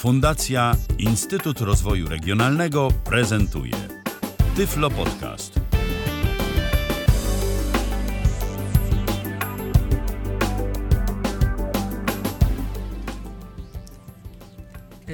[0.00, 3.72] Fundacja Instytut Rozwoju Regionalnego prezentuje
[4.56, 5.60] Tyflo Podcast.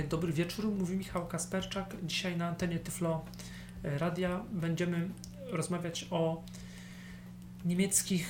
[0.09, 1.97] Dobry wieczór, mówi Michał Kasperczak.
[2.03, 3.25] Dzisiaj na antenie Tyflo
[3.83, 5.09] Radia będziemy
[5.53, 6.43] rozmawiać o
[7.65, 8.29] niemieckich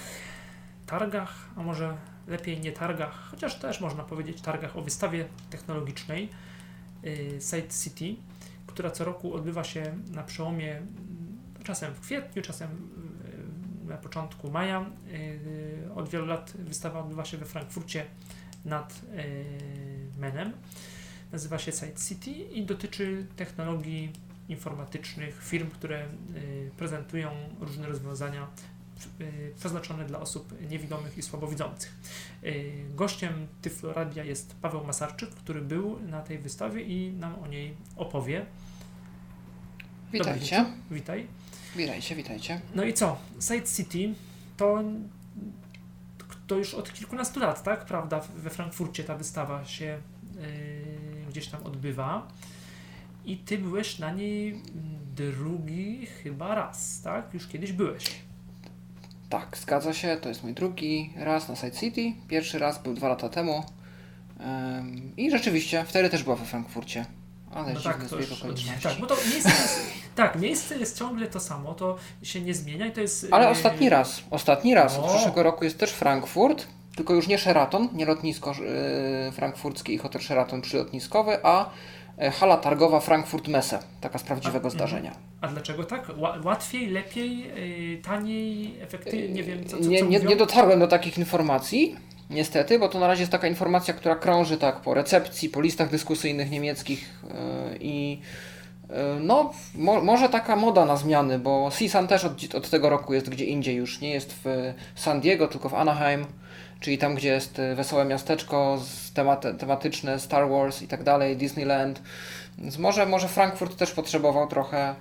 [0.87, 1.97] targach, a może
[2.27, 6.29] lepiej nie targach, chociaż też można powiedzieć targach o wystawie technologicznej
[7.05, 8.23] y, Site City,
[8.67, 10.87] która co roku odbywa się na przełomie mm,
[11.65, 12.71] czasem w kwietniu, czasem
[13.85, 14.87] y, na początku maja.
[15.13, 18.05] Y, od wielu lat wystawa odbywa się we Frankfurcie
[18.65, 19.01] nad
[20.19, 20.53] Menem.
[21.33, 24.13] Nazywa się Site City i dotyczy technologii
[24.49, 26.09] informatycznych, firm, które
[26.77, 28.47] prezentują różne rozwiązania
[29.21, 31.95] Y, przeznaczone dla osób niewidomych i słabowidzących.
[32.45, 37.77] Y, gościem Tyfloradia jest Paweł Masarczyk, który był na tej wystawie i nam o niej
[37.97, 38.47] opowie.
[40.13, 40.67] Witajcie.
[40.91, 41.27] Witaj.
[41.77, 42.61] Witajcie, witajcie.
[42.75, 43.19] No i co?
[43.41, 44.15] Side City
[44.57, 44.83] to,
[46.47, 47.85] to już od kilkunastu lat, tak?
[47.85, 48.21] Prawda?
[48.37, 50.01] We Frankfurcie ta wystawa się
[50.35, 52.29] yy, gdzieś tam odbywa.
[53.25, 54.63] I ty byłeś na niej
[55.17, 57.35] drugi chyba raz, tak?
[57.35, 58.26] Już kiedyś byłeś.
[59.41, 60.17] Tak, zgadza się.
[60.21, 62.13] To jest mój drugi raz na Side City.
[62.29, 63.65] Pierwszy raz był dwa lata temu.
[65.17, 67.05] I rzeczywiście, wtedy też była we Frankfurcie.
[67.55, 68.41] Ale no tak, to już,
[68.83, 69.81] tak, bo to miejsce jest,
[70.15, 73.27] tak, miejsce jest ciągle to samo, to się nie zmienia i to jest...
[73.31, 74.99] Ale ostatni raz, ostatni raz.
[74.99, 78.55] Od przyszłego roku jest też Frankfurt, tylko już nie Sheraton, nie lotnisko
[79.25, 81.71] yy, frankfurckie i hotel Sheraton przylotniskowy, a E,
[82.33, 85.13] hala targowa Frankfurt Messe, taka z prawdziwego a, zdarzenia.
[85.41, 86.11] A dlaczego tak?
[86.45, 91.19] Łatwiej, lepiej, yy, taniej, efektywniej, nie wiem co, co, nie, nie, nie dotarłem do takich
[91.19, 91.97] informacji,
[92.31, 95.91] niestety, bo to na razie jest taka informacja, która krąży tak po recepcji, po listach
[95.91, 98.21] dyskusyjnych niemieckich yy, i
[99.21, 103.29] no, mo, może taka moda na zmiany, bo CSUN też od, od tego roku jest
[103.29, 106.27] gdzie indziej już, nie jest w San Diego, tylko w Anaheim
[106.81, 108.83] czyli tam, gdzie jest e, wesołe miasteczko
[109.59, 112.03] tematyczne, Star Wars i tak dalej, Disneyland.
[112.59, 114.95] Więc może, może Frankfurt też potrzebował trochę.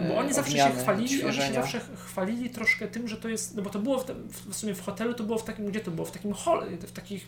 [0.00, 3.56] No bo oni zawsze się chwalili, oni się zawsze chwalili troszkę tym, że to jest,
[3.56, 4.06] no bo to było w,
[4.50, 6.06] w sumie w hotelu, to było w takim, gdzie to było?
[6.06, 7.26] W takim hall, w takich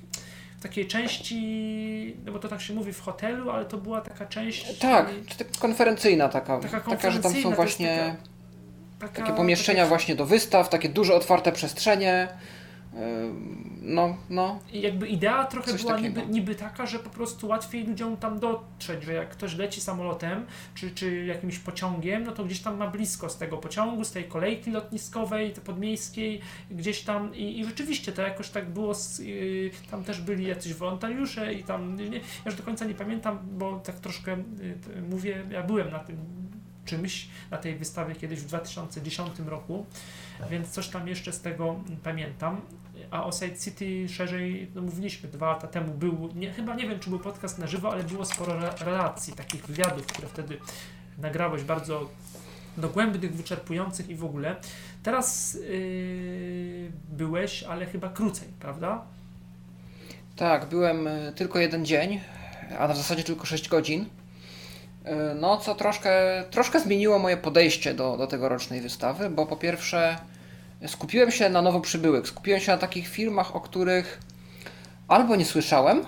[0.59, 4.27] w takiej części, no bo to tak się mówi w hotelu, ale to była taka
[4.27, 4.79] część...
[4.79, 5.11] Tak,
[5.59, 8.17] konferencyjna taka, taka, taka że tam są właśnie
[8.99, 9.89] taka, takie pomieszczenia taka...
[9.89, 12.29] właśnie do wystaw, takie duże otwarte przestrzenie,
[13.83, 14.61] no, no.
[14.73, 18.39] I jakby idea trochę Coś była niby, niby, taka, że po prostu łatwiej ludziom tam
[18.39, 22.87] dotrzeć, że jak ktoś leci samolotem czy, czy jakimś pociągiem, no to gdzieś tam ma
[22.87, 28.23] blisko z tego pociągu, z tej kolejki lotniskowej, podmiejskiej, gdzieś tam i, i rzeczywiście to
[28.23, 32.55] jakoś tak było, z, yy, tam też byli jacyś wolontariusze i tam, nie, ja już
[32.55, 36.17] do końca nie pamiętam, bo tak troszkę yy, mówię, ja byłem na tym
[36.89, 39.87] czymś, na tej wystawie kiedyś w 2010 roku,
[40.51, 42.61] więc coś tam jeszcze z tego pamiętam.
[43.11, 45.95] A o Side City szerzej no mówiliśmy dwa lata temu.
[45.95, 49.67] Był, nie, chyba nie wiem, czy był podcast na żywo, ale było sporo relacji, takich
[49.67, 50.59] wywiadów, które wtedy
[51.19, 52.09] nagrałeś bardzo
[52.77, 54.57] dogłębnych, wyczerpujących i w ogóle.
[55.03, 59.05] Teraz yy, byłeś, ale chyba krócej, prawda?
[60.37, 62.21] Tak, byłem y, tylko jeden dzień,
[62.79, 64.03] a w zasadzie tylko 6 godzin.
[64.03, 70.19] Y, no, co troszkę, troszkę zmieniło moje podejście do, do tegorocznej wystawy, bo po pierwsze
[70.87, 74.21] skupiłem się na nowo przybyłych, skupiłem się na takich firmach, o których
[75.09, 76.05] albo nie słyszałem,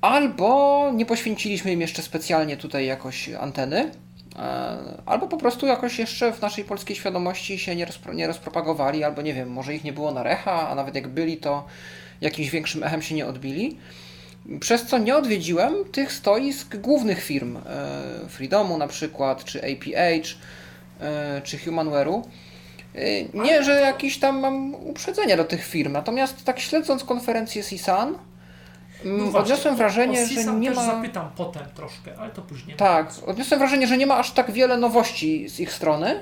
[0.00, 3.90] albo nie poświęciliśmy im jeszcze specjalnie tutaj jakoś anteny,
[4.36, 9.04] e, albo po prostu jakoś jeszcze w naszej polskiej świadomości się nie, rozpro, nie rozpropagowali,
[9.04, 11.66] albo nie wiem, może ich nie było na recha, a nawet jak byli, to
[12.20, 13.76] jakimś większym echem się nie odbili.
[14.60, 17.60] Przez co nie odwiedziłem tych stoisk głównych firm, e,
[18.28, 20.36] Freedomu na przykład, czy APH,
[21.00, 22.22] e, czy Humanware'u.
[22.96, 28.14] Y, nie, że jakieś tam mam uprzedzenia do tych firm, natomiast tak śledząc konferencję CSUN,
[29.04, 30.86] mm, no odniosłem wrażenie, że nie ma.
[30.86, 32.76] zapytam potem troszkę, ale to później.
[32.76, 36.14] Tak, odniosłem wrażenie, że nie ma aż tak wiele nowości z ich strony,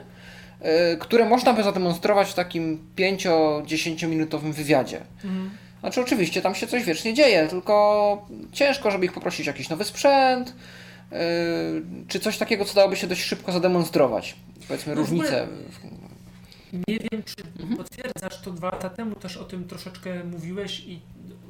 [0.61, 0.69] yy,
[1.01, 5.01] które można by zademonstrować w takim 5-10 minutowym wywiadzie.
[5.25, 5.51] Mhm.
[5.81, 9.85] Znaczy, oczywiście tam się coś wiecznie dzieje, tylko ciężko, żeby ich poprosić o jakiś nowy
[9.85, 10.55] sprzęt,
[11.13, 11.19] yy,
[12.09, 14.37] czy coś takiego, co dałoby się dość szybko zademonstrować.
[14.69, 15.47] Powiedzmy, no różnice.
[16.89, 17.77] Nie wiem, czy mhm.
[17.77, 21.01] potwierdzasz to dwa lata temu też o tym troszeczkę mówiłeś i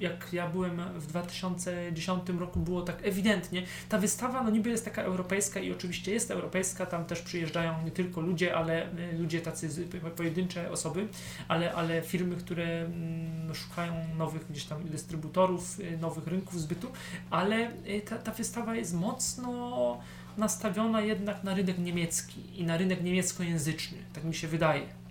[0.00, 3.62] jak ja byłem w 2010 roku, było tak ewidentnie.
[3.88, 7.90] Ta wystawa no niby jest taka europejska i oczywiście jest europejska, tam też przyjeżdżają nie
[7.90, 9.86] tylko ludzie, ale y, ludzie tacy
[10.16, 11.08] pojedyncze osoby,
[11.48, 16.88] ale, ale firmy, które mm, szukają nowych gdzieś tam dystrybutorów, y, nowych rynków zbytu,
[17.30, 20.00] ale y, ta, ta wystawa jest mocno
[20.36, 25.05] nastawiona jednak na rynek niemiecki i na rynek niemieckojęzyczny, tak mi się wydaje.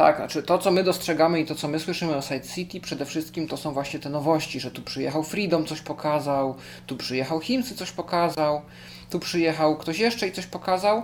[0.00, 3.04] Tak, znaczy to, co my dostrzegamy i to, co my słyszymy o Side City, przede
[3.04, 6.54] wszystkim to są właśnie te nowości, że tu przyjechał Freedom, coś pokazał,
[6.86, 8.62] tu przyjechał Himsy, coś pokazał,
[9.10, 11.02] tu przyjechał ktoś jeszcze i coś pokazał.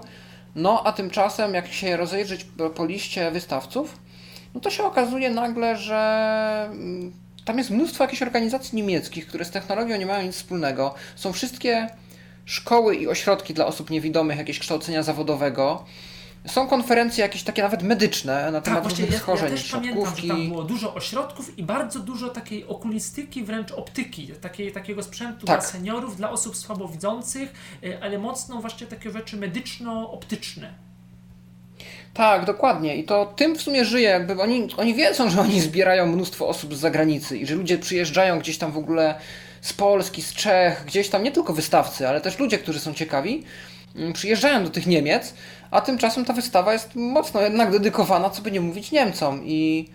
[0.55, 3.99] No, a tymczasem, jak się rozejrzeć po liście wystawców,
[4.55, 7.13] no to się okazuje nagle, że mm,
[7.45, 10.95] tam jest mnóstwo jakichś organizacji niemieckich, które z technologią nie mają nic wspólnego.
[11.17, 11.89] Są wszystkie
[12.45, 15.85] szkoły i ośrodki dla osób niewidomych, jakieś kształcenia zawodowego.
[16.47, 20.17] Są konferencje jakieś takie nawet medyczne na temat tak, różnych ja, schorzeń, ja też pamiętam,
[20.17, 25.47] że tam było dużo ośrodków i bardzo dużo takiej okulistyki, wręcz optyki, takiej, takiego sprzętu
[25.47, 25.61] tak.
[25.61, 27.53] dla seniorów, dla osób słabowidzących,
[27.85, 30.87] y, ale mocno właśnie takie rzeczy medyczno-optyczne.
[32.15, 32.97] Tak, dokładnie.
[32.97, 34.09] I to tym w sumie żyje.
[34.09, 38.39] Jakby oni, oni wiedzą, że oni zbierają mnóstwo osób z zagranicy i że ludzie przyjeżdżają
[38.39, 39.15] gdzieś tam w ogóle
[39.61, 43.45] z Polski, z Czech, gdzieś tam nie tylko wystawcy, ale też ludzie, którzy są ciekawi,
[43.97, 45.35] mm, przyjeżdżają do tych Niemiec,
[45.76, 49.40] a tymczasem ta wystawa jest mocno jednak dedykowana, co by nie mówić, Niemcom.
[49.44, 49.88] I,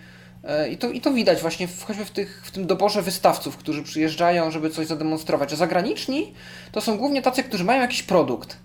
[0.44, 3.56] e, i, to, i to widać właśnie w, choćby w, tych, w tym doborze wystawców,
[3.56, 5.52] którzy przyjeżdżają, żeby coś zademonstrować.
[5.52, 6.32] A zagraniczni
[6.72, 8.56] to są głównie tacy, którzy mają jakiś produkt.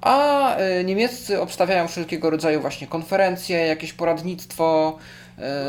[0.00, 4.98] A e, niemieccy obstawiają wszelkiego rodzaju właśnie konferencje, jakieś poradnictwo,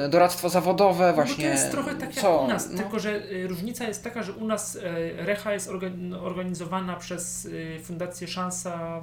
[0.10, 1.46] doradztwo zawodowe, właśnie.
[1.46, 2.42] No to jest trochę tak jak co?
[2.42, 2.78] u nas, no.
[2.78, 4.82] tylko że y, różnica jest taka, że u nas y,
[5.18, 5.70] Recha jest
[6.22, 7.48] organizowana przez
[7.84, 9.02] Fundację Szansa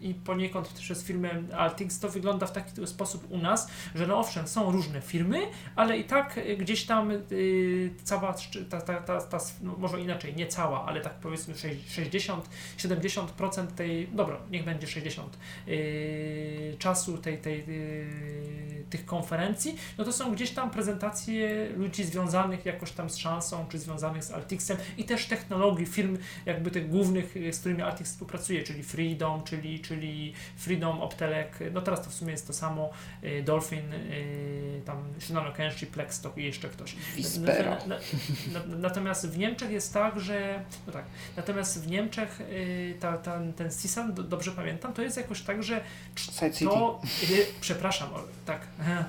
[0.00, 2.00] i poniekąd przez firmę Altix.
[2.00, 5.38] To wygląda w taki sposób u nas, że no owszem, są różne firmy,
[5.76, 7.12] ale i tak gdzieś tam
[8.04, 8.34] cała,
[8.70, 14.36] ta, ta, ta, ta no może inaczej, nie cała, ale tak powiedzmy 60-70% tej, dobra,
[14.50, 15.38] niech będzie 60
[16.78, 17.64] czasu tej, tej,
[18.90, 23.66] tych konferencji konferencji, no to są gdzieś tam prezentacje ludzi związanych jakoś tam z szansą,
[23.68, 28.62] czy związanych z Altixem i też technologii firm jakby tych głównych, z którymi Altix współpracuje,
[28.62, 32.90] czyli Freedom, czyli, czyli Freedom, Optelek, no teraz to w sumie jest to samo,
[33.24, 36.96] y, Dolphin, y, tam Shinano Kenshi, Plexstock i jeszcze ktoś.
[38.66, 41.04] Natomiast w Niemczech jest tak, że, no tak,
[41.36, 42.40] natomiast w Niemczech
[43.00, 45.80] ta, ta, ten CISAN, dobrze pamiętam, to jest jakoś tak, że
[46.70, 47.00] to,
[47.60, 48.08] przepraszam,
[48.46, 48.60] tak,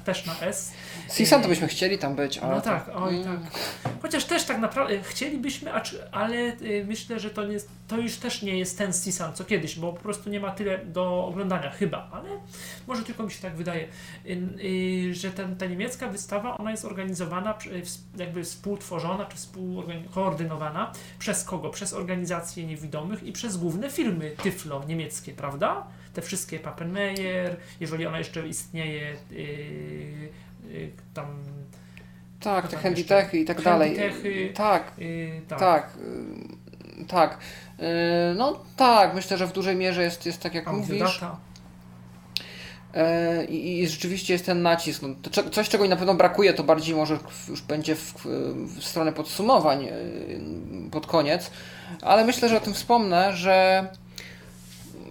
[0.05, 0.73] też na S.
[1.09, 2.55] Sisan to byśmy chcieli tam być, ale...
[2.55, 3.41] No tak, oj mm.
[3.41, 3.59] tak.
[4.01, 5.71] Chociaż też tak naprawdę chcielibyśmy,
[6.11, 7.57] ale y, myślę, że to, nie,
[7.87, 10.85] to już też nie jest ten Sisan co kiedyś, bo po prostu nie ma tyle
[10.85, 12.29] do oglądania chyba, ale
[12.87, 13.87] może tylko mi się tak wydaje,
[14.25, 14.39] y,
[15.09, 17.57] y, że ten, ta niemiecka wystawa, ona jest organizowana,
[18.17, 21.69] jakby współtworzona, czy współkoordynowana przez kogo?
[21.69, 25.87] Przez organizacje niewidomych i przez główne firmy Tyflo niemieckie, prawda?
[26.17, 29.37] Te wszystkie Pappenmeyer, jeżeli ona jeszcze istnieje, yy,
[30.69, 31.25] yy, tam
[32.39, 33.97] tak, te handitechy i tak dalej.
[33.97, 35.97] Tak, yy, tak, tak,
[36.97, 37.37] yy, tak.
[37.79, 37.85] Yy,
[38.35, 41.21] no tak, myślę, że w dużej mierze jest, jest tak jak mówisz.
[42.93, 45.01] Yy, I, I, rzeczywiście jest ten nacisk.
[45.01, 47.17] No, to, coś, czego mi na pewno brakuje, to bardziej może
[47.49, 48.13] już będzie w,
[48.79, 49.91] w stronę podsumowań yy,
[50.91, 51.51] pod koniec,
[52.01, 53.87] ale myślę, że o tym wspomnę, że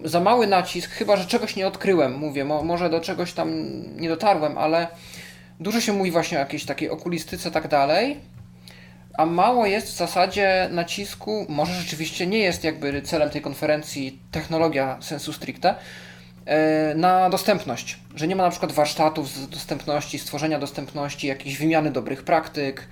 [0.03, 3.51] za mały nacisk, chyba że czegoś nie odkryłem, mówię, mo, może do czegoś tam
[3.95, 4.87] nie dotarłem, ale
[5.59, 8.17] dużo się mówi właśnie o jakiejś takiej okulistyce tak dalej,
[9.17, 14.97] a mało jest w zasadzie nacisku, może rzeczywiście nie jest jakby celem tej konferencji technologia
[15.01, 15.75] sensu stricte,
[16.45, 21.91] e, na dostępność, że nie ma na przykład warsztatów z dostępności, stworzenia dostępności, jakiejś wymiany
[21.91, 22.87] dobrych praktyk,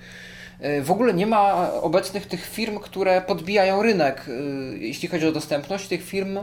[0.60, 4.32] e, w ogóle nie ma obecnych tych firm, które podbijają rynek, e,
[4.78, 6.38] jeśli chodzi o dostępność tych firm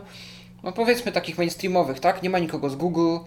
[0.64, 2.24] no powiedzmy takich mainstreamowych, tak?
[2.24, 3.18] Nie ma nikogo z Google,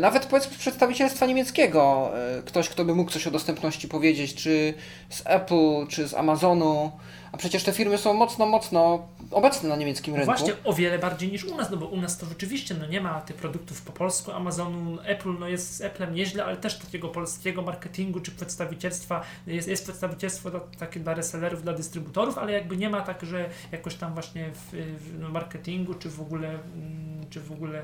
[0.00, 4.74] nawet powiedzmy z przedstawicielstwa niemieckiego, e, ktoś, kto by mógł coś o dostępności powiedzieć, czy
[5.08, 6.92] z Apple, czy z Amazonu,
[7.32, 10.26] a przecież te firmy są mocno, mocno obecne na niemieckim rynku.
[10.26, 13.00] Właśnie o wiele bardziej niż u nas, no bo u nas to rzeczywiście no nie
[13.00, 17.08] ma tych produktów po polsku, Amazonu, Apple no jest z Applem nieźle, ale też takiego
[17.08, 22.76] polskiego marketingu czy przedstawicielstwa, jest, jest przedstawicielstwo do, takie dla resellerów, dla dystrybutorów, ale jakby
[22.76, 27.26] nie ma tak, że jakoś tam właśnie w, w no marketingu czy w ogóle, mm,
[27.30, 27.82] czy w ogóle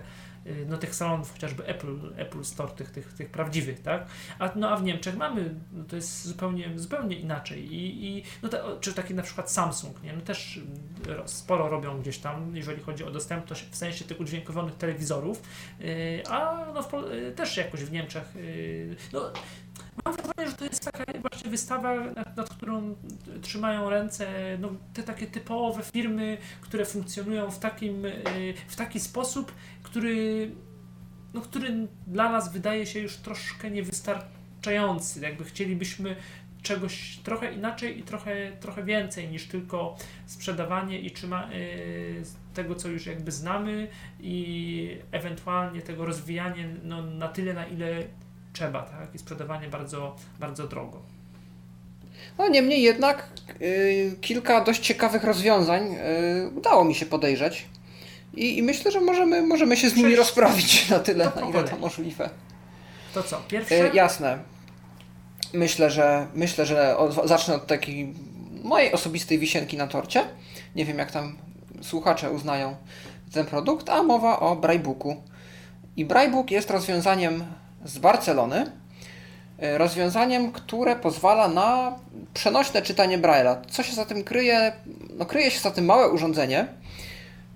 [0.67, 4.07] no, tych salonów chociażby Apple, Apple Store, tych, tych, tych prawdziwych, tak?
[4.39, 7.75] A, no, a w Niemczech mamy, no, to jest zupełnie, zupełnie inaczej.
[7.75, 10.13] I, i no, te, czy taki na przykład Samsung, nie?
[10.13, 10.63] No, też y,
[11.25, 15.43] sporo robią gdzieś tam, jeżeli chodzi o dostępność w sensie tych udźwiękowionych telewizorów,
[15.81, 16.91] yy, a no, w,
[17.37, 18.35] też jakoś w Niemczech,
[19.13, 19.33] no,
[20.05, 22.95] mam wrażenie, że to jest taka właśnie wystawa, nad, nad którą
[23.43, 24.27] trzymają ręce
[24.61, 29.53] no, te takie typowe firmy, które funkcjonują w, takim, y, w taki sposób,
[29.83, 30.51] który,
[31.35, 35.21] no, który dla nas wydaje się już troszkę niewystarczający.
[35.21, 36.17] Jakby chcielibyśmy
[36.63, 42.23] czegoś trochę inaczej i trochę, trochę więcej niż tylko sprzedawanie i trzyma, y,
[42.55, 43.89] tego, co już jakby znamy
[44.21, 48.05] i ewentualnie tego rozwijanie no, na tyle, na ile
[48.55, 49.15] trzeba, tak?
[49.15, 51.03] I sprzedawanie bardzo, bardzo drogo.
[52.39, 53.29] No niemniej jednak
[53.61, 57.67] y, kilka dość ciekawych rozwiązań y, udało mi się podejrzeć.
[58.35, 61.77] I, I, myślę, że możemy, możemy się z nimi rozprawić na tyle, na ile to
[61.77, 62.31] możliwe.
[63.15, 63.93] To co, pierwsze?
[63.93, 64.39] Y, jasne.
[65.53, 68.15] Myślę, że myślę, że od, zacznę od takiej
[68.63, 70.25] mojej osobistej wisienki na torcie.
[70.77, 71.37] Nie wiem, jak tam
[71.83, 72.77] słuchacze uznają
[73.33, 75.23] ten produkt, a mowa o Brairbooku.
[75.97, 77.45] I Braillebook jest rozwiązaniem
[77.85, 78.67] z Barcelony,
[79.59, 81.99] e, rozwiązaniem, które pozwala na
[82.35, 83.57] przenośne czytanie Braille'a.
[83.71, 84.73] Co się za tym kryje?
[85.19, 86.67] No kryje się za tym małe urządzenie,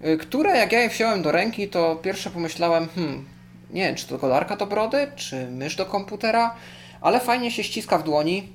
[0.01, 3.25] e, które jak ja je wziąłem do ręki, to pierwsze pomyślałem, hmm,
[3.71, 6.55] nie wiem, czy to golarka do brody, czy mysz do komputera,
[7.01, 8.49] ale fajnie się ściska w dłoni,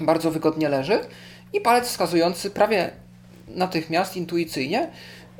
[0.00, 1.00] bardzo wygodnie leży
[1.52, 2.90] i palec wskazujący prawie
[3.48, 4.90] natychmiast, intuicyjnie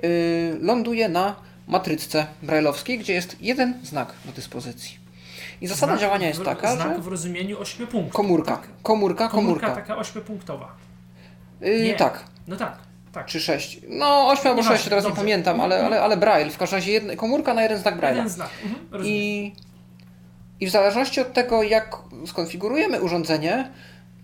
[0.02, 0.08] yy,
[0.60, 1.36] ląduje na
[1.66, 5.05] matrycce brajlowskiej, gdzie jest jeden znak do dyspozycji.
[5.60, 7.02] I zasada znak, działania jest taka, znak że...
[7.02, 8.12] w rozumieniu 8 punktów.
[8.12, 8.68] Komórka, tak?
[8.82, 9.66] komórka, komórka.
[9.66, 10.66] Komórka taka 8-punktowa.
[11.60, 12.24] Yy, tak.
[12.46, 12.78] No tak.
[13.12, 13.26] Tak.
[13.26, 13.80] Czy 6.
[13.88, 15.08] No 8 albo 6, teraz dobrze.
[15.08, 16.50] nie pamiętam, ale, ale, ale braille.
[16.50, 18.16] W każdym razie jedna, komórka na jeden znak braille.
[18.16, 18.50] Jeden znak.
[18.64, 19.52] Mhm, I,
[20.60, 21.96] I w zależności od tego, jak
[22.26, 23.70] skonfigurujemy urządzenie,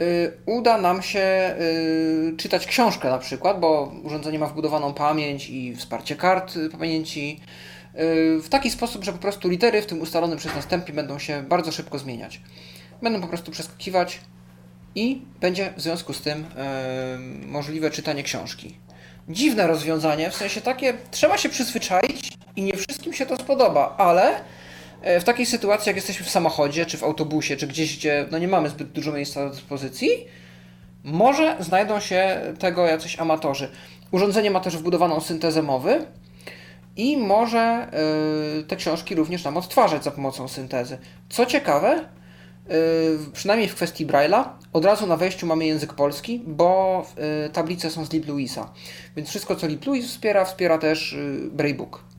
[0.01, 5.77] Y, uda nam się y, czytać książkę na przykład, bo urządzenie ma wbudowaną pamięć i
[5.77, 7.72] wsparcie kart pamięci y,
[8.43, 11.73] w taki sposób, że po prostu litery w tym ustalonym przez następie będą się bardzo
[11.73, 12.41] szybko zmieniać.
[13.03, 14.21] Będą po prostu przeskakiwać
[14.95, 16.45] i będzie w związku z tym
[17.47, 18.77] możliwe czytanie książki.
[19.29, 24.41] Dziwne rozwiązanie, w sensie takie, trzeba się przyzwyczaić i nie wszystkim się to spodoba, ale
[25.03, 28.39] E, w takiej sytuacji, jak jesteśmy w samochodzie, czy w autobusie, czy gdzieś, gdzie no
[28.39, 30.11] nie mamy zbyt dużo miejsca do dyspozycji,
[31.05, 33.69] może znajdą się tego jacyś amatorzy.
[34.11, 36.07] Urządzenie ma też wbudowaną syntezę mowy
[36.97, 37.91] i może
[38.57, 40.99] yy, te książki również nam odtwarzać za pomocą syntezy.
[41.29, 42.09] Co ciekawe,
[42.69, 42.75] yy,
[43.33, 47.07] przynajmniej w kwestii Braille'a, od razu na wejściu mamy język polski, bo
[47.45, 48.73] yy, tablice są z Lib Louisa.
[49.17, 51.17] Więc wszystko, co Lib Louis wspiera, wspiera też
[51.51, 52.13] Braillebook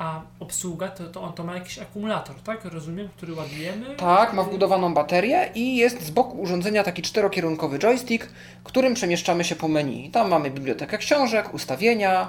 [0.00, 2.64] a obsługa to, to on to ma jakiś akumulator, tak?
[2.64, 3.96] Rozumiem, który ładujemy.
[3.96, 8.28] Tak, ma wbudowaną baterię i jest z boku urządzenia taki czterokierunkowy joystick,
[8.64, 10.10] którym przemieszczamy się po menu.
[10.10, 12.28] Tam mamy bibliotekę książek, ustawienia,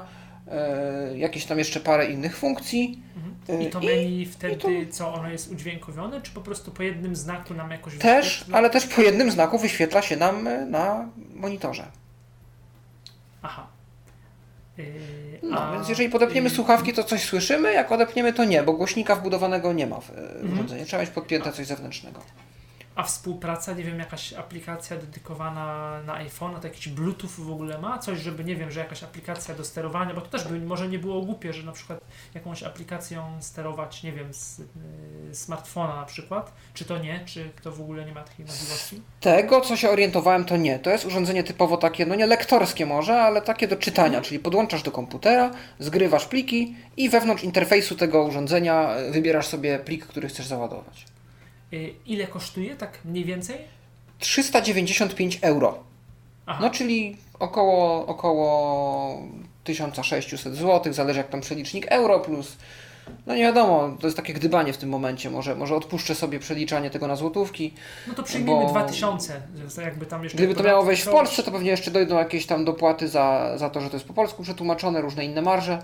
[1.15, 3.03] jakieś tam jeszcze parę innych funkcji.
[3.15, 3.61] Mhm.
[3.61, 4.67] I to menu I, wtedy, to...
[4.91, 8.57] co ono jest udźwiękowione, czy po prostu po jednym znaku nam jakoś Też, wyświetla?
[8.57, 11.87] ale też po jednym znaku wyświetla się nam na monitorze.
[13.41, 13.67] Aha.
[14.77, 14.85] Yy,
[15.43, 18.73] no, a, więc jeżeli podepniemy yy, słuchawki, to coś słyszymy, jak odepniemy, to nie, bo
[18.73, 20.53] głośnika wbudowanego nie ma w mhm.
[20.53, 20.85] urządzeniu.
[20.85, 22.19] Trzeba mieć podpięte coś zewnętrznego.
[22.95, 27.99] A współpraca, nie wiem, jakaś aplikacja dedykowana na iPhone, to jakiś Bluetooth w ogóle ma?
[27.99, 30.99] Coś, żeby, nie wiem, że jakaś aplikacja do sterowania, bo to też by może nie
[30.99, 31.99] było głupie, że na przykład
[32.33, 34.65] jakąś aplikacją sterować, nie wiem, z y,
[35.35, 36.51] smartfona na przykład.
[36.73, 37.25] Czy to nie?
[37.25, 39.01] Czy to w ogóle nie ma takiej możliwości?
[39.19, 40.79] Tego, co się orientowałem, to nie.
[40.79, 44.23] To jest urządzenie typowo takie, no nie lektorskie może, ale takie do czytania, mhm.
[44.23, 50.05] czyli podłączasz do komputera, zgrywasz pliki i wewnątrz interfejsu tego urządzenia y, wybierasz sobie plik,
[50.05, 51.05] który chcesz załadować.
[51.73, 53.57] Y, ile kosztuje, tak mniej więcej?
[54.19, 55.83] 395 euro.
[56.45, 56.59] Aha.
[56.61, 59.21] No czyli około, około
[59.63, 62.57] 1600 zł, zależy jak tam przelicznik euro plus.
[63.27, 65.29] No nie wiadomo, to jest takie gdybanie w tym momencie.
[65.29, 67.73] Może, może odpuszczę sobie przeliczanie tego na złotówki.
[68.07, 68.69] No to przyjmijmy bo...
[68.69, 69.41] 2000,
[69.81, 70.37] jakby tam jeszcze.
[70.37, 73.69] Gdyby to miało wejść w Polsce, to pewnie jeszcze dojdą jakieś tam dopłaty za, za
[73.69, 75.81] to, że to jest po polsku przetłumaczone, różne inne marże,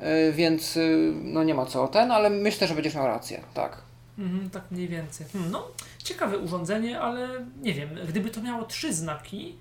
[0.00, 3.40] yy, więc yy, no nie ma co o ten, ale myślę, że będziesz miał rację,
[3.54, 3.85] tak.
[4.18, 5.26] Mhm, tak mniej więcej.
[5.32, 5.68] Hmm, no,
[6.04, 9.58] ciekawe urządzenie, ale nie wiem, gdyby to miało trzy znaki,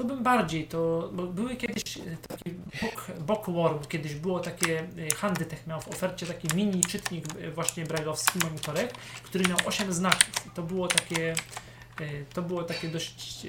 [0.00, 2.50] to bym bardziej to, bo były kiedyś e, taki
[2.82, 7.84] book, bookworm, kiedyś było takie, e, Handytech miał w ofercie taki mini czytnik e, właśnie
[7.84, 8.92] brajlowski, monitorek,
[9.22, 10.30] który miał 8 znaków.
[10.54, 11.34] To było takie,
[12.34, 13.46] to było takie dość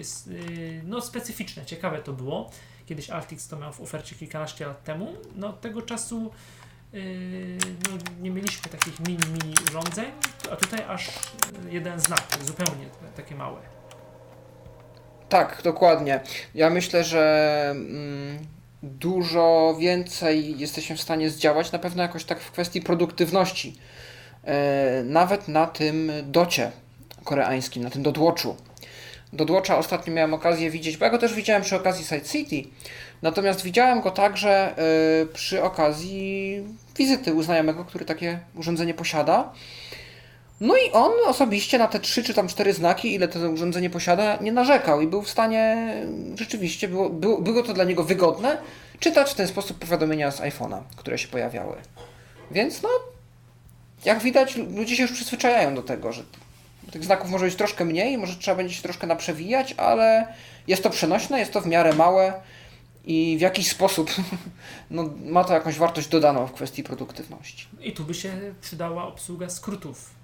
[0.84, 2.52] no, specyficzne, ciekawe to było.
[2.86, 5.14] Kiedyś Altix to miał w ofercie kilkanaście lat temu.
[5.36, 6.32] No, tego czasu
[6.94, 10.06] no, nie mieliśmy takich mini, mini urządzeń,
[10.52, 11.10] a tutaj aż
[11.70, 13.62] jeden znak, zupełnie takie małe.
[15.30, 16.20] Tak, dokładnie.
[16.56, 18.40] Ja myślę, że mm,
[18.84, 23.76] dużo więcej jesteśmy w stanie zdziałać, na pewno jakoś tak w kwestii produktywności.
[24.44, 24.52] Yy,
[25.04, 26.72] nawet na tym docie
[27.24, 28.56] koreańskim, na tym dotłoczu.
[29.34, 32.70] Dodłocza ostatnio miałem okazję widzieć, bo ja go też widziałem przy okazji Side City,
[33.22, 34.76] natomiast widziałem go także
[35.22, 36.64] y, przy okazji
[36.98, 39.54] wizyty u znajomego, który takie urządzenie posiada.
[40.62, 44.38] No i on osobiście na te trzy czy tam cztery znaki, ile to urządzenie posiada,
[44.42, 45.94] nie narzekał i był w stanie,
[46.36, 48.58] rzeczywiście było, było, było to dla niego wygodne,
[49.00, 51.76] czytać w ten sposób powiadomienia z iPhone'a, które się pojawiały.
[52.52, 52.90] Więc no,
[54.06, 56.24] jak widać, ludzie się już przyzwyczajają do tego, że
[56.92, 60.28] tych znaków może być troszkę mniej, może trzeba będzie się troszkę naprzewijać, ale
[60.68, 62.34] jest to przenośne, jest to w miarę małe
[63.06, 64.12] i w jakiś sposób
[64.92, 67.68] no, ma to jakąś wartość dodaną w kwestii produktywności.
[67.82, 70.21] I tu by się przydała obsługa skrótów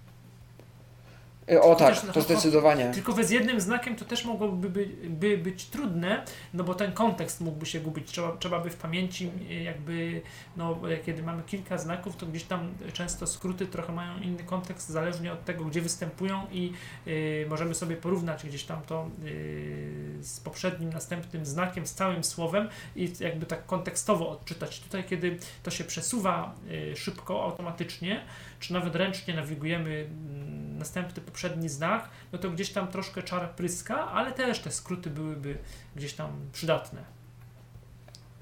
[1.61, 2.91] o tak, to zdecydowanie.
[2.93, 7.41] Tylko z jednym znakiem to też mogłoby by, by być trudne, no bo ten kontekst
[7.41, 8.07] mógłby się gubić.
[8.07, 10.21] Trzeba, trzeba by w pamięci y, jakby,
[10.57, 15.33] no kiedy mamy kilka znaków, to gdzieś tam często skróty trochę mają inny kontekst, zależnie
[15.33, 16.73] od tego, gdzie występują i
[17.07, 22.69] y, możemy sobie porównać gdzieś tam to y, z poprzednim, następnym znakiem, z całym słowem
[22.95, 24.79] i jakby tak kontekstowo odczytać.
[24.79, 26.55] Tutaj, kiedy to się przesuwa
[26.91, 28.23] y, szybko, automatycznie,
[28.59, 34.11] czy nawet ręcznie nawigujemy mm, następny, poprzedni znak, no to gdzieś tam troszkę czar pryska,
[34.11, 35.57] ale też te skróty byłyby
[35.95, 37.01] gdzieś tam przydatne.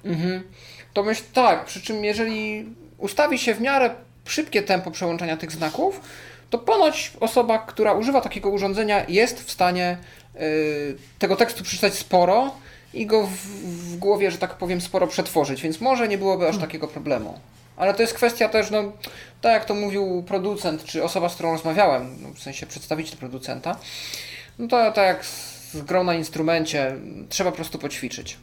[0.06, 0.44] Mhm.
[0.94, 2.66] To myślę tak, przy czym jeżeli
[2.98, 3.96] ustawi się w miarę
[4.26, 6.02] szybkie tempo przełączania tych znaków,
[6.50, 9.98] to ponoć osoba, która używa takiego urządzenia jest w stanie
[10.36, 12.56] y, tego tekstu przeczytać sporo
[12.94, 16.52] i go w, w, głowie, że tak powiem, sporo przetworzyć, więc może nie byłoby aż
[16.52, 16.68] hmm.
[16.68, 17.40] takiego problemu.
[17.78, 18.92] Ale to jest kwestia też, no,
[19.42, 23.78] tak jak to mówił producent, czy osoba, z którą rozmawiałem, no, w sensie przedstawiciel producenta,
[24.60, 26.96] no to tak jak z grą na instrumencie,
[27.30, 28.38] trzeba po prostu poćwiczyć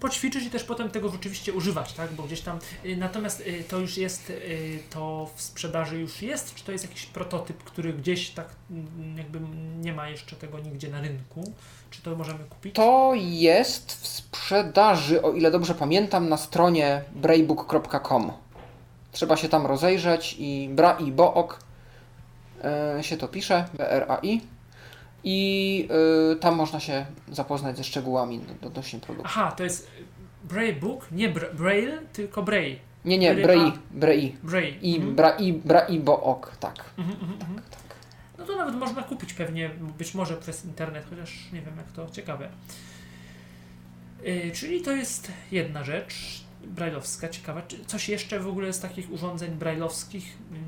[0.00, 2.12] poćwiczyć i też potem tego rzeczywiście używać, tak?
[2.12, 2.58] Bo gdzieś tam.
[2.84, 6.84] Y, natomiast y, to już jest, y, to w sprzedaży już jest, czy to jest
[6.84, 9.40] jakiś prototyp, który gdzieś tak mm, jakby
[9.80, 11.52] nie ma jeszcze tego nigdzie na rynku?
[11.90, 12.74] Czy to możemy kupić?
[12.74, 18.32] To jest w sprzedaży, o ile dobrze pamiętam, na stronie braybook.com.
[19.12, 21.60] Trzeba się tam rozejrzeć i bra i book
[22.96, 24.57] yy, się to pisze, B-R-A-I
[25.24, 25.88] i
[26.32, 29.30] y, tam można się zapoznać ze szczegółami odnośnie produktu.
[29.34, 29.90] Aha, to jest
[30.44, 32.76] Braille Book, nie Bra Braille, tylko Braille.
[33.04, 34.32] Nie, nie, Braille, Braille.
[34.42, 34.76] Braille.
[34.82, 35.14] I mhm.
[35.14, 36.84] bra, i, bra, i bo ok, tak.
[36.98, 37.96] Mhm, mhm, tak, tak.
[38.38, 42.10] No to nawet można kupić pewnie, być może przez internet, chociaż nie wiem jak to
[42.10, 42.48] ciekawe.
[44.22, 47.62] Yy, czyli to jest jedna rzecz brajlowska, ciekawa.
[47.62, 50.58] Czy coś jeszcze w ogóle z takich urządzeń brajlowskich yy,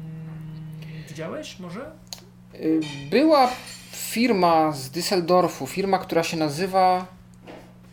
[1.09, 1.93] widziałeś może?
[2.55, 3.51] Y, była
[3.93, 7.07] firma z Düsseldorfu, firma, która się nazywa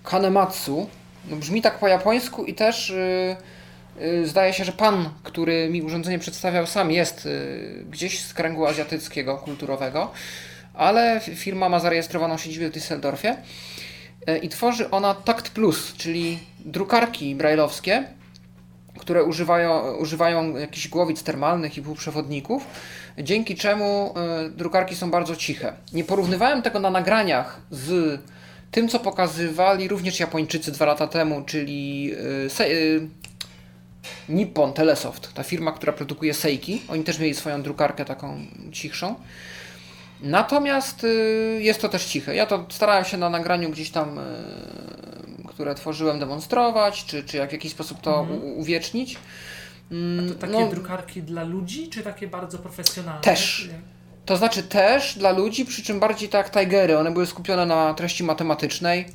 [0.03, 0.89] Kanematsu.
[1.29, 5.81] No, brzmi tak po japońsku i też yy, yy, zdaje się, że pan, który mi
[5.81, 10.11] urządzenie przedstawiał, sam jest yy, gdzieś z kręgu azjatyckiego, kulturowego,
[10.77, 13.35] ale firma ma zarejestrowaną siedzibę w Düsseldorfie
[14.29, 18.03] y, i tworzy ona Takt Plus, czyli drukarki brajlowskie,
[18.99, 22.65] które używają, używają jakichś głowic termalnych i półprzewodników
[23.17, 25.73] dzięki czemu e, drukarki są bardzo ciche.
[25.93, 28.19] Nie porównywałem tego na nagraniach z
[28.71, 32.11] tym, co pokazywali również Japończycy dwa lata temu, czyli
[32.59, 32.69] e, e,
[34.29, 36.81] Nippon Telesoft, ta firma, która produkuje Seiki.
[36.87, 38.39] Oni też mieli swoją drukarkę taką
[38.71, 39.15] cichszą.
[40.21, 41.05] Natomiast
[41.59, 42.35] jest to też ciche.
[42.35, 44.19] Ja to starałem się na nagraniu gdzieś tam,
[45.47, 48.41] które tworzyłem, demonstrować, czy, czy jak w jakiś sposób to mhm.
[48.43, 49.17] uwiecznić.
[50.29, 53.21] To takie no, drukarki dla ludzi, czy takie bardzo profesjonalne?
[53.21, 53.69] Też.
[54.25, 56.97] To znaczy też dla ludzi, przy czym bardziej tak Tigery.
[56.97, 59.05] One były skupione na treści matematycznej.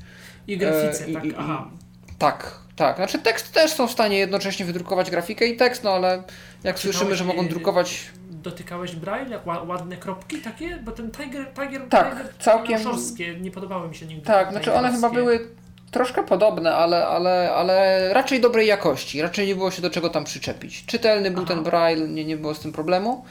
[0.46, 1.24] I grafice, e, tak?
[1.24, 1.70] I, Aha.
[2.18, 2.96] tak, tak.
[2.96, 6.22] Znaczy tekst też są w stanie jednocześnie wydrukować grafikę i tekst, no ale
[6.64, 8.10] jak słyszymy, że mogą drukować...
[8.30, 10.76] Dotykałeś braille, ładne kropki takie?
[10.76, 13.42] Bo ten Tiger, Tiger, tak, Tiger całkiem...
[13.42, 14.26] nie podobały mi się nigdy.
[14.26, 15.48] Tak, znaczy one chyba były
[15.92, 19.22] troszkę podobne, ale, ale, ale raczej dobrej jakości.
[19.22, 20.84] Raczej nie było się do czego tam przyczepić.
[20.86, 21.54] Czytelny był Aha.
[21.54, 23.24] ten braille, nie, nie było z tym problemu.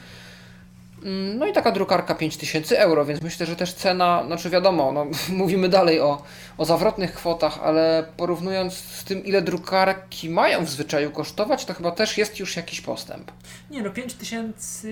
[1.04, 5.06] Mm, no i taka drukarka 5000 euro, więc myślę, że też cena, znaczy wiadomo, no,
[5.42, 6.22] mówimy dalej o,
[6.58, 11.90] o zawrotnych kwotach, ale porównując z tym, ile drukarki mają w zwyczaju kosztować, to chyba
[11.90, 13.32] też jest już jakiś postęp.
[13.70, 14.88] Nie no, 5000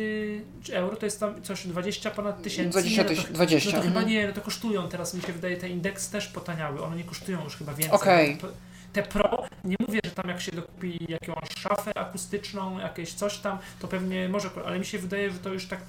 [0.73, 2.71] euro to jest tam coś 20 ponad tysięcy.
[2.71, 3.71] 20, nie, no to, 20.
[3.71, 6.83] No to chyba nie, no to kosztują teraz, mi się wydaje, te indeks też potaniały,
[6.83, 7.97] one nie kosztują już chyba więcej.
[7.97, 8.35] Okej.
[8.39, 8.51] Okay
[8.93, 13.59] te Pro, nie mówię, że tam jak się dokupi jakąś szafę akustyczną, jakieś coś tam,
[13.81, 15.81] to pewnie może, ale mi się wydaje, że to już tak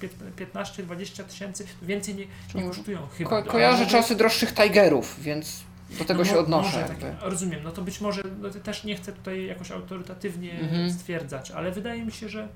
[0.54, 3.30] 15-20 tysięcy, więcej nie, nie kosztują chyba.
[3.30, 5.62] Ko kojarzę czasy droższych Tigerów, więc
[5.98, 6.84] do tego no, się odnoszę.
[7.00, 10.92] Tak, rozumiem, no to być może, no to też nie chcę tutaj jakoś autorytatywnie mhm.
[10.92, 12.48] stwierdzać, ale wydaje mi się, że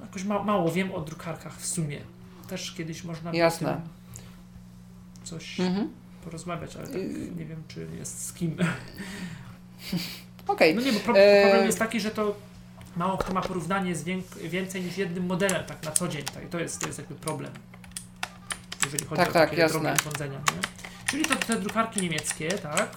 [0.00, 2.00] jakoś ma mało wiem o drukarkach w sumie.
[2.48, 3.80] Też kiedyś można Jasne.
[5.24, 5.90] coś mhm.
[6.24, 7.02] Porozmawiać, ale tak
[7.36, 8.56] nie wiem, czy jest z kim.
[10.46, 10.72] Okej.
[10.72, 10.74] Okay.
[10.74, 12.34] No nie, bo problem, e, problem jest taki, że to
[12.96, 14.04] mało kto ma porównanie z
[14.42, 16.24] więcej niż jednym modelem tak na co dzień.
[16.24, 16.48] Tak?
[16.50, 17.52] To, jest, to jest jakby problem.
[18.84, 19.80] Jeżeli chodzi tak, o tak, takie jasne.
[19.80, 20.38] drogie urządzenia.
[20.38, 20.60] Nie?
[21.10, 22.88] Czyli to te drukarki niemieckie, tak?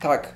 [0.00, 0.32] Tak.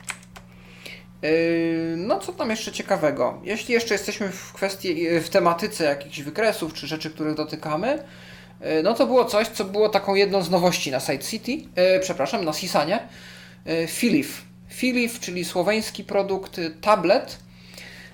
[1.22, 3.40] Yy, no co tam jeszcze ciekawego?
[3.42, 8.04] Jeśli jeszcze jesteśmy w kwestii, w tematyce jakichś wykresów czy rzeczy, których dotykamy,
[8.82, 11.58] no to było coś, co było taką jedną z nowości na Site City,
[12.00, 12.98] przepraszam, na Sisanie,
[13.86, 14.44] Filif.
[14.68, 17.38] Filif, czyli słoweński produkt tablet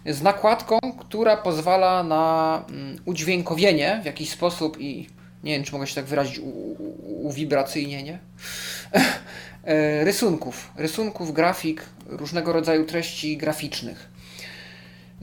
[0.06, 5.08] z nakładką, która pozwala na mm, udźwiękowienie w jakiś sposób i
[5.44, 6.40] nie wiem, czy mogę się tak wyrazić,
[7.22, 8.18] uwibracyjnienie
[9.64, 14.13] E, rysunków, rysunków, grafik, różnego rodzaju treści graficznych.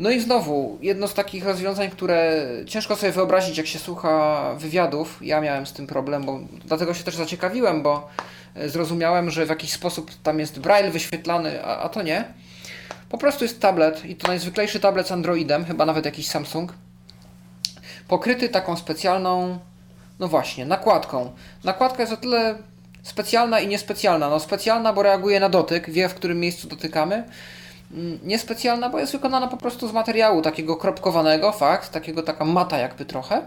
[0.01, 5.19] No i znowu, jedno z takich rozwiązań, które ciężko sobie wyobrazić, jak się słucha wywiadów.
[5.21, 8.09] Ja miałem z tym problem, bo dlatego się też zaciekawiłem, bo
[8.55, 12.25] e, zrozumiałem, że w jakiś sposób tam jest braille wyświetlany, a, a to nie.
[13.09, 16.73] Po prostu jest tablet i to najzwyklejszy tablet z Androidem, chyba nawet jakiś Samsung,
[18.07, 19.59] pokryty taką specjalną,
[20.19, 21.31] no właśnie, nakładką.
[21.63, 22.55] Nakładka jest o tyle
[23.03, 24.29] Specjalna i niespecjalna.
[24.29, 27.23] No specjalna, bo reaguje na dotyk, wie w którym miejscu dotykamy.
[27.93, 32.77] Mm, niespecjalna, bo jest wykonana po prostu z materiału takiego kropkowanego, fakt, takiego taka mata
[32.77, 33.45] jakby trochę.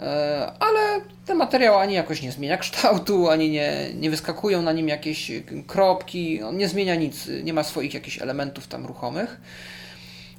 [0.00, 4.88] E, ale ten materiał ani jakoś nie zmienia kształtu, ani nie, nie wyskakują na nim
[4.88, 5.32] jakieś
[5.66, 9.40] kropki, on nie zmienia nic, nie ma swoich jakichś elementów tam ruchomych.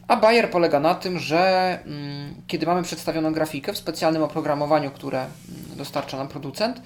[0.07, 5.19] A Bayer polega na tym, że mm, kiedy mamy przedstawioną grafikę w specjalnym oprogramowaniu, które
[5.19, 5.31] mm,
[5.77, 6.81] dostarcza nam producent,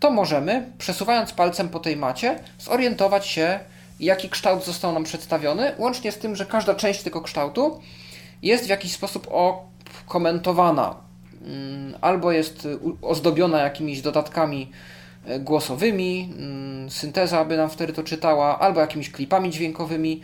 [0.00, 3.60] to możemy, przesuwając palcem po tej macie, zorientować się,
[4.00, 7.80] jaki kształt został nam przedstawiony, łącznie z tym, że każda część tego kształtu
[8.42, 9.28] jest w jakiś sposób
[10.06, 10.96] komentowana,
[11.42, 12.68] mm, albo jest
[13.02, 14.70] ozdobiona jakimiś dodatkami
[15.24, 20.20] e, głosowymi, mm, synteza by nam wtedy to czytała, albo jakimiś klipami dźwiękowymi,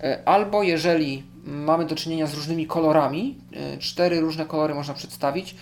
[0.00, 3.38] e, albo jeżeli mamy do czynienia z różnymi kolorami,
[3.78, 5.54] cztery różne kolory można przedstawić,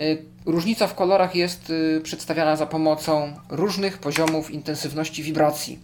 [0.00, 5.78] Y, różnica w kolorach jest y, przedstawiana za pomocą różnych poziomów intensywności wibracji.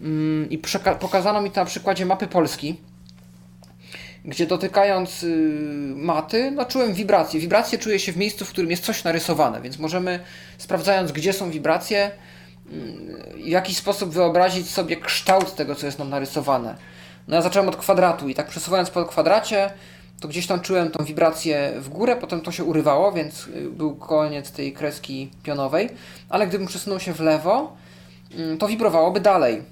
[0.00, 0.58] Mm, I
[1.00, 2.80] pokazano mi to na przykładzie mapy Polski,
[4.24, 7.40] gdzie dotykając y, maty, no czułem wibracje.
[7.40, 10.20] Wibracje czuję się w miejscu, w którym jest coś narysowane, więc możemy,
[10.58, 12.10] sprawdzając, gdzie są wibracje,
[13.34, 16.76] w jakiś sposób wyobrazić sobie kształt tego, co jest nam narysowane.
[17.28, 19.70] No ja zacząłem od kwadratu i tak przesuwając po kwadracie,
[20.20, 23.96] to gdzieś tam czułem tą wibrację w górę, potem to się urywało, więc y, był
[23.96, 25.88] koniec tej kreski pionowej,
[26.28, 27.76] ale gdybym przesunął się w lewo,
[28.34, 29.62] mm, to wibrowałoby dalej.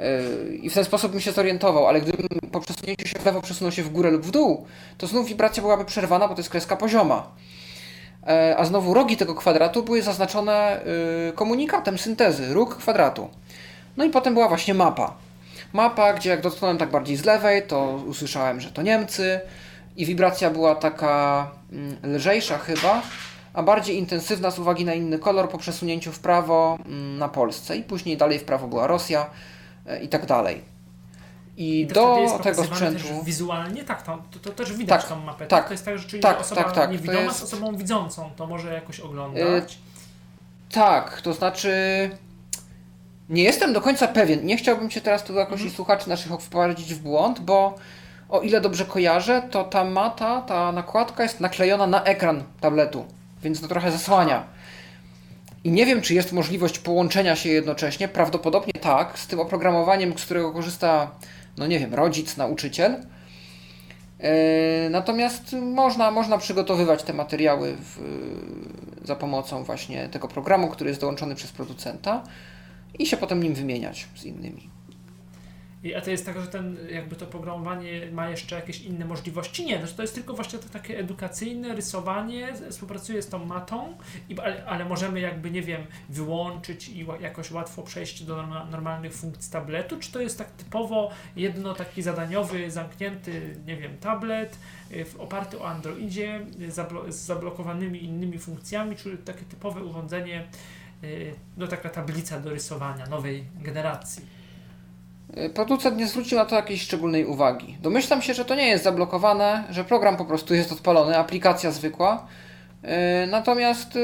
[0.00, 3.42] Y, I w ten sposób bym się zorientował, ale gdybym po przesunięciu się w lewo
[3.42, 4.66] przesunął się w górę lub w dół,
[4.98, 7.26] to znów wibracja byłaby przerwana, bo to jest kreska pozioma.
[8.26, 10.80] E, a znowu rogi tego kwadratu były zaznaczone
[11.28, 13.28] y, komunikatem syntezy, róg kwadratu.
[13.96, 15.26] No i potem była właśnie mapa
[15.72, 19.40] mapa, gdzie jak dotknąłem tak bardziej z lewej, to usłyszałem, że to Niemcy
[19.96, 23.02] i wibracja była taka mm, lżejsza chyba,
[23.54, 27.76] a bardziej intensywna z uwagi na inny kolor po przesunięciu w prawo mm, na Polsce
[27.76, 29.30] i później dalej w prawo była Rosja
[30.02, 30.62] i tak dalej.
[31.56, 33.22] I, I do tego sprzętu.
[33.24, 35.46] wizualnie tak, to, to, to, też widać tak, tą mapę.
[35.46, 37.38] Tak, tak, to jest tak, że czyli tak, osoba tak, tak, niewidoma jest...
[37.38, 39.74] z osobą widzącą to może jakoś oglądać.
[39.74, 41.70] Yy, tak, to znaczy
[43.28, 44.46] nie jestem do końca pewien.
[44.46, 45.70] Nie chciałbym Cię teraz tu jakoś mhm.
[45.70, 47.74] słuchaczy naszych wprowadzić w błąd, bo
[48.28, 53.04] o ile dobrze kojarzę, to ta mata, ta nakładka jest naklejona na ekran tabletu,
[53.42, 54.44] więc to trochę zasłania.
[55.66, 58.08] I nie wiem, czy jest możliwość połączenia się jednocześnie.
[58.08, 61.10] Prawdopodobnie tak, z tym oprogramowaniem, z którego korzysta,
[61.56, 62.96] no nie wiem, rodzic, nauczyciel.
[64.20, 64.28] Yy,
[64.90, 67.98] natomiast można, można przygotowywać te materiały w,
[69.04, 72.22] za pomocą właśnie tego programu, który jest dołączony przez producenta
[72.98, 74.75] i się potem nim wymieniać z innymi.
[75.82, 79.66] I, a to jest tak, że ten, jakby to programowanie ma jeszcze jakieś inne możliwości?
[79.66, 83.96] Nie, no, to jest tylko właśnie to takie edukacyjne rysowanie, współpracuje z tą matą,
[84.28, 89.52] i, ale, ale możemy jakby, nie wiem, wyłączyć i jakoś łatwo przejść do normalnych funkcji
[89.52, 94.58] tabletu, czy to jest tak typowo jedno taki zadaniowy, zamknięty, nie wiem, tablet,
[94.92, 100.46] y, oparty o Androidzie, zablo z zablokowanymi innymi funkcjami, czy takie typowe urządzenie
[101.04, 104.22] Y, no taka tablica do rysowania nowej generacji.
[105.38, 107.76] Y, producent nie zwrócił na to jakiejś szczególnej uwagi.
[107.82, 112.26] Domyślam się, że to nie jest zablokowane, że program po prostu jest odpalony, aplikacja zwykła.
[112.84, 113.98] Y, natomiast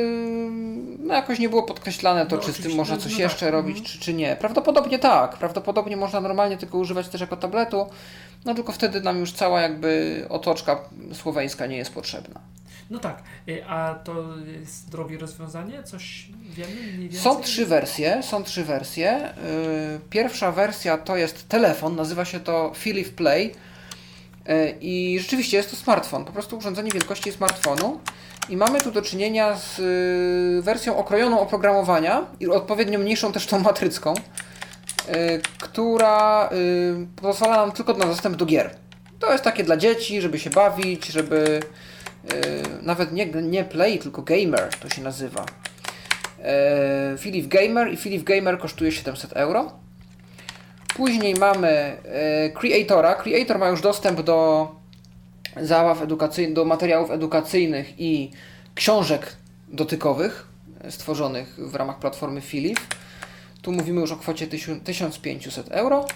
[0.98, 3.46] no jakoś nie było podkreślane to, no, czy z tym można no, coś no, jeszcze
[3.46, 3.52] tak.
[3.52, 4.36] robić, czy, czy nie.
[4.36, 5.36] Prawdopodobnie tak.
[5.36, 7.86] Prawdopodobnie można normalnie tylko używać też jako tabletu,
[8.44, 10.78] no tylko wtedy nam już cała jakby otoczka
[11.12, 12.40] słoweńska nie jest potrzebna.
[12.92, 14.24] No tak, y, a to
[14.60, 15.82] jest drogie rozwiązanie?
[15.82, 17.12] Coś wiemy?
[17.12, 19.34] Są trzy wersje, są trzy wersje.
[19.92, 23.54] Yy, Pierwsza wersja to jest telefon, nazywa się to Philips Play
[24.48, 28.00] Yy, i rzeczywiście jest to smartfon, po prostu urządzenie wielkości smartfonu
[28.48, 34.14] i mamy tu do czynienia z wersją okrojoną oprogramowania i odpowiednio mniejszą też tą matrycką,
[35.58, 36.50] która
[37.16, 38.70] pozwala nam tylko na dostęp do gier.
[39.18, 41.60] To jest takie dla dzieci, żeby się bawić, żeby
[42.82, 45.46] nawet nie, nie play, tylko gamer to się nazywa.
[46.42, 49.72] E, Philips Gamer i Philips Gamer kosztuje 700 euro.
[50.96, 53.14] Później mamy e, Creatora.
[53.14, 54.68] Creator ma już dostęp do
[55.60, 58.30] zabaw edukacyjnych, do materiałów edukacyjnych i
[58.74, 59.36] książek
[59.68, 60.46] dotykowych
[60.80, 62.82] e, stworzonych w ramach platformy Philips.
[63.62, 66.06] Tu mówimy już o kwocie 1500 euro.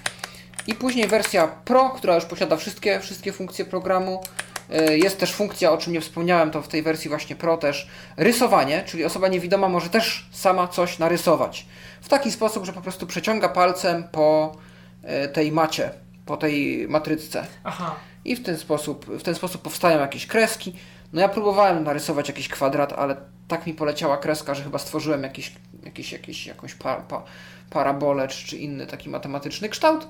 [0.67, 4.21] I później wersja Pro, która już posiada wszystkie, wszystkie funkcje programu.
[4.71, 7.89] E, Jest też funkcja, o czym nie wspomniałem, to w tej wersji właśnie Pro też
[8.17, 11.67] rysowanie, czyli osoba niewidoma może też sama coś narysować.
[12.01, 14.57] W taki sposób, że po prostu przeciąga palcem po
[15.03, 15.91] e, tej macie,
[16.27, 17.47] po tej matrycce.
[17.65, 20.77] Aha, I w ten sposób, w ten sposób powstają jakieś kreski.
[21.13, 23.17] No ja próbowałem narysować jakiś kwadrat, ale
[23.49, 25.53] tak mi poleciała kreska, że chyba stworzyłem jakiś,
[25.85, 27.23] jakiś, jakiś, jakąś pa, pa,
[27.71, 30.09] parabolę czy, czy inny taki matematyczny kształt.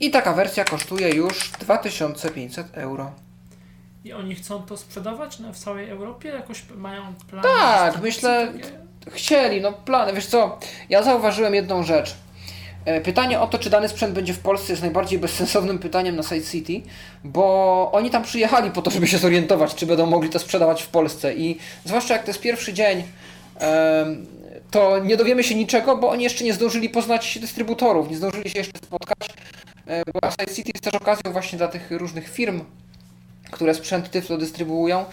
[0.00, 3.12] I taka wersja kosztuje już 2500 euro.
[4.04, 6.28] I oni chcą to sprzedawać no, w całej Europie?
[6.28, 7.42] Jakoś mają plan?
[7.42, 8.78] Tak, myślę- takie?
[9.10, 10.12] Chcieli, no plany.
[10.12, 10.58] Wiesz co,
[10.88, 12.14] ja zauważyłem jedną rzecz.
[12.84, 16.22] E, Pytanie o to, czy dany sprzęt będzie w Polsce jest najbardziej bezsensownym pytaniem na
[16.22, 16.80] Side City,
[17.24, 20.88] bo oni tam przyjechali po to, żeby się zorientować, czy będą mogli to sprzedawać w
[20.88, 23.02] Polsce i zwłaszcza jak to jest pierwszy dzień,
[24.70, 28.58] to nie dowiemy się niczego, bo oni jeszcze nie zdążyli poznać dystrybutorów, nie zdążyli się
[28.58, 29.28] jeszcze spotkać,
[29.86, 32.60] e, bo Side City jest też okazją właśnie dla tych różnych firm,
[33.50, 35.04] które sprzęt Tyflo dystrybuują,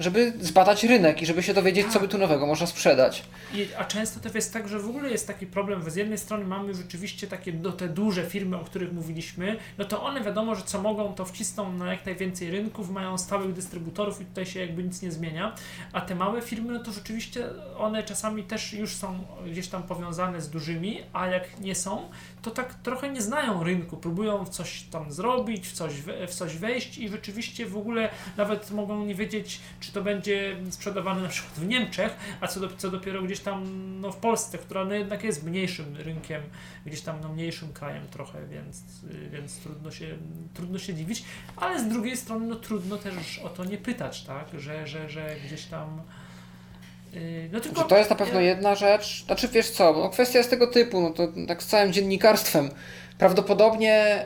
[0.00, 3.22] żeby zbadać rynek i żeby się dowiedzieć, co by tu nowego można sprzedać.
[3.54, 6.18] I, a często to jest tak, że w ogóle jest taki problem, że z jednej
[6.18, 10.54] strony mamy rzeczywiście takie do te duże firmy, o których mówiliśmy, no to one wiadomo,
[10.54, 14.60] że co mogą, to wcisną na jak najwięcej rynków, mają stałych dystrybutorów i tutaj się
[14.60, 15.54] jakby nic nie zmienia,
[15.92, 17.46] a te małe firmy, no to rzeczywiście
[17.78, 22.08] one czasami też już są gdzieś tam powiązane z dużymi, a jak nie są,
[22.42, 25.92] to tak trochę nie znają rynku, próbują w coś tam zrobić, w coś,
[26.28, 31.22] w coś wejść i rzeczywiście w ogóle nawet mogą nie wiedzieć, czy to będzie sprzedawane
[31.22, 33.64] na przykład w Niemczech, a co, do, co dopiero gdzieś tam
[34.00, 36.42] no, w Polsce, która no, jednak jest mniejszym rynkiem,
[36.86, 38.82] gdzieś tam no, mniejszym krajem trochę, więc,
[39.32, 40.16] więc trudno, się,
[40.54, 41.24] trudno się dziwić,
[41.56, 45.36] ale z drugiej strony no, trudno też o to nie pytać, tak, że, że, że
[45.46, 46.02] gdzieś tam
[47.14, 49.24] y, no tylko Że to jest na pewno jedna rzecz.
[49.26, 52.70] Znaczy wiesz co, no kwestia jest tego typu, no to tak z całym dziennikarstwem.
[53.20, 54.24] Prawdopodobnie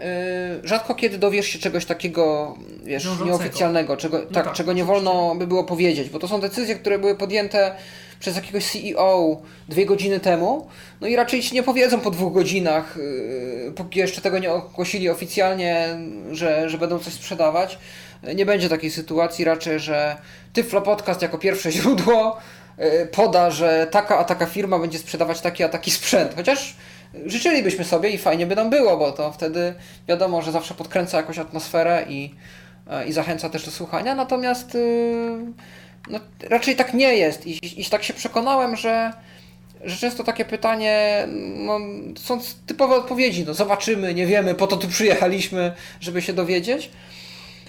[0.64, 2.54] y, rzadko kiedy dowiesz się czegoś takiego,
[2.84, 3.30] wiesz, Wiążącego.
[3.30, 6.98] nieoficjalnego, czego, tak, tak, czego nie wolno by było powiedzieć, bo to są decyzje, które
[6.98, 7.74] były podjęte
[8.20, 10.66] przez jakiegoś CEO dwie godziny temu,
[11.00, 15.10] no i raczej ci nie powiedzą po dwóch godzinach, y, póki jeszcze tego nie ogłosili
[15.10, 15.88] oficjalnie,
[16.32, 17.78] że, że będą coś sprzedawać.
[18.34, 20.16] Nie będzie takiej sytuacji raczej, że
[20.52, 22.38] Tyflo Podcast jako pierwsze źródło
[22.78, 26.34] y, poda, że taka a taka firma będzie sprzedawać taki a taki sprzęt.
[26.36, 26.76] Chociaż
[27.26, 29.74] życzylibyśmy sobie i fajnie by nam było, bo to wtedy
[30.08, 32.34] wiadomo, że zawsze podkręca jakąś atmosferę i,
[32.90, 34.14] e, i zachęca też do słuchania.
[34.14, 35.38] Natomiast y,
[36.10, 37.46] no, raczej tak nie jest.
[37.46, 39.12] I, I tak się przekonałem, że,
[39.84, 41.78] że często takie pytanie, no,
[42.18, 43.44] są typowe odpowiedzi.
[43.46, 46.90] No, zobaczymy, nie wiemy, po to tu przyjechaliśmy, żeby się dowiedzieć.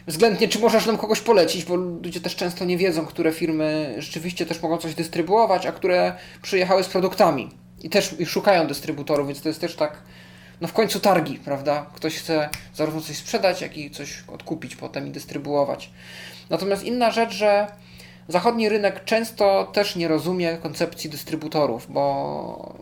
[0.08, 4.45] Względnie, czy możesz nam kogoś polecić, bo ludzie też często nie wiedzą, które firmy rzeczywiście
[4.45, 9.50] też mogą coś dystrybuować, a które przyjechały z produktami i też szukają dystrybutorów, więc to
[9.50, 10.02] jest też tak,
[10.62, 11.86] no w końcu targi, prawda?
[11.93, 15.89] Ktoś chce zarówno coś sprzedać, jak i coś odkupić potem i dystrybuować.
[16.50, 17.67] Natomiast inna rzecz, że
[18.28, 22.76] zachodni rynek często też nie rozumie koncepcji dystrybutorów, bo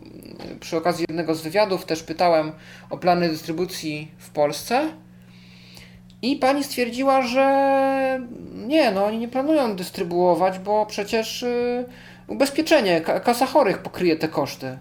[0.60, 2.52] przy okazji jednego z wywiadów też pytałem
[2.90, 4.90] o plany dystrybucji w Polsce.
[6.22, 8.20] I pani stwierdziła, że
[8.66, 11.84] nie, no oni nie planują dystrybuować, bo przecież y,
[12.26, 14.78] ubezpieczenie, ka- kasa chorych pokryje te koszty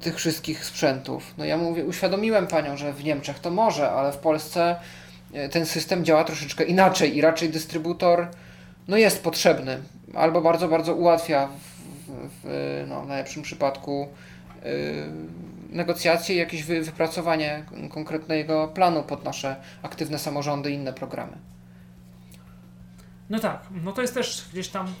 [0.00, 1.34] tych wszystkich sprzętów.
[1.38, 4.76] No ja mówię, uświadomiłem panią, że w Niemczech to może, ale w Polsce
[5.34, 8.28] y, ten system działa troszeczkę inaczej i raczej dystrybutor
[8.88, 9.82] no jest potrzebny,
[10.14, 14.08] albo bardzo, bardzo ułatwia w, w, w no, w najlepszym przypadku
[14.66, 14.66] y,
[15.70, 21.38] negocjacje i jakieś wy, wypracowanie konkretnego planu pod nasze aktywne samorządy i inne programy.
[23.30, 24.94] No tak, no to jest też gdzieś tam.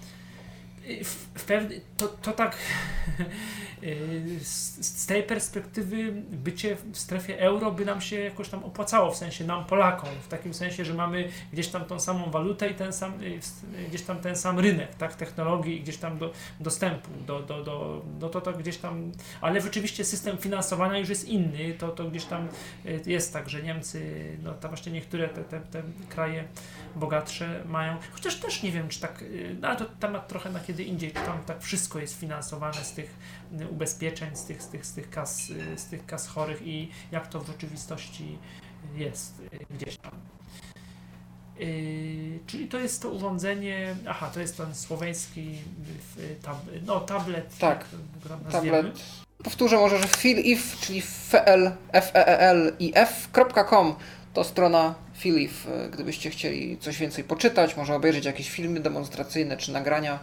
[1.04, 2.56] w, w pewny, to, to tak
[4.40, 9.16] z, z tej perspektywy bycie w strefie euro by nam się jakoś tam opłacało, w
[9.16, 12.92] sensie nam Polakom, w takim sensie, że mamy gdzieś tam tą samą walutę i ten
[12.92, 13.12] sam,
[13.88, 18.02] gdzieś tam ten sam rynek, tak, technologii i gdzieś tam do, dostępu do, do, do,
[18.20, 22.24] no to, to gdzieś tam, ale rzeczywiście system finansowania już jest inny, to, to gdzieś
[22.24, 22.48] tam
[23.06, 26.44] jest tak, że Niemcy, no to właśnie niektóre te, te, te kraje
[26.96, 29.24] bogatsze mają, chociaż też nie wiem, czy tak,
[29.60, 32.92] no ale to temat trochę na kiedy indziej, czy tam tak wszystko jest finansowane z
[32.92, 33.16] tych
[33.70, 35.42] ubezpieczeń, z tych, z tych, z tych, kas,
[35.76, 38.38] z tych kas chorych i jak to w rzeczywistości
[38.96, 40.12] jest gdzieś tam.
[41.58, 45.58] Yy, czyli to jest to urządzenie, aha, to jest ten słoweński
[46.42, 46.56] tab,
[46.86, 47.58] no, tablet.
[47.58, 47.84] Tak,
[48.52, 49.00] tablet.
[49.44, 53.94] Powtórzę może, że filif, czyli fl, f e, e l i f.com
[54.34, 60.18] to strona Filif, gdybyście chcieli coś więcej poczytać, może obejrzeć jakieś filmy demonstracyjne czy nagrania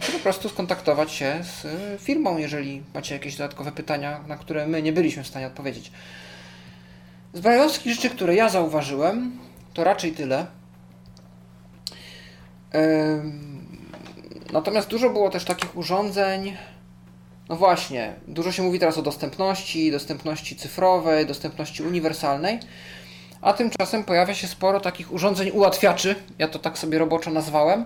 [0.00, 1.66] czy po prostu skontaktować się z
[2.02, 5.92] firmą, jeżeli macie jakieś dodatkowe pytania, na które my nie byliśmy w stanie odpowiedzieć.
[7.32, 9.38] Z brajowskich rzeczy, które ja zauważyłem,
[9.74, 10.46] to raczej tyle.
[14.52, 16.56] Natomiast dużo było też takich urządzeń.
[17.48, 22.58] No właśnie, dużo się mówi teraz o dostępności, dostępności cyfrowej, dostępności uniwersalnej,
[23.40, 27.84] a tymczasem pojawia się sporo takich urządzeń ułatwiaczy, ja to tak sobie roboczo nazwałem,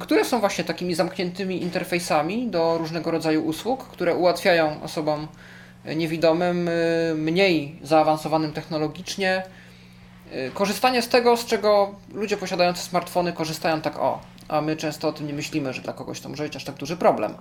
[0.00, 5.28] które są właśnie takimi zamkniętymi interfejsami do różnego rodzaju usług, które ułatwiają osobom
[5.96, 9.42] niewidomym, y, mniej zaawansowanym technologicznie,
[10.32, 15.08] y, korzystanie z tego, z czego ludzie posiadający smartfony korzystają tak o, a my często
[15.08, 17.34] o tym nie myślimy, że dla kogoś to może być aż tak duży problem.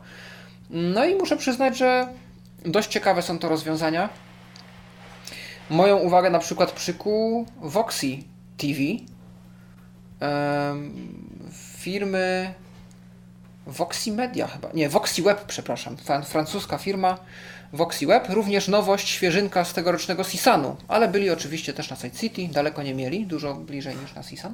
[0.69, 2.07] No i muszę przyznać, że
[2.65, 4.09] dość ciekawe są to rozwiązania.
[5.69, 8.17] Moją uwagę na przykład przykuł Voxy
[8.57, 8.79] TV
[11.83, 12.53] firmy
[13.67, 17.17] Voxy Media chyba, nie, Voxy Web, przepraszam, francuska firma
[17.73, 22.47] Voxy Web, również nowość, świeżynka z tegorocznego Sisanu, ale byli oczywiście też na Side City,
[22.51, 24.53] daleko nie mieli, dużo bliżej niż na Sisan.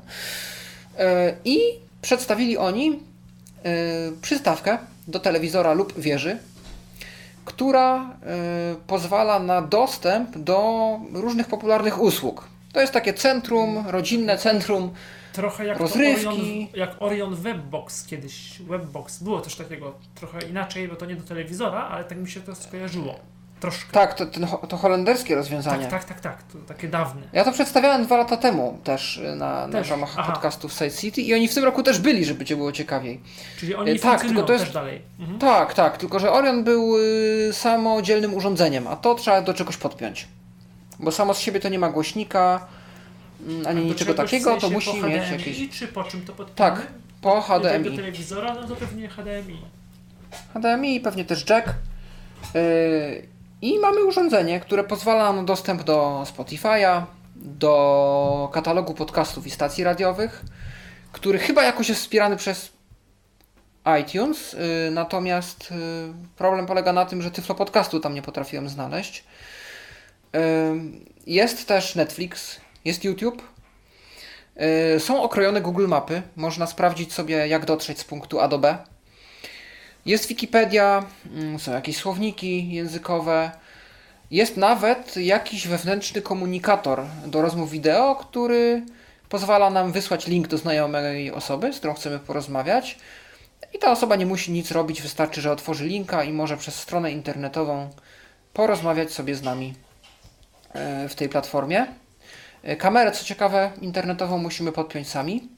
[0.98, 1.60] E, I
[2.02, 3.00] przedstawili oni e,
[4.22, 6.38] przystawkę do telewizora lub wieży,
[7.46, 8.06] która e,
[8.88, 12.48] pozwala na dostęp do różnych popularnych usług.
[12.74, 14.92] To jest takie centrum, rodzinne centrum
[15.34, 15.82] Trochę jak.
[15.82, 16.38] Orion,
[16.74, 18.62] jak Orion Webbox kiedyś.
[18.62, 19.24] Webbox.
[19.24, 22.56] Było coś takiego trochę inaczej, bo to nie do telewizora, ale tak mi się to
[22.56, 23.16] skojarzyło.
[23.60, 23.92] Troszkę.
[23.92, 24.26] Tak, to,
[24.68, 25.88] to holenderskie rozwiązanie.
[25.88, 26.44] Tak, tak, tak, tak.
[26.44, 27.22] To takie dawne.
[27.34, 29.90] Ja to przedstawiałem dwa lata temu też y, na, też?
[29.90, 30.32] na ramach Aha.
[30.32, 33.22] podcastów Side City i oni w tym roku też byli, żeby cię było ciekawiej.
[33.58, 35.02] Czyli oni y, tak, tylko to jest, też dalej.
[35.20, 35.40] Mhm.
[35.40, 40.28] Tak, tak, tylko że Orion był y, samodzielnym urządzeniem, a to trzeba do czegoś podpiąć.
[41.00, 42.68] Bo samo z siebie to nie ma głośnika,
[43.48, 45.80] Mm, ani niczego takiego, to musi mieć jakieś.
[45.80, 46.76] czy po czym to podpinamy?
[46.76, 46.88] Tak,
[47.22, 47.90] po HDMI.
[47.90, 49.62] Do telewizora, no to pewnie HDMI.
[50.54, 51.68] HDMI i pewnie też jack.
[52.54, 53.28] Yy,
[53.62, 57.04] I mamy urządzenie, które pozwala na dostęp do Spotify'a,
[57.36, 60.46] do katalogu podcastów i stacji radiowych,
[61.12, 62.72] który chyba jakoś jest wspierany przez
[64.02, 65.78] iTunes, yy, natomiast yy,
[66.38, 69.24] problem polega na tym, że Tyflo Podcastu tam nie potrafiłem znaleźć.
[70.34, 70.40] Yy,
[71.28, 73.44] jest też Netflix, jest YouTube.
[74.96, 76.22] Y, są okrojone Google Mapy.
[76.36, 78.78] Można sprawdzić sobie, jak dotrzeć z punktu A do B.
[80.06, 83.52] Jest Wikipedia, mm, są jakieś słowniki językowe.
[84.32, 88.86] Jest nawet jakiś wewnętrzny komunikator do rozmów wideo, który
[89.30, 92.98] pozwala nam wysłać link do znajomej osoby, z którą chcemy porozmawiać.
[93.74, 97.12] I ta osoba nie musi nic robić, wystarczy, że otworzy linka i może przez stronę
[97.12, 97.90] internetową
[98.54, 99.74] porozmawiać sobie z nami
[101.06, 101.88] y, w tej platformie.
[102.64, 105.50] E, kamerę, co ciekawe, internetową musimy podpiąć sami.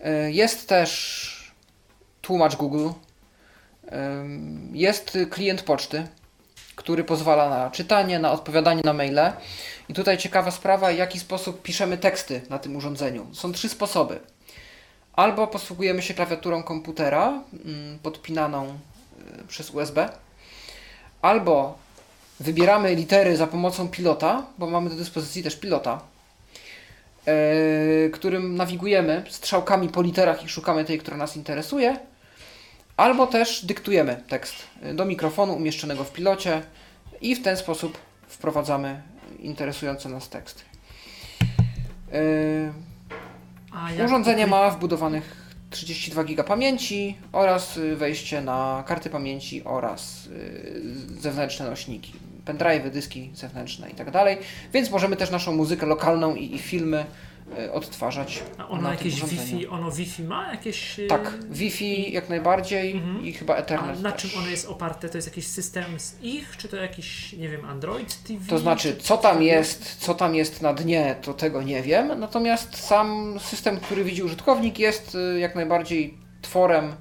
[0.00, 1.52] E, jest też
[2.22, 2.88] tłumacz Google.
[3.92, 4.24] E,
[4.72, 6.06] jest klient poczty,
[6.76, 9.32] który pozwala na czytanie, na odpowiadanie na maile.
[9.88, 13.26] I tutaj ciekawa sprawa, w jaki sposób piszemy teksty na tym urządzeniu.
[13.32, 14.20] Są trzy sposoby.
[15.12, 18.78] Albo posługujemy się klawiaturą komputera mm, podpinaną
[19.48, 20.08] przez USB,
[21.22, 21.78] albo
[22.40, 26.00] Wybieramy litery za pomocą pilota, bo mamy do dyspozycji też pilota,
[27.26, 31.98] yy, którym nawigujemy strzałkami po literach i szukamy tej, która nas interesuje,
[32.96, 34.54] albo też dyktujemy tekst
[34.94, 36.62] do mikrofonu umieszczonego w pilocie
[37.20, 37.98] i w ten sposób
[38.28, 39.02] wprowadzamy
[39.38, 40.64] interesujący nas tekst.
[43.96, 51.70] Yy, urządzenie ma wbudowanych 32 GB pamięci oraz wejście na karty pamięci oraz yy, zewnętrzne
[51.70, 54.38] nośniki pendrive, dyski zewnętrzne i tak dalej.
[54.72, 57.04] Więc możemy też naszą muzykę lokalną i, i filmy
[57.58, 58.42] e, odtwarzać.
[58.58, 59.14] A ono jakieś.
[59.24, 61.00] Wi-Fi, ono Wi-Fi ma jakieś...
[61.00, 63.26] e, Tak, Wi-Fi jak najbardziej Mhm.
[63.26, 64.22] i chyba A Ethernet na też.
[64.32, 65.08] czym ono jest oparte?
[65.08, 68.46] To jest jakiś system z ich, czy to jakiś, nie wiem, Android TV?
[68.48, 72.20] To znaczy, czy- co tam jest, co tam jest na dnie, to tego nie wiem.
[72.20, 76.92] Natomiast sam system, który widzi użytkownik, jest y, jak najbardziej tworem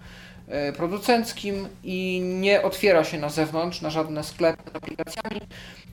[0.77, 5.41] producenckim i nie otwiera się na zewnątrz, na żadne sklepy z aplikacjami.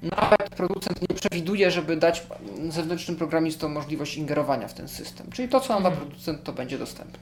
[0.02, 2.22] Nawet producent nie przewiduje, żeby dać
[2.68, 5.26] zewnętrznym programistom możliwość ingerowania w ten system.
[5.32, 6.06] Czyli to, co nam da Mhm.
[6.08, 7.18] producent, to będzie dostępne.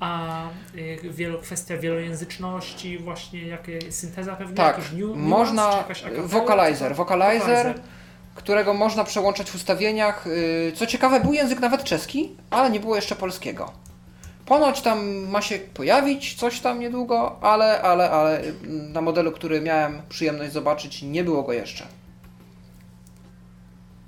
[0.00, 0.42] A
[0.76, 5.84] y, wielo, kwestia wielojęzyczności, właśnie jakie synteza pewnie, Tak, jakiś niu, można-
[6.22, 7.74] Vocalizer, vocalizer.
[8.34, 10.24] którego można przełączać w ustawieniach.
[10.66, 13.72] Yy, Co ciekawe, był język nawet czeski, ale nie było jeszcze polskiego.
[14.52, 19.60] Ponoć tam ma się pojawić coś tam niedługo, ale, ale, ale yy, na modelu, który
[19.60, 21.86] miałem przyjemność zobaczyć, nie było go jeszcze.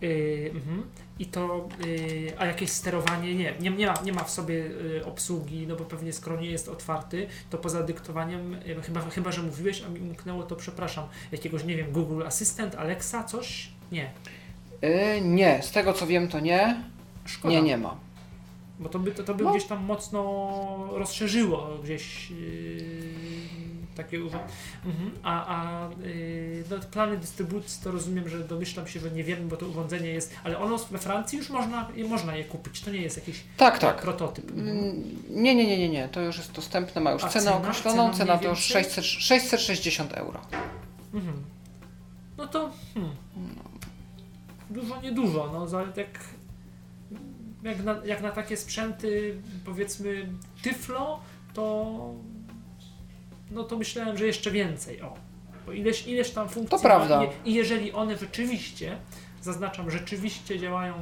[0.03, 0.83] Y, mhm.
[1.19, 5.05] I to, y, a jakieś sterowanie nie, nie, nie, ma, nie ma w sobie y,
[5.05, 9.43] obsługi, no bo pewnie skoro nie jest otwarty, to poza dyktowaniem, y, chyba, chyba że
[9.43, 13.69] mówiłeś, a mi umknęło, to przepraszam, jakiegoś, nie wiem, Google Assistant, Alexa, coś?
[13.93, 14.11] Nie.
[14.83, 16.85] Yy, nie, z tego co wiem, to nie.
[17.25, 17.55] Szkoda.
[17.55, 18.04] Nie, nie ma.
[18.79, 19.51] Bo to by, to, to by No.
[19.51, 22.37] gdzieś tam mocno rozszerzyło gdzieś yy,
[23.97, 24.43] takie urząd.
[24.85, 25.11] Mhm.
[25.23, 29.57] A, a yy, no, plany dystrybucji to rozumiem, że domyślam się, że nie wiemy, bo
[29.57, 33.17] to urządzenie jest, ale ono we Francji już można, można je kupić, to nie jest
[33.17, 34.03] jakiś Tak, tak.
[34.03, 34.51] prototyp.
[34.51, 34.69] Mhm.
[34.79, 36.09] Mm, Nie, nie, nie, nie, nie.
[36.09, 37.57] To już jest dostępne, ma już A cenę cena?
[37.57, 38.13] określoną.
[38.13, 38.85] Cena Cena to już więcej?
[38.85, 40.41] 600, 660 euro.
[41.15, 41.43] Mhm.
[42.39, 43.13] No to hmm.
[44.71, 46.19] dużo, niedużo, no jak,
[47.65, 49.35] jak, na, jak na takie sprzęty
[49.65, 50.27] powiedzmy
[50.63, 51.21] Tyflo,
[51.55, 52.15] to
[53.51, 55.15] no to myślałem, że jeszcze więcej, o.
[55.67, 57.25] Bo ileś, ileś tam funkcji To prawda.
[57.45, 58.97] i, i jeżeli one rzeczywiście,
[59.43, 60.95] zaznaczam, rzeczywiście działają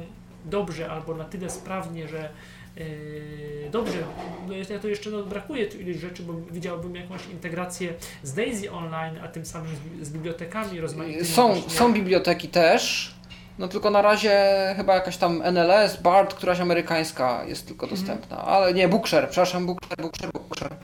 [0.45, 2.29] dobrze albo na tyle sprawnie, że
[2.77, 4.03] Yy, dobrze,
[4.47, 7.93] no ja to jeszcze no, brakuje tu ileś rzeczy, bo widziałbym jakąś integrację
[8.23, 11.25] z Daisy Online, a tym samym z, z bibliotekami rozmaitymi.
[11.25, 11.69] Są, właśnie.
[11.69, 13.13] są biblioteki też,
[13.59, 14.39] no tylko na razie
[14.77, 18.01] chyba jakaś tam NLS, BART, któraś amerykańska jest tylko Mhm.
[18.01, 20.75] dostępna, ale nie, Bookshare, przepraszam, Bookshare, Bookshare, Bookshare.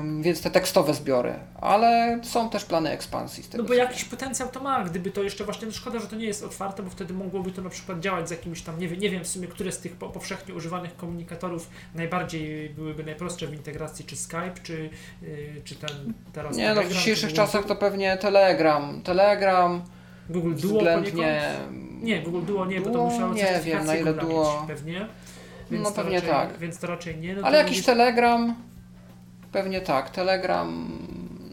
[0.00, 3.62] Ym, więc te tekstowe zbiory, ale są też plany ekspansji z tego.
[3.62, 6.26] No bo jakiś potencjał to ma, gdyby to jeszcze właśnie, no szkoda, że to nie
[6.26, 9.10] jest otwarte, bo wtedy mogłoby to na przykład działać z jakimś tam, nie wiem, nie
[9.10, 14.04] wiem w sumie, które z tych po, powszechnie używanych komunikatorów najbardziej byłyby najprostsze w integracji,
[14.04, 14.90] czy Skype, czy,
[15.22, 19.82] yy, czy ten teraz Nie no, w dzisiejszych czasach to pewnie Telegram, Telegram
[20.28, 21.10] Google Duo względnie...
[21.12, 22.02] poniekąd?
[22.02, 23.04] Nie, Google Duo nie, bo to Duo?
[23.04, 24.64] musiało Nie wiem, na ile Duo.
[24.66, 25.06] pewnie.
[25.70, 26.58] No to pewnie raczej, tak.
[26.58, 27.34] Więc to raczej nie.
[27.34, 28.54] No Ale jakiś gdzieś- Telegram,
[29.52, 30.88] pewnie tak, Telegram,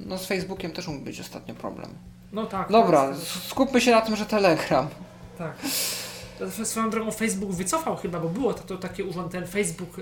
[0.06, 1.88] no z Facebookiem też mógł być ostatnio problem.
[2.34, 2.72] No tak.
[2.72, 4.88] Dobra, jest- skupmy się na tym, że Telegram.
[5.38, 5.54] Tak.
[6.64, 9.98] Swoją drogą Facebook wycofał chyba, bo było to, to takie urząd, ten Facebook,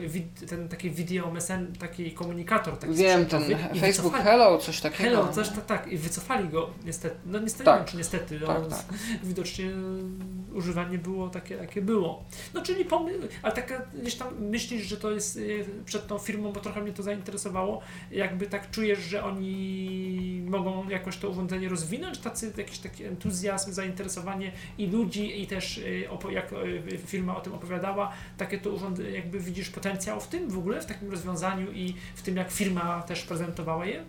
[0.49, 2.77] ten taki video messen, taki komunikator.
[2.77, 3.43] Taki Wiem, ten
[3.79, 5.03] Facebook wycofali- Hello, coś takiego.
[5.03, 7.15] Hello, coś tak, tak, i wycofali go niestety.
[7.25, 7.75] No niestety, Tak.
[7.75, 8.85] nie wiem, czy niestety, no, Tak, tak.
[9.23, 12.23] widocznie y, używanie było takie, jakie było.
[12.53, 16.51] No czyli pomysł, ale taka gdzieś tam myślisz, że to jest y, przed tą firmą,
[16.51, 17.81] bo trochę mnie to zainteresowało,
[18.11, 24.51] jakby tak czujesz, że oni mogą jakoś to urządzenie rozwinąć, tacy jakiś taki entuzjazm, zainteresowanie
[24.77, 29.09] i ludzi i też y, opo- jak y, firma o tym opowiadała, takie to urządzenie,
[29.09, 33.03] jakby widzisz potencjał w tym w ogóle, w takim rozwiązaniu i w tym jak firma
[33.03, 34.03] też prezentowała je?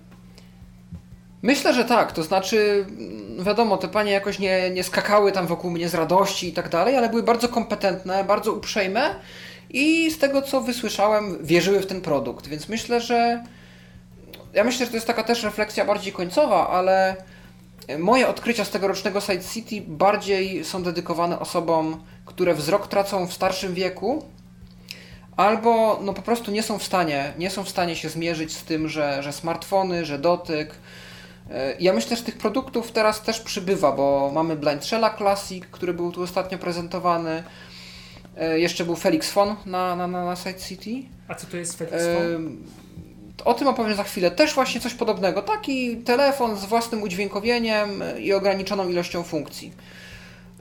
[1.42, 2.86] Myślę, że tak, to znaczy,
[3.38, 6.96] wiadomo, te panie jakoś nie, nie skakały tam wokół mnie z radości i tak dalej,
[6.96, 9.14] ale były bardzo kompetentne, bardzo uprzejme
[9.70, 13.44] i z tego co wysłyszałem, wierzyły w ten produkt, więc myślę, że
[14.52, 17.16] ja myślę, że to jest taka też refleksja bardziej końcowa, ale
[17.98, 23.74] moje odkrycia z tegorocznego Side City bardziej są dedykowane osobom, które wzrok tracą w starszym
[23.74, 24.24] wieku,
[25.36, 28.62] albo no po prostu nie są w stanie, nie są w stanie się zmierzyć z
[28.64, 30.74] tym, że, że smartfony, że dotyk.
[31.50, 35.94] E, Ja myślę, że tych produktów teraz też przybywa, bo mamy Blind Shella Classic, który
[35.94, 37.42] był tu ostatnio prezentowany.
[38.36, 40.90] E, Jeszcze był Felix Phone na, na, na, na Side City.
[41.28, 42.56] A co to jest Felix Phone?
[43.42, 44.30] O tym opowiem za chwilę.
[44.30, 45.42] Też właśnie coś podobnego.
[45.42, 49.72] Taki telefon z własnym udźwiękowieniem i ograniczoną ilością funkcji.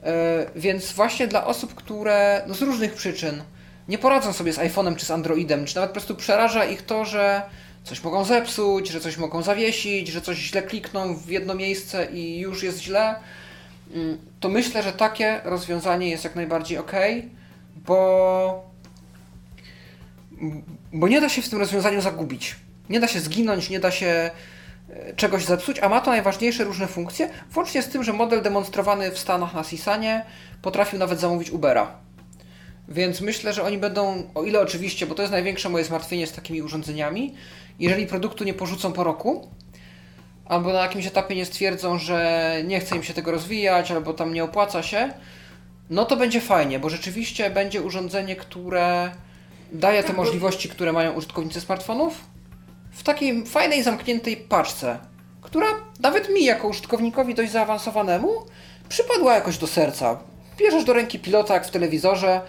[0.02, 3.42] E, Więc właśnie dla osób, które no z różnych przyczyn
[3.88, 7.04] nie poradzą sobie z iPhone'em czy z Androidem, czy nawet po prostu przeraża ich to,
[7.04, 7.42] że
[7.84, 12.38] coś mogą zepsuć, że coś mogą zawiesić, że coś źle klikną w jedno miejsce i
[12.38, 13.14] już jest źle,
[13.94, 16.92] mm, to myślę, że takie rozwiązanie jest jak najbardziej ok,
[17.76, 18.70] bo
[20.92, 22.56] bo nie da się w tym rozwiązaniu zagubić.
[22.90, 24.06] Nie da się zginąć, nie da się
[24.90, 29.10] e, czegoś zepsuć, a ma to najważniejsze różne funkcje, włącznie z tym, że model demonstrowany
[29.10, 30.24] w Stanach na Sisanie
[30.62, 31.92] potrafił nawet zamówić Ubera.
[32.88, 36.32] Więc myślę, że oni będą, o ile oczywiście, bo to jest największe moje zmartwienie z
[36.32, 37.34] takimi urządzeniami,
[37.78, 39.48] jeżeli produktu nie porzucą po roku,
[40.44, 44.34] albo na jakimś etapie nie stwierdzą, że nie chce im się tego rozwijać, albo tam
[44.34, 45.12] nie opłaca się,
[45.90, 49.10] no to będzie fajnie, bo rzeczywiście będzie urządzenie, które
[49.72, 52.30] daje te Tak, możliwości, które mają użytkownicy smartfonów
[52.92, 54.98] w takiej fajnej, zamkniętej paczce,
[55.40, 55.66] która
[56.00, 58.30] nawet mi, jako użytkownikowi dość zaawansowanemu,
[58.88, 60.18] przypadła jakoś do serca.
[60.58, 62.40] Bierzesz do ręki pilota, jak w telewizorze.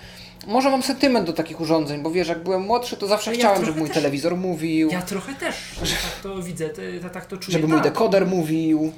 [0.48, 3.66] Może mam sentyment do takich urządzeń, bo wiesz, jak byłem młodszy, to zawsze Ja chciałem,
[3.66, 3.96] żeby mój też.
[3.98, 7.54] telewizor mówił, Ja trochę też tak to widzę, te- tak to czuję.
[7.58, 7.84] żeby mój tak.
[7.84, 8.94] dekoder mówił.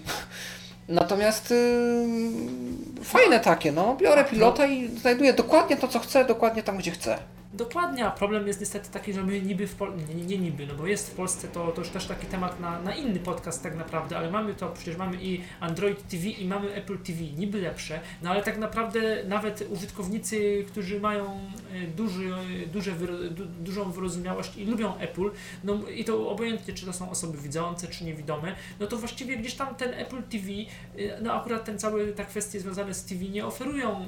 [0.88, 1.50] Natomiast
[2.98, 3.96] yy, fajne takie, no.
[3.96, 7.18] Biorę pilota i znajduję dokładnie to, co chcę, dokładnie tam, gdzie chcę.
[7.54, 10.74] Dokładnie, a problem jest niestety taki, że my niby w Polsce, nie, nie niby, no
[10.74, 13.76] bo jest w Polsce to, to już też taki temat na, na inny podcast tak
[13.76, 18.00] naprawdę, ale mamy to, przecież mamy i Android TV i mamy Apple TV, niby lepsze,
[18.22, 21.40] no ale tak naprawdę nawet użytkownicy, którzy mają
[21.74, 22.34] e, duży,
[22.64, 25.32] e, duże wyro, du, dużą wyrozumiałość i lubią Apple,
[25.64, 29.54] no i to obojętnie, czy to są osoby widzące, czy niewidome, no to właściwie gdzieś
[29.54, 30.48] tam ten Apple TV,
[30.98, 34.06] e, no akurat ten cały, ta kwestie związane z TV nie oferują e,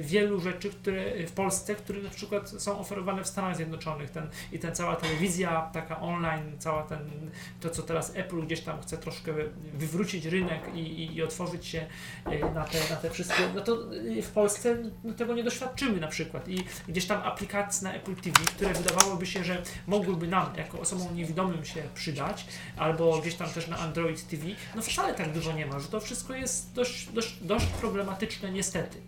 [0.00, 4.58] wielu rzeczy, które w Polsce, które na przykład są oferowane w Stanach Zjednoczonych ten, i
[4.58, 7.30] ten cała telewizja taka online, cała ten,
[7.60, 9.32] to co teraz Apple gdzieś tam chce troszkę
[9.74, 11.86] wywrócić rynek i, i, i otworzyć się
[12.24, 13.72] e, na te, na te wszystkie, no to
[14.18, 18.16] e, w Polsce no, tego nie doświadczymy na przykład i gdzieś tam aplikacje na Apple
[18.16, 23.50] TV, które wydawałoby się, że mogłyby nam jako osobom niewidomym się przydać, albo gdzieś tam
[23.50, 24.44] też na Android TV,
[24.74, 28.98] no wcale tak dużo nie ma, że to wszystko jest dość, dość, dość problematyczne niestety.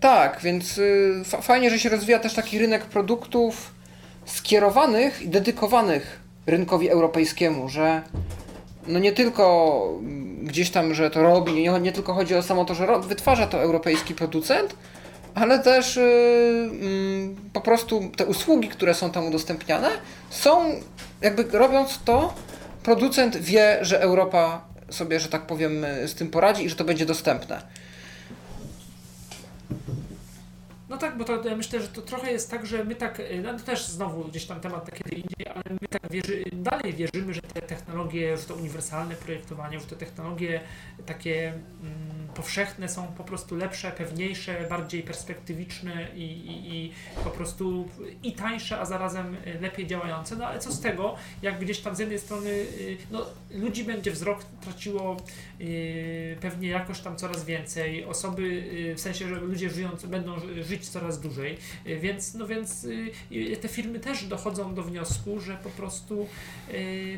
[0.00, 3.70] Tak, więc y, fa- fajnie, że się rozwija też taki rynek produktów
[4.26, 8.02] skierowanych i dedykowanych rynkowi europejskiemu, że
[8.86, 12.64] no nie tylko mm, gdzieś tam, że to robi, nie, nie tylko chodzi o samo
[12.64, 14.76] to, że wytwarza to europejski producent,
[15.34, 16.00] ale też y,
[16.80, 19.88] mm, po prostu te usługi, które są tam udostępniane,
[20.30, 20.60] są
[21.20, 22.34] jakby robiąc to,
[22.82, 26.84] producent wie, że Europa sobie, że tak powiem, y, z tym poradzi i że to
[26.84, 27.62] będzie dostępne.
[30.92, 33.42] No tak, bo to ja myślę, że to trochę jest tak, że my tak, y,
[33.44, 37.34] no to też znowu gdzieś tam temat kiedy indziej, ale my tak wierzy, dalej wierzymy,
[37.34, 40.60] że te technologie, że to uniwersalne projektowanie, że te technologie
[41.06, 46.92] takie mm, powszechne są po prostu lepsze, pewniejsze, bardziej perspektywiczne i, i, i
[47.24, 47.88] po prostu
[48.22, 50.36] i tańsze, a zarazem lepiej działające.
[50.36, 54.10] No ale co z tego, jak gdzieś tam z jednej strony y, no, ludzi będzie
[54.10, 55.16] wzrok traciło
[55.60, 60.62] y, pewnie jakoś tam coraz więcej, osoby y, w sensie, że ludzie żyjąc będą ży-
[60.64, 61.58] żyć coraz dłużej,
[62.00, 62.86] więc no więc
[63.60, 66.26] te firmy też dochodzą do wniosku, że po prostu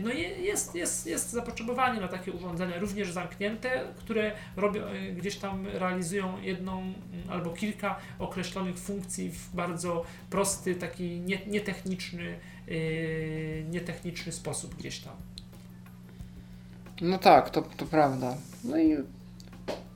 [0.02, 4.82] no je- jest, jest, jest zapotrzebowanie na takie urządzenia, również zamknięte, które robią,
[5.12, 6.94] gdzieś tam realizują jedną mm,
[7.30, 12.38] albo kilka określonych funkcji w bardzo prosty, taki nie, nietechniczny,
[12.68, 15.14] y, nietechniczny sposób gdzieś tam.
[17.00, 18.36] No tak, to, to prawda.
[18.64, 18.96] No i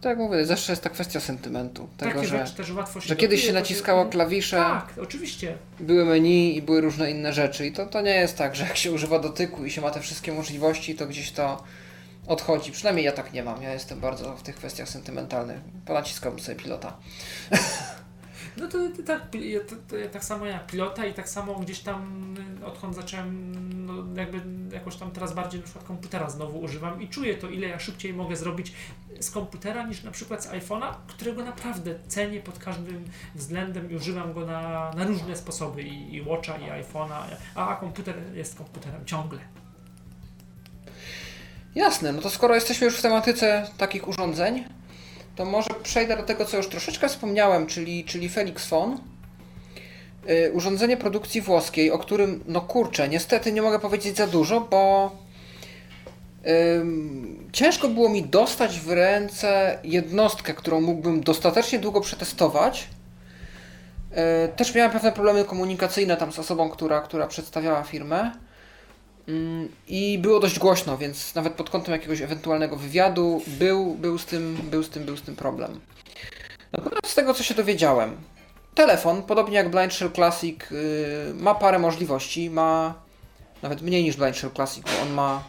[0.01, 1.89] tak mówię, zawsze jest ta kwestia sentymentu.
[1.97, 4.95] Tego, Takie że, rzeczy też łatwo się że kiedyś się dotuje, to naciskało klawisze, Tak,
[5.03, 5.55] oczywiście.
[5.81, 7.67] były menu i były różne inne rzeczy.
[7.67, 10.01] I to, to nie jest tak, że jak się używa dotyku i się ma te
[10.01, 11.65] wszystkie możliwości, to gdzieś to
[12.29, 12.73] odchodzi.
[12.73, 13.63] Przynajmniej ja tak nie mam.
[13.63, 15.61] Ja jestem bardzo w tych kwestiach sentymentalny.
[15.87, 16.97] Ponaciskałbym sobie pilota.
[18.57, 19.23] No to, to tak,
[19.69, 23.53] to, to, ja tak samo jak pilota i tak samo gdzieś tam y, odkąd zacząłem,
[23.87, 24.41] no jakby
[24.75, 28.15] jakoś tam teraz bardziej na przykład komputera znowu używam i czuję to, ile ja szybciej
[28.15, 28.73] mogę zrobić
[29.21, 33.05] z komputera niż na przykład z iPhone'a, którego naprawdę cenię pod każdym
[33.35, 37.23] względem i używam go na, na różne sposoby i, i Watcha i iPhone'a,
[37.55, 39.39] a komputer jest komputerem ciągle.
[41.79, 44.65] Jasne, no to skoro jesteśmy już w tematyce takich urządzeń,
[45.37, 48.99] to może przejdę do tego, co już troszeczkę wspomniałem, czyli, czyli Felix Phone.
[50.27, 55.11] Yy, urządzenie produkcji włoskiej, o którym, no kurczę, niestety nie mogę powiedzieć za dużo, bo
[57.53, 62.89] ciężko było mi dostać w ręce jednostkę, którą mógłbym dostatecznie długo przetestować.
[64.11, 64.17] Yy,
[64.57, 68.48] też miałem pewne problemy komunikacyjne tam z osobą, która, która przedstawiała firmę.
[69.29, 74.25] Mm, I było dość głośno, więc nawet pod kątem jakiegoś ewentualnego wywiadu był, był, z,
[74.25, 75.81] tym, był, z, tym, był z tym problem.
[76.73, 78.17] Natomiast z tego, co się dowiedziałem,
[78.75, 82.51] telefon, podobnie jak Blind Shell Classic, yy, ma parę możliwości.
[82.51, 82.95] Ma
[83.63, 85.45] nawet mniej niż Blind Shell Classic, bo on ma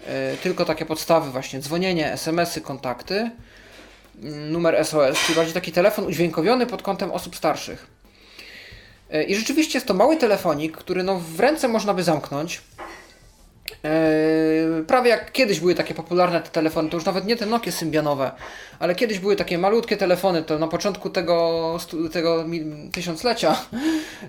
[0.00, 3.30] yy, tylko takie podstawy, właśnie dzwonienie, SMS-y, kontakty,
[4.22, 7.86] yy, numer SOS, czyli bardziej taki telefon udźwiękowiony pod kątem osób starszych.
[9.10, 12.60] Yy, I rzeczywiście jest to mały telefonik, który no w ręce można by zamknąć.
[13.70, 17.72] Yy, prawie jak kiedyś były takie popularne te telefony, to już nawet nie te Nokie
[17.72, 18.32] symbianowe,
[18.78, 21.78] ale kiedyś były takie malutkie telefony, to na początku tego,
[22.12, 22.44] tego
[22.92, 23.56] tysiąclecia,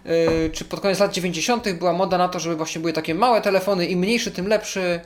[0.06, 1.72] yy, czy pod koniec lat 90.
[1.72, 5.00] była moda na to, żeby właśnie były takie małe telefony, im mniejszy, tym lepszy.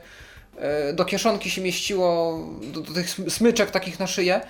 [0.87, 2.39] Yy, do kieszonki się mieściło,
[2.73, 4.41] do, do tych smyczek takich na szyję.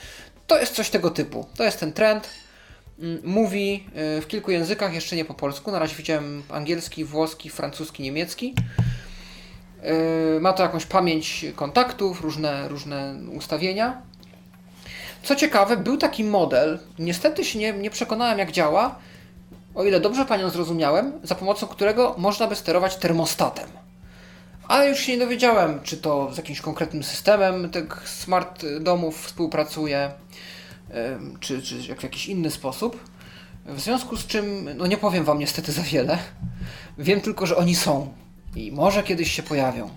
[0.48, 1.46] To jest coś tego typu.
[1.58, 2.30] To jest ten trend.
[3.00, 5.72] Mm, mówi w kilku językach, jeszcze nie po polsku.
[5.72, 8.56] Na razie widziałem angielski, włoski, francuski, niemiecki.
[9.86, 14.02] Y, ma to jakąś pamięć kontaktów, różne, różne ustawienia.
[15.24, 18.96] Co ciekawe, był taki model, niestety się nie, nie przekonałem jak działa,
[19.76, 23.70] o ile dobrze Panią zrozumiałem, za pomocą którego można by sterować termostatem.
[24.68, 30.12] Ale już się nie dowiedziałem, czy to z jakimś konkretnym systemem tych smart domów współpracuje,
[31.40, 33.00] czy, czy w jakiś inny sposób.
[33.66, 36.18] W związku z czym, no nie powiem Wam niestety za wiele.
[36.98, 38.14] Wiem tylko, że oni są
[38.56, 39.89] i może kiedyś się pojawią.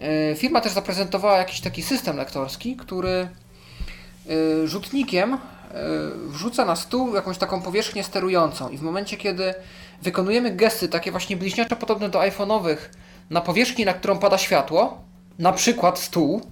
[0.00, 5.38] E, firma też zaprezentowała jakiś taki system lektorski, który e, rzutnikiem e,
[6.26, 9.54] wrzuca na stół jakąś taką powierzchnię sterującą i w momencie, kiedy
[10.02, 12.76] wykonujemy gesty takie właśnie bliźniaczo podobne do iPhone'owych
[13.30, 15.00] na powierzchni, na którą pada światło,
[15.38, 16.42] na przykład stół,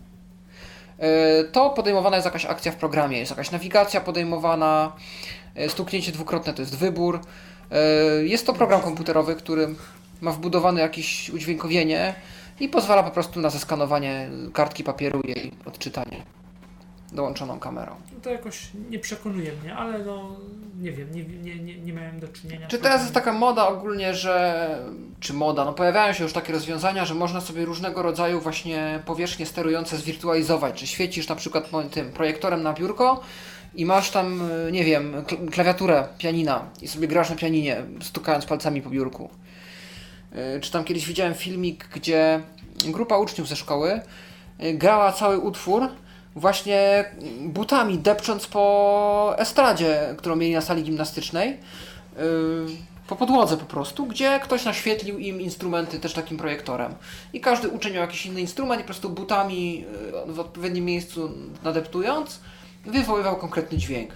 [1.52, 4.92] to podejmowana jest jakaś akcja w programie, jest jakaś nawigacja podejmowana,
[5.68, 7.20] stuknięcie dwukrotne to jest wybór.
[8.22, 9.74] Jest to program komputerowy, który
[10.20, 12.14] ma wbudowane jakieś udźwiękowienie
[12.60, 16.22] i pozwala po prostu na zeskanowanie kartki papieru i jej odczytanie
[17.12, 17.94] dołączoną kamerą.
[18.14, 20.36] No to jakoś nie przekonuje mnie, ale no
[20.80, 22.66] nie wiem, nie, nie, nie, nie miałem do czynienia.
[22.66, 24.68] Czy teraz jest taka moda ogólnie, że.
[25.20, 25.64] Czy moda?
[25.64, 30.74] No pojawiają się już takie rozwiązania, że można sobie różnego rodzaju właśnie powierzchnie sterujące zwirtualizować.
[30.74, 33.20] Czy świecisz na przykład tym projektorem na biurko
[33.74, 38.90] i masz tam, nie wiem, klawiaturę pianina i sobie grasz na pianinie, stukając palcami po
[38.90, 39.30] biurku.
[40.56, 42.40] Y, czy tam kiedyś widziałem filmik, gdzie
[42.84, 44.00] grupa uczniów ze szkoły
[44.62, 45.88] y, grała cały utwór
[46.36, 47.04] właśnie
[47.40, 51.56] butami depcząc po estradzie, którą mieli na sali gimnastycznej.
[52.16, 52.66] Yy,
[53.08, 56.94] po podłodze po prostu, gdzie ktoś naświetlił im instrumenty też takim projektorem.
[57.32, 59.84] I każdy uczeń miał jakiś inny instrument i po prostu butami
[60.26, 61.30] w odpowiednim miejscu
[61.62, 62.40] nadeptując
[62.86, 64.10] wywoływał konkretny dźwięk.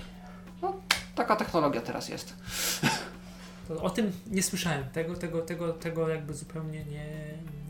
[0.62, 0.74] No,
[1.14, 2.34] taka technologia teraz jest.
[3.80, 4.84] o tym nie słyszałem.
[4.92, 7.06] Tego, tego, tego, tego jakby zupełnie nie,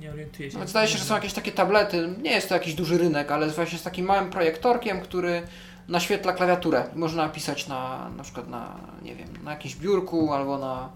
[0.01, 0.59] nie orientuję się.
[0.59, 2.15] No, zdaje się, że są jakieś takie tablety.
[2.23, 5.43] Nie jest to jakiś duży rynek, ale właśnie z takim małym projektorkiem, który
[5.89, 6.85] naświetla klawiaturę.
[6.95, 10.91] Można pisać na, na przykład na, nie wiem, na jakimś biurku albo na,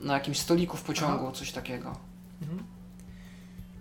[0.00, 1.34] na jakimś stoliku w pociągu, Aha.
[1.34, 1.96] coś takiego.
[2.42, 2.64] Mhm.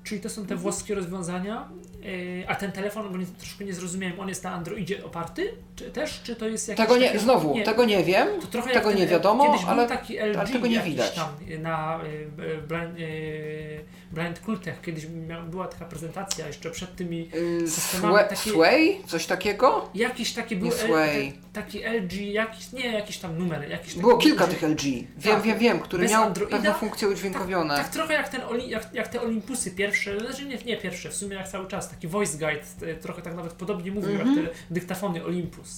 [0.04, 0.60] Czyli to są te mhm.
[0.60, 1.70] włoskie rozwiązania,
[2.02, 5.92] yy, a ten telefon, bo nie, troszkę nie zrozumiałem, on jest na Androidzie oparty czy
[5.92, 8.92] też, czy to jest jakiś Tego nie, taki, znowu, nie, tego nie wiem, trochę tego
[8.92, 11.16] nie wiadomo, ale, taki LG ale tego nie widać.
[11.16, 11.30] Tam
[11.62, 17.30] na y, blind, y, blind Cultech kiedyś miał, była taka prezentacja jeszcze przed tymi
[17.68, 18.14] systemami.
[18.14, 19.02] Sway, takie, Sway?
[19.08, 19.90] Coś takiego?
[19.96, 21.34] Jakiś taki był, Sway.
[21.54, 23.70] taki LG, jakiś, nie jakiś tam numer.
[23.70, 24.50] Jakiś Było kilka LG.
[24.50, 27.76] tych LG, wiem, tak, wiem, wiem, który miał Androida, pewne funkcje udźwiękowione.
[27.76, 31.16] Tak, tak trochę jak, ten, jak, jak te Olympusy pierwsze, znaczy nie, nie pierwsze, w
[31.16, 34.30] sumie jak cały czas, taki voice guide, trochę tak nawet podobnie mówił mm -hmm.
[34.30, 34.48] jak mhm.
[34.48, 35.69] te dyktafony Olympus.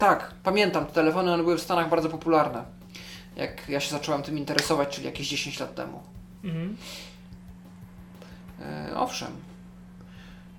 [0.00, 2.64] Tak, pamiętam, te telefony one były w Stanach bardzo popularne.
[3.36, 6.02] Jak ja się zacząłem tym interesować, czyli jakieś 10 lat temu.
[6.44, 6.76] Mhm.
[8.62, 9.28] E, owszem.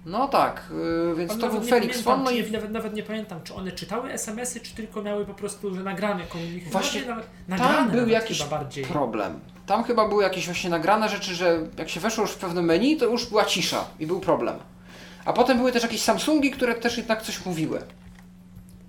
[0.06, 0.64] No tak,
[1.08, 2.24] yy, więc to był Felix von.
[2.24, 2.52] No i...
[2.52, 6.24] nawet, nawet nie pamiętam, czy one czytały SMS-y, czy tylko miały po prostu że nagrane
[6.24, 6.72] komunikaty.
[6.72, 7.02] Właśnie
[7.48, 8.44] nagrane tam był jakiś
[8.92, 9.40] problem.
[9.66, 12.98] Tam chyba były jakieś właśnie nagrane rzeczy, że jak się weszło już w pewne menu,
[12.98, 14.56] to już była cisza i był problem.
[15.26, 17.82] A potem były też jakieś Samsungi, które też jednak coś mówiły.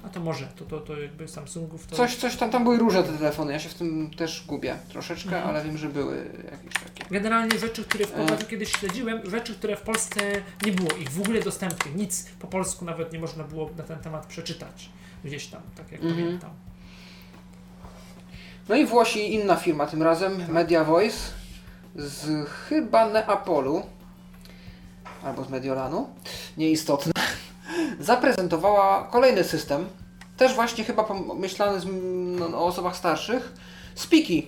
[0.04, 1.96] A to może, to, to, to jakby Samsungów to...
[1.96, 5.36] Coś, coś tam, tam były różne te telefony, ja się w tym też gubię troszeczkę,
[5.36, 5.48] mhm.
[5.48, 6.16] ale wiem, że były
[6.52, 7.04] jakieś takie.
[7.10, 8.50] Generalnie rzeczy, które w Polsce e...
[8.50, 10.20] kiedyś śledziłem, rzeczy, które w Polsce
[10.66, 13.98] nie było ich w ogóle dostępnych, nic po polsku nawet nie można było na ten
[13.98, 14.90] temat przeczytać
[15.24, 16.20] gdzieś tam, tak jak mhm.
[16.20, 16.50] pamiętam.
[18.68, 21.18] No i Włosi inna firma tym razem, Media Voice
[21.96, 23.82] z chyba Neapolu
[25.24, 26.08] albo z Mediolanu,
[26.56, 27.11] nieistotne
[28.02, 29.86] zaprezentowała kolejny system,
[30.36, 31.86] też właśnie chyba pomyślany z,
[32.40, 33.52] no, o osobach starszych,
[33.94, 34.46] Speaky.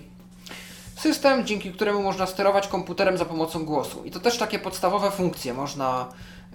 [0.95, 4.03] System, dzięki któremu można sterować komputerem za pomocą głosu.
[4.03, 5.53] I to też takie podstawowe funkcje.
[5.53, 6.07] Można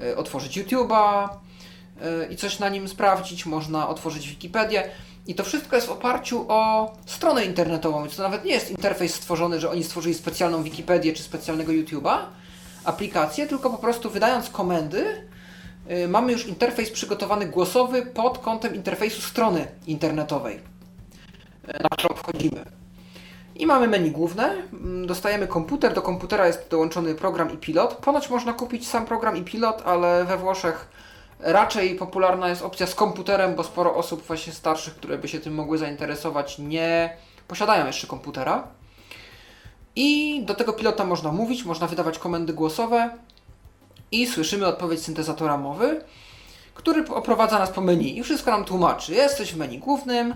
[0.03, 4.91] y, otworzyć YouTube'a y, i coś na nim sprawdzić, można otworzyć Wikipedię.
[5.27, 9.15] I to wszystko jest w oparciu o stronę internetową, więc to nawet nie jest interfejs
[9.15, 12.19] stworzony, że oni stworzyli specjalną Wikipedię czy specjalnego YouTube'a,
[12.85, 15.29] aplikację, tylko po prostu wydając komendy,
[16.09, 20.61] mamy już interfejs przygotowany głosowy pod kątem interfejsu strony internetowej, y,
[21.83, 22.65] na którą wchodzimy.
[23.57, 27.95] I mamy menu główne, mm, dostajemy komputer, do komputera jest dołączony program i pilot.
[27.95, 30.89] Ponoć można kupić sam program i pilot, ale we Włoszech
[31.41, 35.55] raczej popularna jest opcja z komputerem, bo sporo osób właśnie starszych, które by się tym
[35.55, 37.17] mogły zainteresować, nie
[37.49, 38.69] posiadają jeszcze komputera.
[39.97, 43.11] I do tego pilota można mówić, można wydawać komendy głosowe
[44.13, 46.05] i słyszymy odpowiedź syntezatora mowy,
[46.75, 49.15] który oprowadza nas po menu i wszystko nam tłumaczy.
[49.15, 50.35] Jesteś w menu głównym,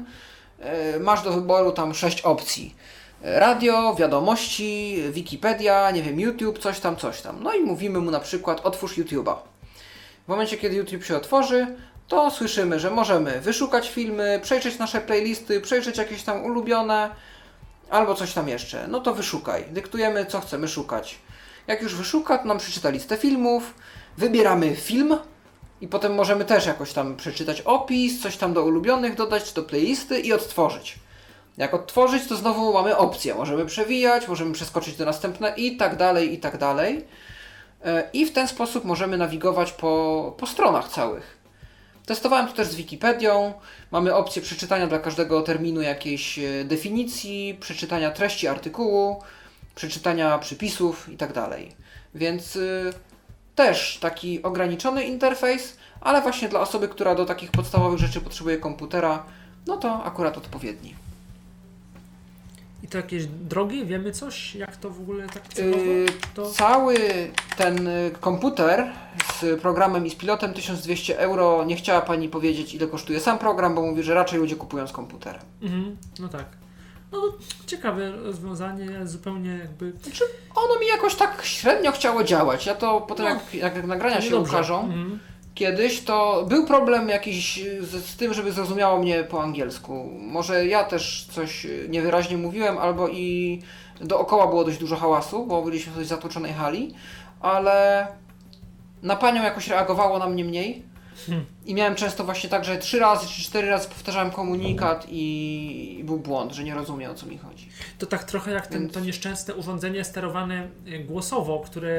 [0.61, 2.75] e, masz do wyboru tam sześć opcji.
[3.23, 7.43] Radio, wiadomości, Wikipedia, nie wiem, YouTube, coś tam, coś tam.
[7.43, 9.37] No i mówimy mu na przykład otwórz YouTube'a.
[10.25, 11.67] W momencie, kiedy YouTube się otworzy,
[12.09, 17.11] to słyszymy, że możemy wyszukać filmy, przejrzeć nasze playlisty, przejrzeć jakieś tam ulubione,
[17.91, 18.89] albo coś tam jeszcze.
[18.89, 19.65] No to wyszukaj.
[19.71, 21.19] Dyktujemy, co chcemy szukać.
[21.67, 23.75] Jak już wyszuka, to nam przeczyta listę filmów,
[24.19, 25.17] wybieramy film
[25.81, 30.21] i potem możemy też jakoś tam przeczytać opis, coś tam do ulubionych dodać, do playlisty
[30.21, 30.99] i odtworzyć.
[31.57, 33.35] Jak odtworzyć, to znowu mamy opcję.
[33.35, 37.05] Możemy przewijać, możemy przeskoczyć do następne i tak dalej, i tak dalej.
[37.85, 41.39] E, I w ten sposób możemy nawigować po, po stronach całych.
[42.07, 43.53] Testowałem to też z Wikipedią.
[43.91, 49.23] Mamy opcję przeczytania dla każdego terminu jakiejś e, definicji, przeczytania treści artykułu,
[49.75, 51.33] przeczytania przypisów itd.
[51.33, 51.61] Tak
[52.15, 52.93] Więc y,
[53.55, 59.25] też taki ograniczony interfejs, ale właśnie dla osoby, która do takich podstawowych rzeczy potrzebuje komputera,
[59.67, 60.95] no to akurat odpowiedni.
[62.83, 63.87] I to jakieś drogi?
[63.87, 64.55] Wiemy coś?
[64.55, 65.83] Jak to w ogóle tak cenowo?
[65.83, 66.51] Yy, to...
[66.51, 66.97] Cały
[67.57, 68.93] ten y, komputer
[69.41, 71.65] z programem i z pilotem 1200 euro.
[71.65, 74.93] Nie chciała Pani powiedzieć ile kosztuje sam program, bo mówi, że raczej ludzie kupują z
[74.93, 75.43] komputerem.
[75.63, 76.45] Mhm, no tak.
[77.15, 77.23] No
[77.67, 79.93] ciekawe rozwiązanie, zupełnie jakby...
[80.03, 82.67] Znaczy, ono mi jakoś tak średnio chciało działać.
[82.67, 84.53] Ja to potem no, jak, jak nagrania się dobrze.
[84.53, 85.19] ukażą, mhm
[85.55, 90.11] kiedyś, to był problem jakiś z, z, tym, żeby zrozumiało mnie po angielsku.
[90.21, 93.63] Może ja też coś niewyraźnie mówiłem, albo i
[94.01, 96.95] dookoła było dość dużo hałasu, bo byliśmy w dość zatłoczonej hali,
[97.41, 98.07] ale
[99.03, 100.83] na panią jakoś reagowało na mnie mniej.
[101.67, 106.19] I miałem często właśnie tak, że trzy razy czy cztery razy powtarzałem komunikat i, był
[106.19, 107.69] błąd, że nie rozumie o co mi chodzi.
[107.99, 111.91] To tak trochę jak ten, to nieszczęsne urządzenie sterowane e, głosowo, które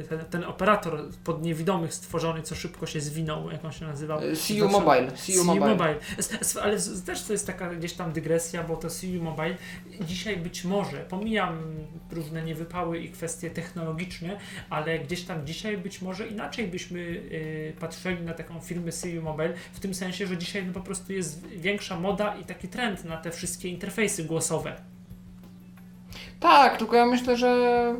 [0.00, 4.18] e, ten, ten, operator pod niewidomych stworzony, co szybko się zwinął, jak on się nazywał?
[4.18, 5.12] E, CU Mobile.
[5.12, 5.68] CU Mobile.
[5.68, 5.98] Mobile.
[6.62, 9.56] Ale też to jest taka gdzieś tam dygresja, bo to CU Mobile
[10.00, 11.58] dzisiaj być może, pomijam
[12.12, 14.38] różne niewypały i kwestie technologiczne,
[14.70, 17.22] ale gdzieś tam dzisiaj być może inaczej byśmy
[17.80, 21.46] patrzyli na taką firmę CU Mobile, w tym sensie, że dzisiaj no, po prostu jest
[21.46, 24.76] większa moda i taki trend na te wszystkie interfejsy głosowe.
[26.40, 27.94] Tak, tylko ja myślę, że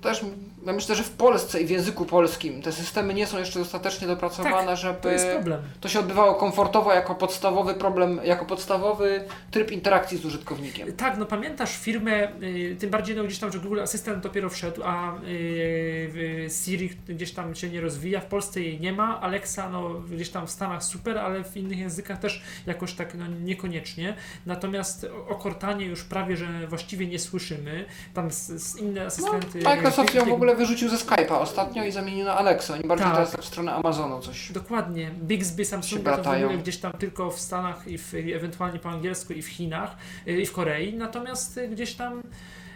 [0.00, 0.24] też
[0.66, 4.06] ja myślę, że w Polsce i w języku polskim te systemy nie są jeszcze dostatecznie
[4.06, 5.50] dopracowane, tak, żeby to,
[5.80, 10.92] to, się odbywało komfortowo jako podstawowy problem, jako podstawowy tryb interakcji z użytkownikiem.
[10.92, 14.82] Tak, no pamiętasz firmę, y, tym bardziej no gdzieś tam, że Google Assistant dopiero wszedł,
[14.84, 19.90] a y, Siri gdzieś tam się nie rozwija, w Polsce jej nie ma, Alexa no
[19.90, 24.16] gdzieś tam w Stanach super, ale w innych językach też jakoś tak no, niekoniecznie.
[24.46, 27.84] Natomiast o Cortanie już prawie, że właściwie nie słyszymy.
[28.14, 29.58] Tam z, z inne asystenty.
[29.62, 32.76] No, Microsoft ją w ogóle wyrzucił ze Skype'a ostatnio i zamienił na Alexa.
[32.76, 33.14] Im bardziej tak.
[33.14, 34.52] teraz tak w stronę Amazonu coś.
[34.52, 35.10] Dokładnie.
[35.10, 39.32] Bixby, Samsunga to w ogóle gdzieś tam tylko w Stanach i w, ewentualnie po angielsku
[39.32, 39.96] i w Chinach
[40.28, 40.94] y, i w Korei.
[40.94, 42.22] Natomiast y, gdzieś tam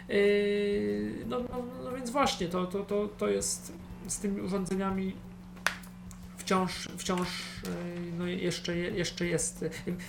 [0.09, 3.73] yy, no, no, no, więc właśnie to, to, to, to jest
[4.07, 5.15] z tymi urządzeniami
[6.37, 7.69] wciąż, wciąż y,
[8.17, 9.65] no jeszcze, jeszcze jest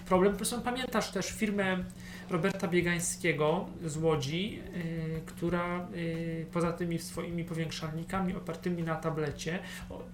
[0.07, 0.37] problem.
[0.37, 1.85] Proszę, pamiętasz też firmę
[2.31, 9.59] Roberta Biegańskiego z Łodzi, y, która y, poza tymi swoimi powiększalnikami opartymi na tablecie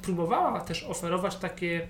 [0.02, 1.88] próbowała też oferować takie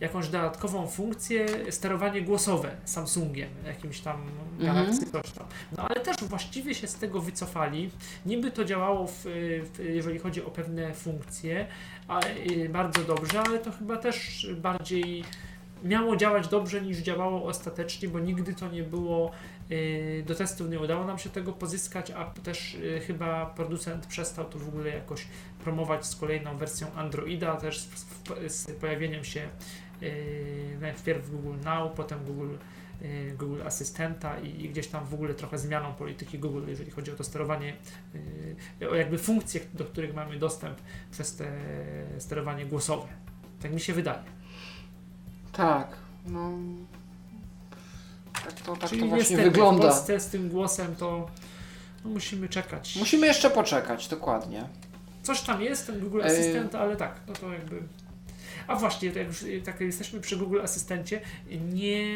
[0.00, 4.16] jakąś dodatkową funkcję sterowanie głosowe Samsungiem, jakimś tam
[4.60, 4.74] mhm.
[4.74, 5.46] Galaxy coś tam.
[5.76, 7.90] No ale też właściwie się z tego wycofali.
[8.26, 11.66] Niby to działało, w, w, jeżeli chodzi o pewne funkcje,
[12.08, 15.24] ale, y, bardzo dobrze, ale to chyba też bardziej
[15.84, 19.30] miało działać dobrze niż działało ostatecznie, bo nigdy to nie było
[20.26, 24.58] do testów nie udało nam się tego pozyskać, a też y, chyba producent przestał to
[24.58, 25.26] w ogóle jakoś
[25.64, 29.48] promować z kolejną wersją Androida, też z, z pojawieniem się
[30.02, 32.54] y, najpierw Google Now, potem Google,
[33.38, 37.24] Google Asystenta i, gdzieś tam w ogóle trochę zmianą polityki Google, jeżeli chodzi o to
[37.24, 37.76] sterowanie,
[38.90, 40.78] o jakby funkcje, do których mamy dostęp
[41.10, 41.52] przez te
[42.18, 43.08] sterowanie głosowe.
[43.62, 44.22] Tak mi się wydaje.
[45.52, 45.96] Tak.
[46.26, 46.52] No,
[48.44, 49.82] tak to, tak Czyli to właśnie wygląda.
[49.82, 51.28] W Polsce z tym głosem to
[52.04, 52.96] no, musimy czekać.
[52.96, 54.64] Musimy jeszcze poczekać, dokładnie.
[55.22, 57.82] Coś tam jest, ten Google Assistant, ale tak, no to jakby
[58.66, 61.20] A właśnie, jak już tak jesteśmy przy Google Asystencie,
[61.72, 62.06] nie,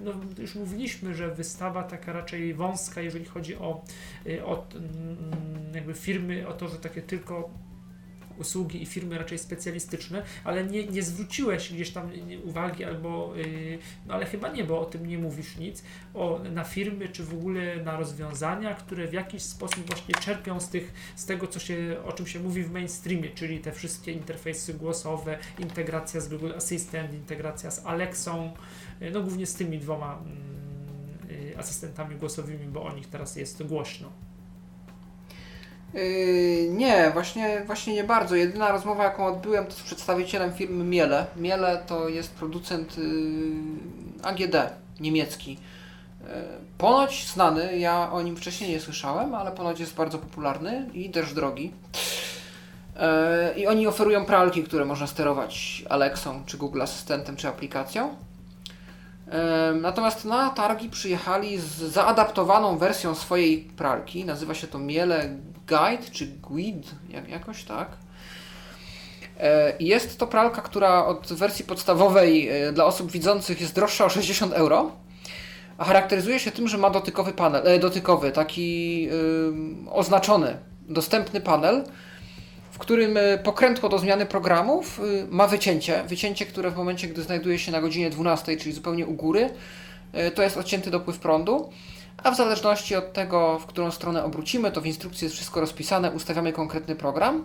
[0.00, 3.84] no już mówiliśmy, że wystawa taka raczej wąska, jeżeli chodzi o,
[4.44, 7.50] o mm, jakby firmy, o to, że takie tylko
[8.40, 12.10] usługi i firmy raczej specjalistyczne, ale nie, nie zwróciłeś gdzieś tam
[12.44, 15.82] uwagi albo, yy, no ale chyba nie, bo o tym nie mówisz nic,
[16.14, 20.68] o, na firmy czy w ogóle na rozwiązania, które w jakiś sposób właśnie czerpią z,
[20.68, 24.74] tych, z tego, co się, o czym się mówi w mainstreamie, czyli te wszystkie interfejsy
[24.74, 28.52] głosowe, integracja z Google Assistant, integracja z Alexą,
[29.00, 30.22] yy, no głównie z tymi dwoma
[31.28, 34.29] yy, asystentami głosowymi, bo o nich teraz jest głośno.
[35.94, 38.36] Yy, nie, właśnie, właśnie nie bardzo.
[38.36, 41.26] Jedyna rozmowa, jaką odbyłem, to z przedstawicielem firmy Miele.
[41.36, 43.04] Miele to jest producent yy,
[44.22, 44.56] AGD
[45.00, 45.50] niemiecki.
[46.20, 46.26] Yy,
[46.78, 51.34] ponoć znany, ja o nim wcześniej nie słyszałem, ale ponoć jest bardzo popularny i też
[51.34, 51.72] drogi.
[53.56, 58.14] I oni oferują pralki, które można sterować Alexą, czy Google Asystentem, czy aplikacją.
[59.80, 64.24] Natomiast na targi przyjechali z zaadaptowaną wersją swojej pralki.
[64.24, 65.28] Nazywa się to Miele
[65.70, 67.88] Guide czy Guide, jak, jakoś tak.
[69.40, 74.08] E, jest to pralka, która od wersji podstawowej e, dla osób widzących jest droższa o
[74.08, 74.92] 60 euro,
[75.78, 79.08] a charakteryzuje się tym, że ma dotykowy panel, e, dotykowy, taki
[79.90, 80.56] oznaczony,
[80.88, 81.84] dostępny panel,
[82.70, 85.00] w którym pokrętło do zmiany programów
[85.30, 86.04] ma wycięcie.
[86.06, 89.50] Wycięcie, które w momencie, gdy znajduje się na godzinie 12, czyli zupełnie u góry,
[90.34, 91.70] to jest odcięty dopływ prądu
[92.22, 96.10] a w zależności od tego, w którą stronę obrócimy, to w instrukcji jest wszystko rozpisane,
[96.10, 97.44] ustawiamy konkretny program,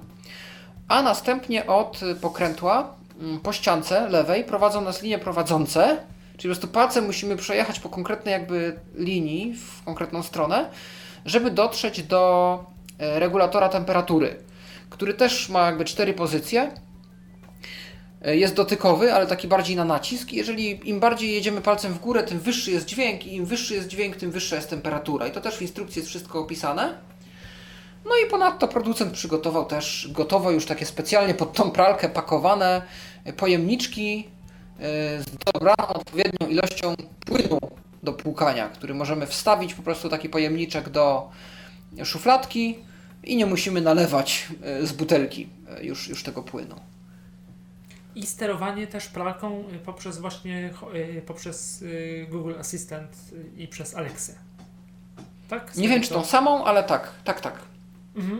[0.87, 5.97] a następnie od pokrętła mm, po ściance lewej prowadzą nas linie prowadzące,
[6.37, 10.69] czyli po prostu palcem musimy przejechać po konkretnej jakby linii w konkretną stronę,
[11.25, 12.63] żeby dotrzeć do
[12.99, 14.35] e, regulatora temperatury,
[14.89, 16.71] który też ma jakby cztery pozycje
[18.33, 20.33] jest dotykowy, ale taki bardziej na nacisk.
[20.33, 23.87] Jeżeli im bardziej jedziemy palcem w górę, tym wyższy jest dźwięk i im wyższy jest
[23.87, 25.27] dźwięk, tym wyższa jest temperatura.
[25.27, 26.97] I to też w instrukcji jest wszystko opisane.
[28.05, 32.81] No i ponadto producent przygotował też gotowo już takie specjalnie pod tą pralkę pakowane
[33.37, 34.27] pojemniczki
[34.79, 34.81] e,
[35.21, 36.95] z dobraną odpowiednią ilością
[37.25, 37.59] płynu
[38.03, 41.29] do płukania, który możemy wstawić po prostu taki pojemniczek do
[42.03, 42.79] szufladki
[43.23, 45.49] i nie musimy nalewać e, z butelki
[45.81, 46.75] już, już tego płynu
[48.15, 50.73] i sterowanie też pralką y, poprzez właśnie
[51.17, 53.17] y, poprzez y, Google Assistant
[53.57, 54.33] i przez Alexę.
[55.49, 55.75] Tak?
[55.75, 57.53] nie wiem, czy tą samą, ale tak, tak, tak.
[58.15, 58.39] Mhm.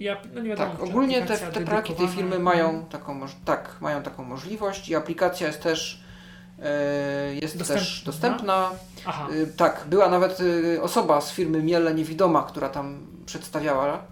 [0.00, 4.02] Ja, no nie wiadomo, tak, ogólnie te, te pralki tej firmy mają taką, tak, mają
[4.02, 6.06] taką możliwość i aplikacja jest też
[7.42, 7.84] jest dostępna.
[7.84, 8.70] też dostępna.
[9.06, 9.28] Aha.
[9.56, 10.38] tak, była nawet
[10.80, 14.02] osoba z firmy Miele Niewidoma, która tam przedstawiała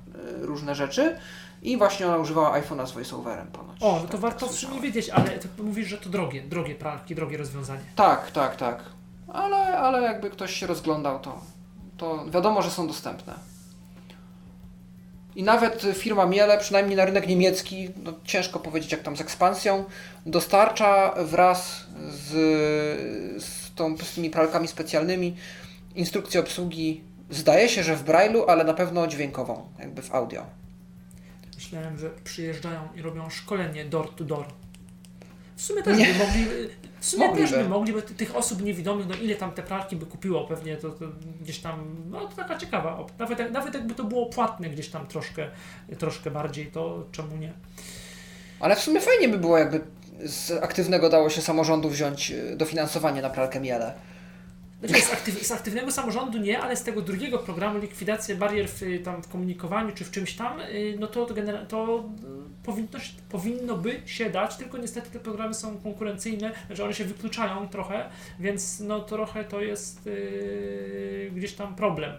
[0.40, 1.16] różne rzeczy.
[1.64, 3.82] I właśnie ona używała iPhone'a z voiceoverem ponoć.
[3.82, 6.74] O, no to tak, warto tak w sumie wiedzieć, ale mówisz, że to drogie, drogie
[6.74, 7.80] pralki, drogie rozwiązanie.
[7.96, 8.84] Tak, tak, tak.
[9.28, 11.40] Ale, ale jakby ktoś się rozglądał, to,
[11.96, 13.34] to wiadomo, że są dostępne.
[15.36, 19.84] I nawet firma Miele, przynajmniej na rynek niemiecki, no ciężko powiedzieć jak tam z ekspansją,
[20.26, 22.30] dostarcza wraz z,
[23.42, 25.36] z, tą, z tymi pralkami specjalnymi
[25.94, 30.63] instrukcję obsługi, zdaje się, że w Braille'u, ale na pewno dźwiękową, jakby w audio
[31.74, 34.46] myślałem, że przyjeżdżają i robią szkolenie door to door.
[35.56, 36.06] W sumie też nie.
[36.06, 36.46] by mogli,
[37.00, 37.48] w sumie Mogliby.
[37.48, 40.76] też by mogli, bo tych osób niewidomych, no ile tam te pralki by kupiło pewnie,
[40.76, 41.04] to, to
[41.40, 45.50] gdzieś tam, no to taka ciekawa, nawet, nawet jakby to było płatne gdzieś tam troszkę,
[45.98, 47.52] troszkę bardziej, to czemu nie?
[48.60, 49.80] Ale w sumie fajnie by było, jakby
[50.24, 53.94] z aktywnego dało się samorządu wziąć e, dofinansowanie na pralkę Miele.
[54.84, 59.02] Znaczy z, aktyw, z, aktywnego samorządu nie, ale z tego drugiego programu likwidacja barier w,
[59.04, 61.34] tam, w komunikowaniu czy w czymś tam, y, no to, to,
[61.68, 62.08] to
[62.62, 67.68] powinno, powinno by się dać, tylko niestety te programy są konkurencyjne, że one się wykluczają
[67.68, 68.08] trochę,
[68.40, 72.12] więc no trochę to jest yy, gdzieś tam problem.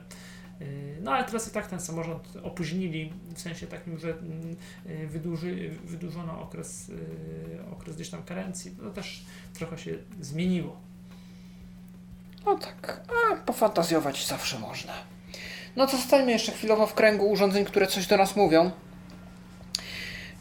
[1.01, 6.41] No ale teraz i tak ten samorząd opóźnili, w sensie takim, że yy, wydłuży, wydłużono
[6.41, 6.91] okres,
[7.71, 10.84] okres gdzieś tam karencji, to też trochę się zmieniło.
[12.45, 14.93] No tak, a pofantazjować zawsze można.
[15.75, 18.71] No to zostańmy jeszcze chwilowo w kręgu urządzeń, które coś do nas mówią.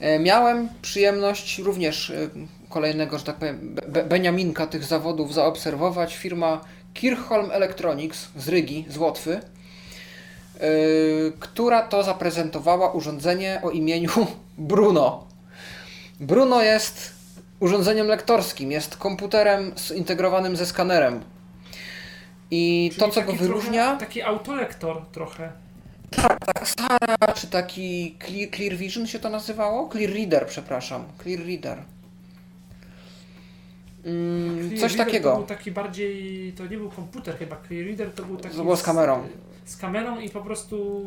[0.00, 2.28] E, miałem przyjemność również e,
[2.68, 3.76] kolejnego, że tak powiem,
[4.09, 6.16] Beniaminka tych zawodów zaobserwować.
[6.16, 6.61] Firma
[6.94, 9.40] Kirchholm Electronics z Rygi, z Łotwy, e,
[11.40, 14.11] która to zaprezentowała urządzenie o imieniu
[14.59, 15.26] Bruno.
[16.20, 17.12] Bruno jest
[17.61, 21.34] urządzeniem lektorskim, jest komputerem zintegrowanym ze skanerem.
[22.51, 23.84] I Czyli to, co go wyróżnia.
[23.86, 25.53] Trochę, taki autolektor trochę.
[26.11, 29.88] Tak, tak, Sara, czy taki Clear, Clear Vision się to nazywało?
[29.88, 31.05] Clear Reader, przepraszam.
[31.22, 31.78] Clear Reader.
[34.05, 35.30] Mm, Clear coś Reader takiego.
[35.30, 38.57] To był taki bardziej, to nie był komputer chyba, Clear Reader to był taki...
[38.57, 39.22] To było z kamerą.
[39.64, 41.03] Z, kamerą i po prostu,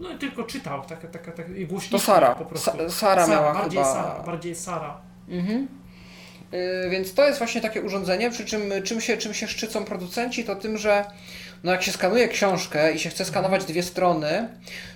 [0.00, 2.34] no i tylko czytał, taka, taka, taka i głośnik To Sara.
[2.34, 2.70] po prostu.
[2.70, 3.92] Sa Sara miała bardziej chyba...
[3.94, 5.00] Sara, bardziej Sara.
[5.28, 5.68] Mhm.
[6.52, 10.44] Yy, więc to jest właśnie takie urządzenie, przy czym czym się, czym się szczycą producenci,
[10.44, 11.04] to tym, że
[11.64, 14.48] no jak się skanuje książkę i się chce skanować dwie strony,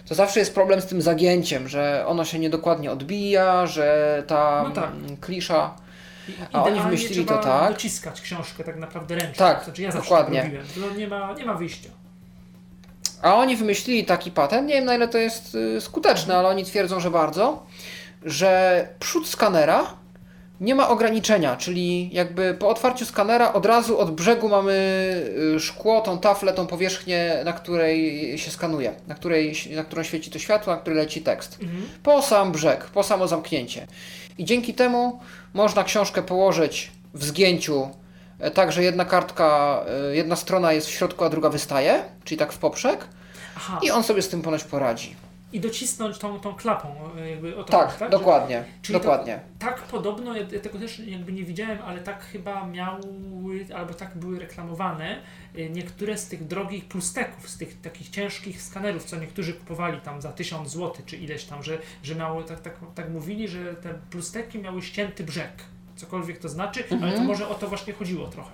[0.09, 4.71] to zawsze jest problem z tym zagięciem, że ono się niedokładnie odbija, że ta No
[4.71, 4.91] tak.
[4.91, 5.75] mm, klisza...
[6.29, 7.73] I, A oni wymyślili to tak?
[7.73, 9.35] dociskać książkę tak naprawdę ręcznie.
[9.35, 10.43] Tak, znaczy ja dokładnie.
[10.43, 10.91] tak robiłem.
[10.91, 11.89] To nie ma, nie ma wyjścia.
[13.23, 16.65] A oni wymyślili taki patent, nie wiem na ile to jest y, skuteczne, ale oni
[16.65, 17.67] twierdzą, że bardzo,
[18.25, 19.95] że przód skanera
[20.63, 24.73] nie ma ograniczenia, czyli jakby po otwarciu skanera od razu od brzegu mamy
[25.57, 30.31] y, szkło, tą taflę, tą powierzchnię, na której się skanuje, na, której, na którą świeci
[30.31, 31.59] to światło, na której leci tekst.
[31.63, 31.83] Mhm.
[32.03, 33.87] Po sam brzeg, po samo zamknięcie.
[34.39, 35.21] I dzięki temu
[35.55, 37.91] można książkę położyć w zgięciu,
[38.39, 42.39] e, tak, że jedna kartka, e, jedna strona jest w środku, a druga wystaje, czyli
[42.39, 43.09] tak w poprzek.
[43.57, 45.17] Aha, I on sobie z tym ponoć poradzi.
[45.53, 48.11] I docisnąć tą, tą klapą, e, jakby o to Tak, tak?
[48.11, 48.65] dokładnie.
[48.83, 49.41] Czyli to- dokładnie.
[49.59, 54.39] Tak podobno, ja tego też jakby nie widziałem, ale tak chyba miały, albo tak były
[54.39, 55.19] reklamowane
[55.59, 60.23] y, niektóre z tych drogich plusteków, z tych takich ciężkich skanerów, co niektórzy kupowali tam
[60.23, 63.95] za 1000 zł, czy ileś tam, że, że miało, tak, tak, tak mówili, że te
[64.11, 65.51] plusteki miały ścięty brzeg.
[65.97, 67.27] Cokolwiek to znaczy, ale to Mhm.
[67.27, 68.51] może o to właśnie chodziło trochę.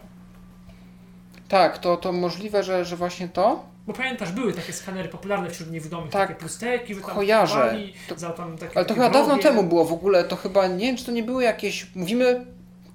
[1.49, 3.65] Tak, to, to możliwe, że, że właśnie to.
[3.89, 7.55] Bo pamiętasz, były takie skanery popularne wśród niewidomych, Tak, takie plusteki, wy tam kojarzę.
[7.55, 10.37] kupowali To- za tam takie Ale to takie chyba dawno temu było w ogóle, to
[10.37, 12.47] chyba, nie wiem, czy to nie były jakieś, mówimy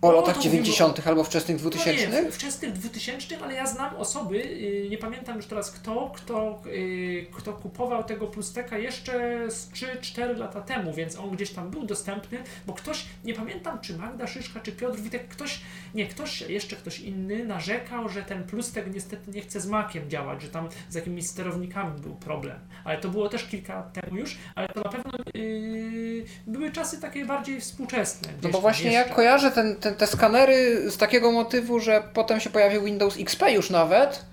[0.04, 1.08] o No, latach to mówimy 90.
[1.08, 2.24] albo wczesnych No 2000.
[2.24, 7.26] nie, wczesnych 2000, ale ja znam osoby, yy, nie pamiętam już teraz kto, kto, yy,
[7.32, 9.14] kto kupował tego plusteka jeszcze
[9.52, 12.38] z 3-4 lata temu, więc on gdzieś tam był dostępny,
[12.68, 15.62] bo ktoś, nie pamiętam czy Magda Szyszka, czy Piotr Witek, ktoś,
[15.96, 20.42] nie, ktoś, jeszcze ktoś inny narzekał, że ten plustek niestety nie chce z makiem działać,
[20.42, 22.60] że tam z jakimiś sterownikami był problem.
[22.84, 27.02] Ale to było też kilka lat temu już, ale to na pewno yy, były czasy
[27.02, 28.30] takie bardziej współczesne.
[28.44, 29.16] No bo właśnie ja jeszcze.
[29.16, 33.70] kojarzę ten, ten, te skanery z takiego motywu, że potem się pojawił Windows XP już
[33.70, 34.26] nawet,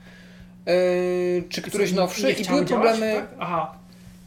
[0.66, 0.72] yy,
[1.48, 3.28] czy któryś nowszy i były działać, problemy, tak?
[3.38, 3.74] Aha,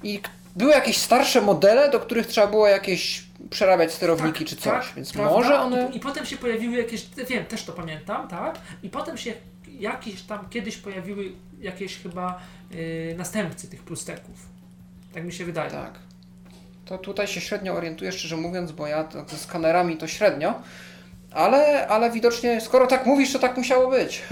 [0.04, 0.22] i
[0.56, 4.96] były jakieś starsze modele, do których trzeba było jakieś przerabiać sterowniki Tak, czy coś, tak,
[4.96, 5.38] więc prawda?
[5.38, 5.90] może one...
[5.94, 8.60] I, I potem się pojawiły jakieś, wiem, też to pamiętam, tak?
[8.84, 9.34] I potem się
[9.80, 12.40] jakieś tam kiedyś pojawiły jakieś chyba
[12.72, 14.36] yy, następcy tych plusteków.
[15.14, 15.72] Tak mi się wydaje.
[15.72, 15.94] Tak.
[16.86, 20.62] To tutaj się średnio orientuję, szczerze mówiąc, bo ja ze skanerami to średnio,
[21.34, 24.24] ale, ale widocznie, skoro tak mówisz, to tak musiało być.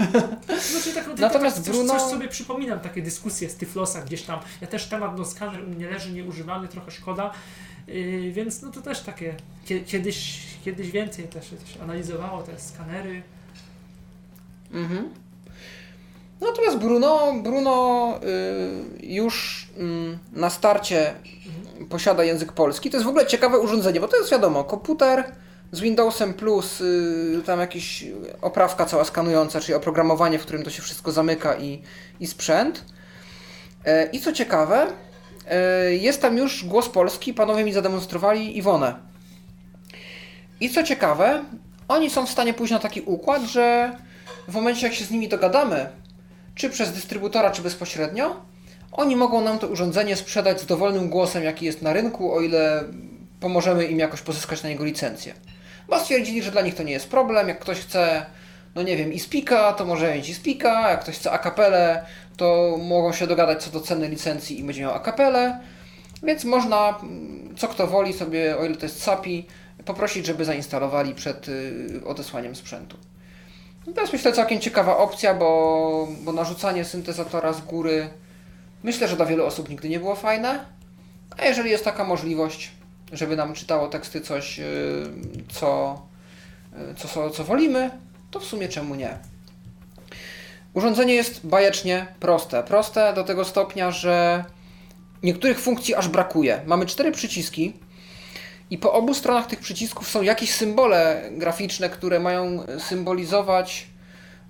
[0.70, 4.40] Znaczy, tak, Natomiast tak, coś, Bruno- coś sobie przypominam, takie dyskusje z Tyflosa gdzieś tam.
[4.60, 7.30] Ja też temat, no skaner u mnie leży nieużywany, trochę szkoda.
[7.86, 9.34] Yy, więc no to też takie,
[9.64, 11.44] kie, kiedyś, kiedyś więcej też
[11.82, 13.22] analizowało te skanery.
[14.72, 15.10] Mhm.
[16.40, 18.18] Natomiast Bruno, Bruno
[19.02, 21.14] y, już mm, na starcie
[21.88, 22.90] posiada język polski.
[22.90, 25.32] To jest w ogóle ciekawe urządzenie, bo to jest wiadomo, komputer
[25.72, 28.04] z Windowsem plus y, tam jakaś
[28.42, 31.82] oprawka cała skanująca, czyli oprogramowanie, w którym to się wszystko zamyka i,
[32.20, 32.84] i sprzęt.
[33.84, 34.86] E, I co ciekawe,
[35.48, 38.94] e, jest tam już głos polski, panowie mi zademonstrowali Iwonę.
[40.60, 41.44] I co ciekawe,
[41.88, 43.96] oni są w stanie pójść na taki układ, że
[44.48, 45.88] w momencie jak się z nimi dogadamy,
[46.54, 48.36] czy przez dystrybutora, czy bezpośrednio,
[48.92, 52.84] oni mogą nam to urządzenie sprzedać z dowolnym głosem, jaki jest na rynku, o ile
[53.40, 55.34] pomożemy im jakoś pozyskać na niego licencję.
[55.88, 57.48] Bo stwierdzili, że dla nich to nie jest problem.
[57.48, 58.26] Jak ktoś chce,
[58.74, 60.90] no nie wiem, iSpeaka, to może mieć iSpeaka.
[60.90, 62.04] Jak ktoś chce akapelę,
[62.36, 65.60] to mogą się dogadać co do ceny licencji i będzie miał akapelę.
[66.22, 69.46] Więc można, mm, co kto woli sobie, o ile to jest SAPI,
[69.84, 72.96] poprosić, żeby zainstalowali przed y, odesłaniem sprzętu.
[73.86, 78.08] No To jest myślę całkiem ciekawa opcja, bo, bo narzucanie syntezatora z góry
[78.82, 80.64] myślę, że dla wielu osób nigdy nie było fajne.
[81.38, 82.70] A jeżeli jest taka możliwość,
[83.12, 84.60] żeby nam czytało teksty coś,
[85.52, 86.02] co,
[86.72, 87.90] yy, co, co, co wolimy,
[88.30, 89.18] to w sumie czemu nie?
[90.74, 92.62] Urządzenie jest bajecznie proste.
[92.62, 94.44] Proste do tego stopnia, że
[95.22, 96.60] niektórych funkcji aż brakuje.
[96.66, 97.72] Mamy cztery przyciski
[98.70, 103.86] i po obu stronach tych przycisków są jakieś symbole graficzne, które mają symbolizować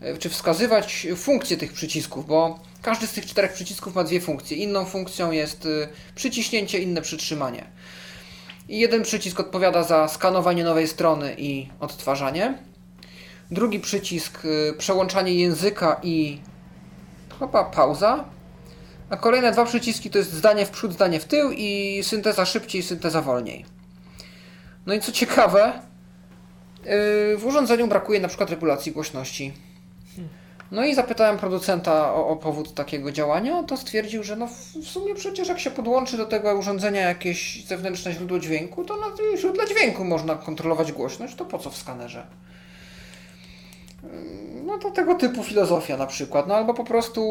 [0.00, 4.56] e, czy wskazywać funkcje tych przycisków, bo każdy z tych czterech przycisków ma dwie funkcje.
[4.56, 7.64] Inną funkcją jest y, przyciśnięcie, inne przytrzymanie.
[8.72, 12.58] Jeden przycisk odpowiada za skanowanie nowej strony i odtwarzanie.
[13.50, 16.40] Drugi przycisk y, przełączanie języka i
[17.38, 18.24] chyba pauza.
[19.10, 22.82] A kolejne dwa przyciski to jest zdanie w przód, zdanie w tył i synteza szybciej,
[22.82, 23.64] synteza wolniej.
[24.86, 25.72] No i co ciekawe,
[27.38, 29.52] w urządzeniu brakuje na przykład regulacji głośności.
[30.72, 34.46] No i zapytałem producenta o, o, powód takiego działania, to stwierdził, że no
[34.82, 39.16] w sumie przecież jak się podłączy do tego urządzenia jakieś zewnętrzne źródło dźwięku, to na
[39.16, 42.26] tym źródle dźwięku można kontrolować głośność, to po co w skanerze?
[44.64, 47.22] No to tego typu filozofia na przykład, no albo po prostu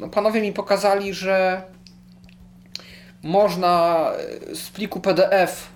[0.00, 1.62] no, panowie mi pokazali, że
[3.22, 4.06] można
[4.54, 5.66] z pliku PDF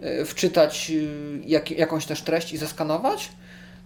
[0.00, 0.94] e, wczytać e,
[1.46, 3.32] jak, jakąś też treść i zeskanować,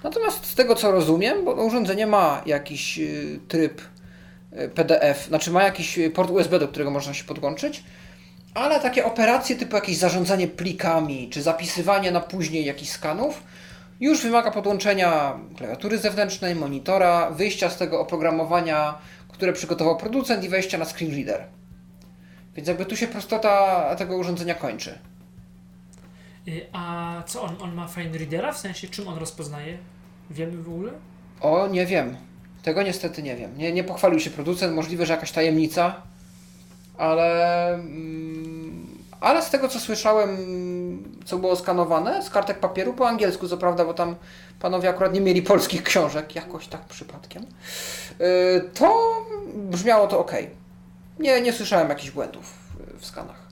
[0.03, 3.81] Natomiast z tego co rozumiem, bo urządzenie ma jakiś y, tryb
[4.53, 7.85] y, PDF, znaczy ma jakiś port USB, do którego można się podłączyć,
[8.55, 13.43] ale takie operacje typu jakieś zarządzanie plikami, czy zapisywanie na później jakichś skanów,
[14.01, 20.79] już wymaga podłączenia klawiatury zewnętrznej, monitora, wyjścia z tego oprogramowania, które przygotował producent i wejścia
[20.79, 21.45] na screen reader.
[22.55, 24.99] Więc jakby tu się prostota tego urządzenia kończy.
[26.49, 28.53] Y, a co on, on ma fine readera?
[28.53, 29.79] W sensie czym on rozpoznaje?
[30.31, 30.93] Wiemy w ogóle?
[31.41, 32.17] O, nie wiem.
[32.63, 33.59] Tego niestety nie wiem.
[33.59, 36.03] Nie, nie pochwalił się producent, możliwe, że jakaś tajemnica,
[36.99, 38.87] ale, mm,
[39.21, 40.39] ale z tego co słyszałem,
[41.25, 44.17] co było skanowane z kartek papieru po angielsku, co prawda, bo tam
[44.61, 47.47] panowie akurat nie mieli polskich książek, jakoś tak przypadkiem,
[48.19, 49.17] yy, to
[49.55, 50.33] brzmiało to ok.
[51.19, 52.55] Nie, nie słyszałem jakichś błędów
[52.99, 53.48] w skanach.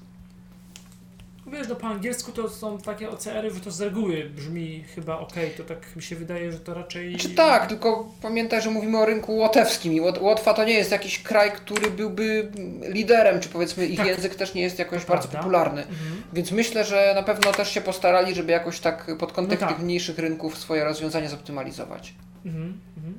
[1.47, 5.35] Wiesz, no po angielsku to są takie OCR-y, że to z reguły brzmi chyba ok,
[5.57, 7.17] to tak mi się wydaje, że to raczej...
[7.17, 10.91] Czy znaczy tak, tylko pamiętaj, że mówimy o rynku łotewskim i Łotwa to nie jest
[10.91, 12.53] jakiś kraj, który byłby
[12.89, 14.07] liderem, czy powiedzmy ich tak.
[14.07, 15.39] język też nie jest jakoś to bardzo prawda.
[15.39, 15.81] popularny.
[15.81, 16.23] Mhm.
[16.33, 19.77] Więc myślę, że na pewno też się postarali, żeby jakoś tak pod kątem no tak.
[19.77, 22.15] tych mniejszych rynków swoje rozwiązanie zoptymalizować.
[22.45, 22.81] Mhm.
[22.97, 23.19] Mhm.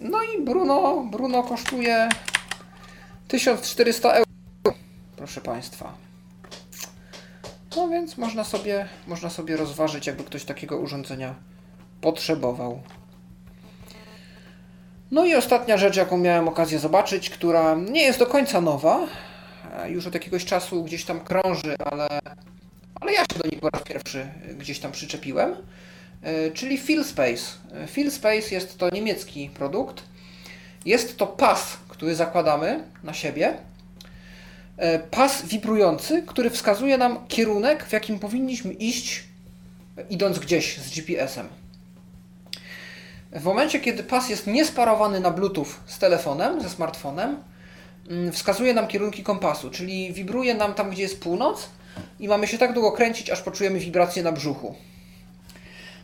[0.00, 2.08] No i Bruno, Bruno kosztuje
[3.28, 4.78] 1400 euro,
[5.16, 6.03] proszę Państwa.
[7.76, 11.34] No więc można sobie, można sobie rozważyć, jakby ktoś takiego urządzenia
[12.00, 12.82] potrzebował.
[15.10, 19.06] No i ostatnia rzecz, jaką miałem okazję zobaczyć, która nie jest do końca nowa,
[19.86, 22.08] już od jakiegoś czasu gdzieś tam krąży, ale,
[23.00, 25.56] ale ja się do niej po raz pierwszy gdzieś tam przyczepiłem,
[26.22, 27.42] e, czyli FeelSpace.
[27.86, 30.02] FeelSpace jest to niemiecki produkt.
[30.86, 33.73] Jest to pas, który zakładamy na siebie E,
[35.10, 39.24] pas wibrujący, który wskazuje nam kierunek, w jakim powinniśmy iść,
[40.10, 41.48] idąc gdzieś z GPS-em.
[43.32, 47.36] W momencie, kiedy pas jest niesparowany na Bluetooth z telefonem, ze smartfonem,
[48.10, 51.68] mm, wskazuje nam kierunki kompasu, czyli wibruje nam tam, gdzie jest północ
[52.20, 54.74] i mamy się tak długo kręcić, aż poczujemy wibrację na brzuchu.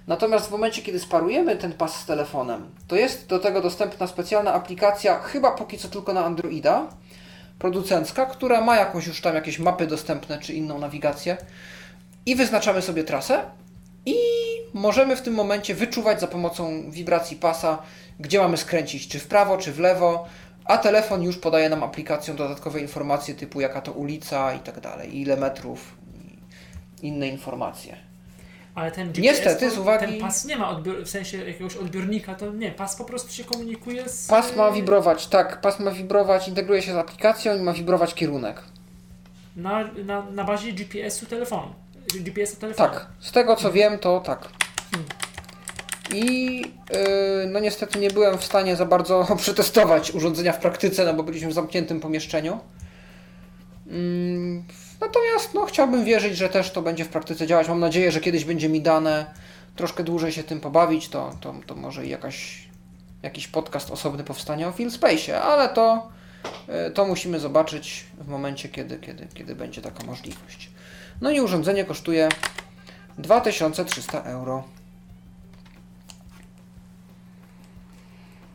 [0.07, 4.53] Natomiast w momencie, kiedy sparujemy ten pas z telefonem, to jest do tego dostępna specjalna
[4.53, 6.89] aplikacja, chyba póki co tylko na Androida,
[7.61, 11.37] producencka, która ma jakąś już tam jakieś mapy dostępne czy inną nawigację
[12.27, 13.43] i wyznaczamy sobie trasę
[14.07, 14.15] i
[14.75, 17.79] możemy w tym momencie wyczuwać za pomocą wibracji pasa,
[18.21, 20.27] gdzie mamy skręcić, czy w prawo, czy w lewo,
[20.65, 25.21] a telefon już podaje nam aplikacją dodatkowe informacje typu jaka to ulica i tak dalej,
[25.21, 25.95] ile metrów,
[27.03, 28.10] inne informacje.
[28.75, 30.07] Ale ten GPS, Niestety, to, z uwagi...
[30.07, 33.45] ten pas nie ma odbior- w sensie jakiegoś odbiornika, to nie, pas po prostu się
[33.45, 34.27] komunikuje z...
[34.27, 38.63] Pas ma wibrować, tak, pas ma wibrować, integruje się z aplikacją i ma wibrować kierunek.
[39.57, 41.75] Na, na, na bazie GPS-u telefonu.
[42.15, 42.89] GPS-u telefonu.
[42.91, 44.49] Tak, z tego co wiem, to tak.
[44.91, 45.09] Hmm.
[46.15, 51.15] I yy, no niestety nie byłem w stanie za bardzo przetestować urządzenia w praktyce, no
[51.15, 52.61] bo byliśmy w zamkniętym pomieszczeniu.
[55.01, 57.69] Natomiast no, chciałbym wierzyć, że też to będzie w praktyce działać.
[57.69, 59.27] Mam nadzieję, że kiedyś będzie mi dane
[59.77, 62.69] troszkę dłużej się tym pobawić, to, to, to może jakaś,
[63.23, 66.09] jakiś podcast osobny powstanie o Space, ale to,
[66.69, 70.71] e, to musimy zobaczyć w momencie, kiedy, kiedy, kiedy będzie taka możliwość.
[71.21, 72.29] No i urządzenie kosztuje
[73.19, 74.65] 2300 euro.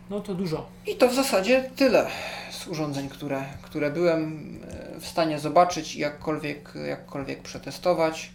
[0.10, 0.66] No to dużo.
[0.88, 2.08] I to w zasadzie tyle
[2.68, 4.49] urządzeń, które, które byłem
[4.95, 8.32] e, w stanie zobaczyć i jakkolwiek, jakkolwiek przetestować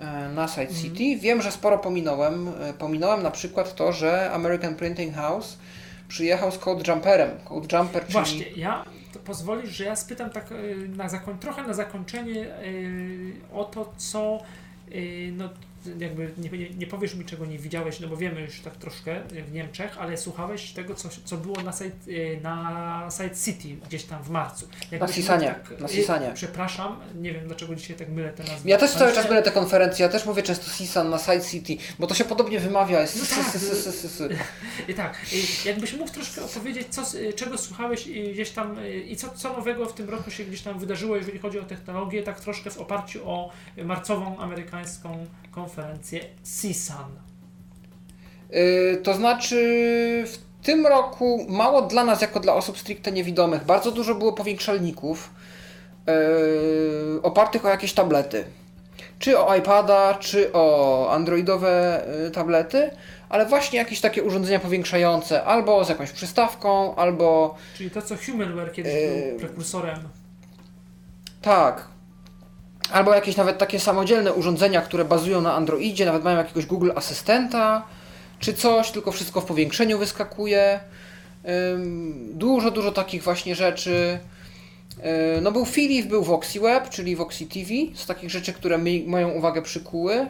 [0.00, 0.82] e, na Side mhm.
[0.82, 1.04] City.
[1.04, 1.20] Mm.
[1.20, 2.48] Wiem, że sporo pominąłem.
[2.48, 5.58] E, pominąłem na przykład to, że American Printing House
[6.08, 7.30] przyjechał z Code Jumperem.
[7.44, 8.12] Code Jumper, czyli...
[8.12, 10.54] Właśnie, ja to pozwolisz, że ja spytam tak
[10.88, 12.46] na zakoń, trochę na zakończenie
[13.52, 14.38] o to, co
[15.32, 15.48] no,
[15.98, 19.20] jakby nie, nie, nie, powiesz mi, czego nie widziałeś, no bo wiemy już tak troszkę
[19.46, 24.04] w Niemczech, ale słuchałeś tego, co, co było na site, y, na site City gdzieś
[24.04, 24.68] tam w marcu.
[25.00, 26.30] na Sisanie, tak, na Sisanie.
[26.34, 28.68] Przepraszam, nie wiem dlaczego dzisiaj tak mylę te nazwy.
[28.68, 31.76] Ja też cały czas mylę te konferencje, ja też mówię często Sisan na site City,
[31.98, 33.00] bo to się podobnie wymawia.
[33.00, 33.60] Jest no tak,
[34.88, 35.20] I tak,
[35.64, 37.02] jakbyś mógł troszkę opowiedzieć, co,
[37.36, 38.76] czego słuchałeś gdzieś tam
[39.06, 42.22] i co, co nowego w tym roku się gdzieś tam wydarzyło, jeżeli chodzi o technologię,
[42.22, 43.50] tak troszkę w oparciu o
[43.84, 47.16] marcową amerykańską konferencję konferencję CSUN.
[48.50, 49.56] Yy, to znaczy
[50.26, 53.64] w tym roku mało dla nas jako dla osób stricte niewidomych.
[53.64, 55.30] Bardzo dużo było powiększalników
[56.06, 58.44] yy, opartych o jakieś tablety.
[59.18, 62.90] Czy o iPada, czy o androidowe yy, tablety,
[63.28, 68.72] ale właśnie jakieś takie urządzenia powiększające, albo z jakąś przystawką, albo Czyli to, co Humanware
[68.72, 69.30] kiedyś Yy.
[69.30, 69.98] był prekursorem.
[71.42, 71.95] Tak.
[72.92, 77.82] Albo jakieś nawet takie samodzielne urządzenia, które bazują na Androidzie, nawet mają jakiegoś Google Asystenta,
[78.40, 80.80] czy coś, tylko wszystko w powiększeniu wyskakuje.
[82.32, 84.18] Dużo, dużo takich właśnie rzeczy.
[85.34, 89.30] Yy, No był Philips, był VoxyWeb, czyli Voxy TV, z takich rzeczy, które mi, moją
[89.30, 90.26] uwagę przykuły.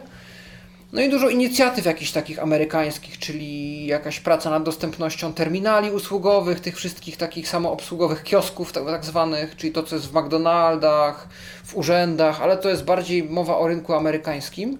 [0.93, 6.75] No i dużo inicjatyw jakichś takich amerykańskich, czyli jakaś praca nad dostępnością terminali usługowych, tych
[6.75, 11.27] wszystkich takich samoobsługowych kiosków tak, tak zwanych, czyli to co jest w McDonaldach,
[11.63, 14.77] w urzędach, ale to jest bardziej mowa o rynku amerykańskim.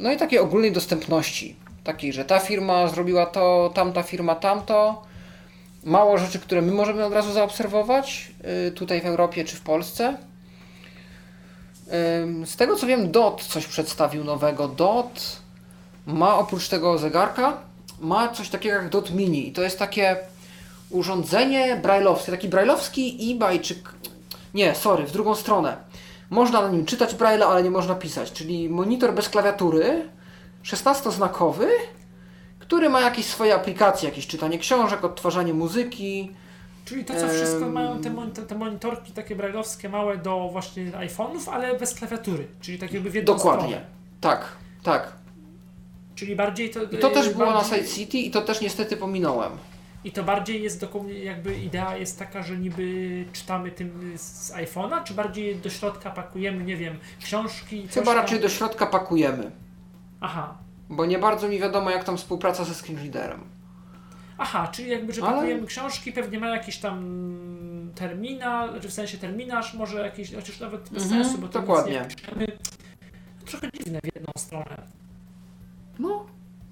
[0.00, 5.02] No i takiej ogólnej dostępności, takiej, że ta firma zrobiła to, tamta firma tamto.
[5.84, 8.30] Mało rzeczy, które my możemy od razu zaobserwować
[8.68, 10.16] y, tutaj w Europie czy w Polsce.
[12.44, 14.68] Z tego co wiem, DOT coś przedstawił nowego.
[14.68, 15.40] DOT
[16.06, 17.56] ma oprócz tego zegarka,
[18.00, 19.48] ma coś takiego jak DOT Mini.
[19.48, 20.16] I to jest takie
[20.90, 23.94] urządzenie brailleowskie, taki brailleowski e-bajczyk.
[24.54, 25.76] Nie, sorry, w drugą stronę.
[26.30, 28.32] Można na nim czytać braille, ale nie można pisać.
[28.32, 30.08] Czyli monitor bez klawiatury,
[30.64, 31.66] 16-znakowy,
[32.58, 36.32] który ma jakieś swoje aplikacje, jakieś czytanie książek, odtwarzanie muzyki.
[36.88, 37.72] Czyli to, co wszystko Em.
[37.72, 42.46] mają te, monitor, te monitorki takie brailleowskie małe do właśnie iPhone'ów, ale bez klawiatury.
[42.60, 43.66] Czyli tak jakby w jedną Dokładnie.
[43.68, 43.86] stronę.
[44.20, 44.44] Tak,
[44.82, 45.12] tak.
[46.14, 46.82] Czyli bardziej to...
[46.82, 49.52] I to też było na bardziej- Side City i to też niestety pominąłem.
[50.04, 55.02] I to bardziej jest dokładnie jakby idea jest taka, że niby czytamy tym z iPhone'a,
[55.04, 57.88] czy bardziej do środka pakujemy, nie wiem, książki?
[57.88, 58.16] Chyba tam?
[58.16, 59.50] raczej do środka pakujemy,
[60.20, 60.54] Aha.
[60.90, 63.40] bo nie bardzo mi wiadomo jak tam współpraca ze screenreaderem.
[64.38, 66.98] Aha, czyli jakby, że Ale- pakujemy książki, pewnie ma jakiś tam
[67.94, 71.92] terminal, czy w sensie terminarz, może jakiś, chociaż nawet bez Mhm, sensu, bo to dokładnie.
[72.40, 72.46] Nie.
[73.46, 74.82] Trochę dziwne w jedną stronę.
[75.98, 76.26] No,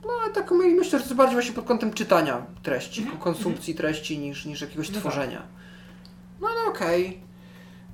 [0.07, 3.19] no ale tak my- myślę, że to jest bardziej właśnie pod kątem czytania treści, Mhm,
[3.19, 5.01] konsumpcji treści niż, niż jakiegoś No tak.
[5.03, 5.43] tworzenia.
[6.41, 7.21] No ale okej.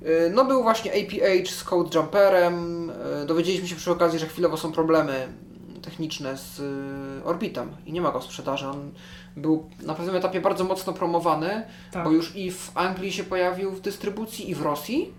[0.01, 2.89] Y, No był właśnie APH z Code Jumperem.
[3.23, 5.27] Y, Dowiedzieliśmy się przy okazji, że chwilowo są problemy
[5.83, 8.67] techniczne z y, Orbitem i nie ma go w sprzedaży.
[8.67, 8.91] On
[9.37, 12.03] był na pewnym etapie bardzo mocno promowany, Tak.
[12.03, 15.13] bo już i w Anglii się pojawił w dystrybucji i w Rosji.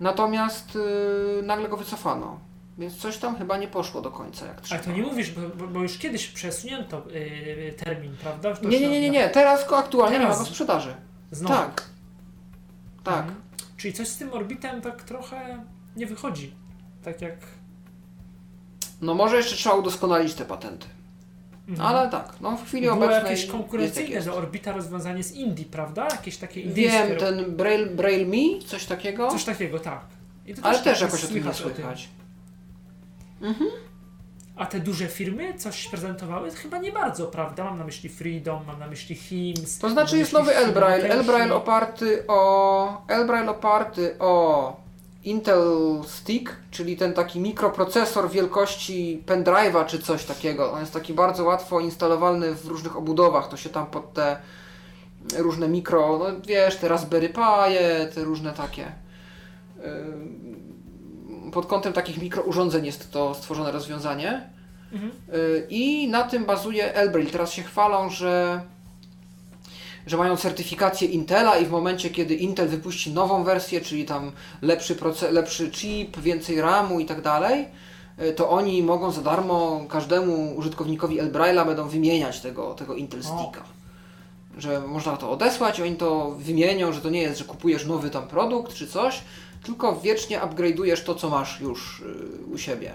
[0.00, 2.40] Natomiast y, nagle go wycofano.
[2.78, 4.80] Więc coś tam chyba nie poszło do końca jak trzeba.
[4.80, 8.54] Ale to nie mówisz, bo, bo, już kiedyś przesunięto yy, termin, prawda?
[8.56, 9.28] To Nie, nie, nie, nie, nie.
[9.28, 10.38] Teraz go aktualnie nie Teraz.
[10.38, 10.94] ma go w sprzedaży.
[11.30, 11.54] Znowu.
[11.54, 11.88] Tak.
[13.04, 13.18] Tak.
[13.18, 13.40] Mhm.
[13.76, 15.64] Czyli coś z tym orbitem tak trochę
[15.96, 16.54] nie wychodzi.
[17.04, 17.36] Tak jak.
[19.00, 20.86] No może jeszcze trzeba udoskonalić te patenty.
[21.68, 21.88] Mhm.
[21.88, 24.26] Ale tak, no w chwili Było obecnej jakieś konkurencyjne jest.
[24.26, 26.04] do Orbita rozwiązanie z Indii, prawda?
[26.10, 27.06] Jakieś takie indyjskie.
[27.06, 30.00] Wiem, ten Braille, Braille Me, coś takiego, Coś takiego, tak.
[30.62, 32.08] Ale tak też jest jakoś o tym nie słychać.
[34.56, 36.50] A te duże firmy coś prezentowały?
[36.50, 37.64] Chyba nie bardzo, prawda?
[37.64, 39.78] Mam na myśli Freedom, mam na myśli Hims.
[39.78, 44.76] To znaczy na jest nowy Elbrail, Elbrail oparty o Elbrail oparty o
[45.24, 45.62] Intel
[46.06, 50.72] Stick, czyli ten taki mikroprocesor wielkości pendrive'a czy coś takiego.
[50.72, 53.48] On jest taki bardzo łatwo instalowalny w różnych obudowach.
[53.48, 54.36] To się tam pod te
[55.38, 58.92] różne mikro, no wiesz, te Raspberry Pie, te różne takie.
[59.86, 64.50] Ym, Pod kątem takich mikrourządzeń jest to stworzone rozwiązanie.
[64.92, 65.12] Mhm.
[65.34, 67.30] Y, I na tym bazuje Elbrail.
[67.30, 68.60] Teraz się chwalą, że,
[70.06, 74.32] że mają certyfikację Intela i w momencie, kiedy Intel wypuści nową wersję, czyli tam
[74.62, 77.66] lepszy, proce- lepszy chip, więcej RAMu i tak dalej,
[78.22, 83.22] y, to oni mogą za darmo każdemu użytkownikowi Elbraila będą wymieniać tego, tego Intel.
[83.22, 83.64] Sticka.
[84.58, 88.28] Że można to odesłać, oni to wymienią, że to nie jest, że kupujesz nowy tam
[88.28, 89.22] produkt czy coś,
[89.62, 92.04] tylko wiecznie upgrade'ujesz to, co masz już y,
[92.54, 92.92] u siebie.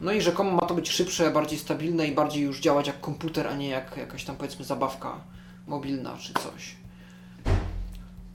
[0.00, 3.46] No i rzekomo ma to być szybsze, bardziej stabilne i bardziej już działać jak komputer,
[3.46, 5.20] a nie jak jakaś tam powiedzmy zabawka
[5.68, 6.76] mobilna czy coś.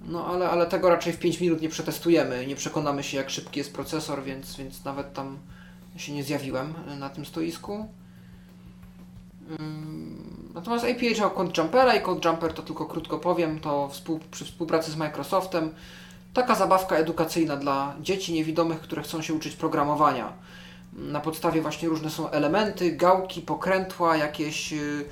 [0.06, 3.60] No ale, ale tego raczej w 5 minut nie przetestujemy, nie przekonamy się jak szybki
[3.60, 5.38] jest procesor, więc, więc nawet tam
[5.98, 7.88] się nie zjawiłem na tym stoisku.
[9.60, 14.20] Ym, Natomiast APH ma Code Jumpera i Code Jumper to tylko krótko powiem, to współ,
[14.32, 15.70] przy współpracy z Microsoftem
[16.34, 20.34] taka zabawka edukacyjna dla dzieci niewidomych, które chcą się uczyć programowania.
[20.94, 25.06] Na podstawie właśnie różne są elementy, gałki, pokrętła, jakieś y,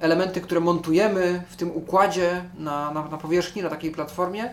[0.00, 4.50] elementy, które montujemy w tym układzie na, na, na powierzchni, na takiej platformie.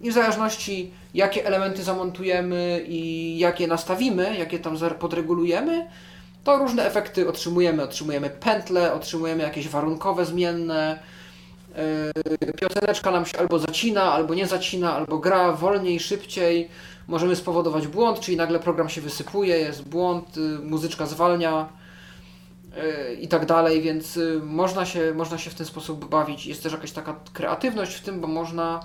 [0.00, 5.86] i w zależności jakie elementy zamontujemy i jakie nastawimy, jakie tam podregulujemy,
[6.44, 7.82] to różne efekty otrzymujemy.
[7.82, 10.98] Otrzymujemy pętle, otrzymujemy jakieś warunkowe zmienne.
[12.40, 16.68] Yy, pioseneczka nam się albo zacina, albo nie zacina, albo gra wolniej, szybciej.
[17.08, 21.68] Możemy spowodować błąd, czyli nagle program się wysypuje, jest błąd, yy, muzyczka zwalnia
[23.20, 26.46] i tak dalej, więc można się, można się w ten sposób bawić.
[26.46, 28.80] Jest też jakaś taka kreatywność w tym, bo można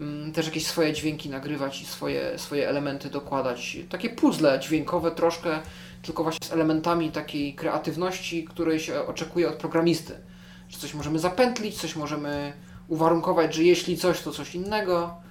[0.00, 3.76] mm, też jakieś swoje dźwięki nagrywać i swoje, swoje elementy dokładać.
[3.88, 5.60] Takie puzzle dźwiękowe troszkę
[6.02, 10.14] tylko właśnie z elementami takiej kreatywności, której się oczekuje od programisty.
[10.68, 12.52] Że coś możemy zapętlić, coś możemy
[12.88, 15.21] uwarunkować, że jeśli coś, to coś innego,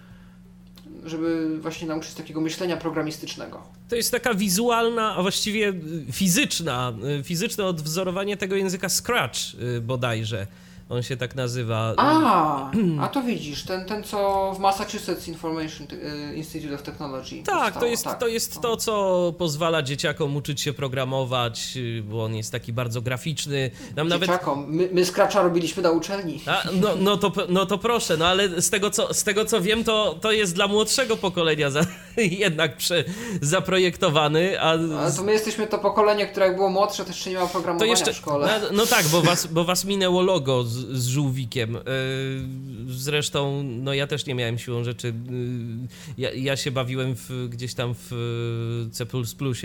[1.06, 3.64] żeby właśnie nauczyć takiego myślenia programistycznego.
[3.90, 5.74] To jest taka wizualna, a właściwie
[6.12, 9.38] fizyczna, fizyczne odwzorowanie tego języka Scratch
[9.78, 10.48] y, bodajże
[10.92, 11.94] on się tak nazywa.
[11.98, 15.88] A, a to widzisz, ten, ten co w Massachusetts Information
[16.32, 17.44] y, Institute of Technology.
[17.44, 18.20] Tak, to jest, tak.
[18.20, 23.02] to jest to, co pozwala dzieciakom uczyć się programować, y, bo on jest taki bardzo
[23.02, 23.72] graficzny.
[23.96, 24.92] Nam dzieciakom, nawet...
[24.92, 26.42] my, my Scratcha robiliśmy na uczelni.
[26.46, 29.62] A, no, no, to, no to proszę, no ale z tego co, z tego, co
[29.62, 31.82] wiem, to, to jest dla młodszego pokolenia za,
[32.18, 33.04] jednak prze,
[33.42, 34.62] zaprojektowany.
[34.62, 34.70] A...
[34.72, 37.92] Ale to my jesteśmy to pokolenie, które jak było młodsze, też jeszcze nie miało programowania
[37.92, 38.60] jeszcze, w szkole.
[38.62, 41.76] No, no tak, bo was, bo was minęło logo z, z żółwikiem.
[41.76, 41.82] E,
[42.88, 45.08] zresztą, no ja też nie miałem siłą rzeczy.
[45.08, 45.14] E,
[46.18, 49.06] ja, ja się bawiłem w, gdzieś tam w C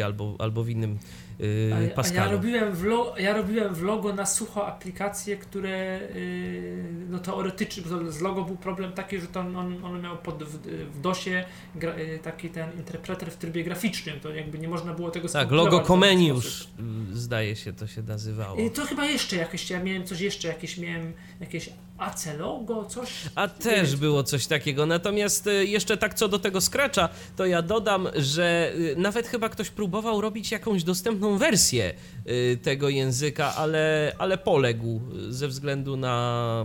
[0.05, 0.99] albo, albo w innym
[1.39, 6.01] yy, a, a ja robiłem, w lo, ja robiłem w logo na sucho aplikacje, które
[6.15, 10.45] yy, no teoretycznie, bo z logo był problem taki, że to on, on miał pod,
[10.45, 10.59] w,
[10.93, 11.45] w DOSie
[11.75, 15.51] gra, yy, taki ten interpreter w trybie graficznym, to jakby nie można było tego Tak,
[15.51, 16.69] logo Comenius
[17.13, 18.61] zdaje się to się nazywało.
[18.61, 23.11] Yy, to chyba jeszcze jakieś, ja miałem coś jeszcze, jakieś miałem jakieś AC logo, coś.
[23.35, 24.87] A też było coś takiego.
[24.87, 29.49] Natomiast y, jeszcze tak co do tego Scratcha, to ja dodam, że y, nawet chyba
[29.49, 31.95] ktoś próbował robić jakąś dostępną wersję
[32.27, 36.65] y, tego języka, ale, ale poległ ze względu na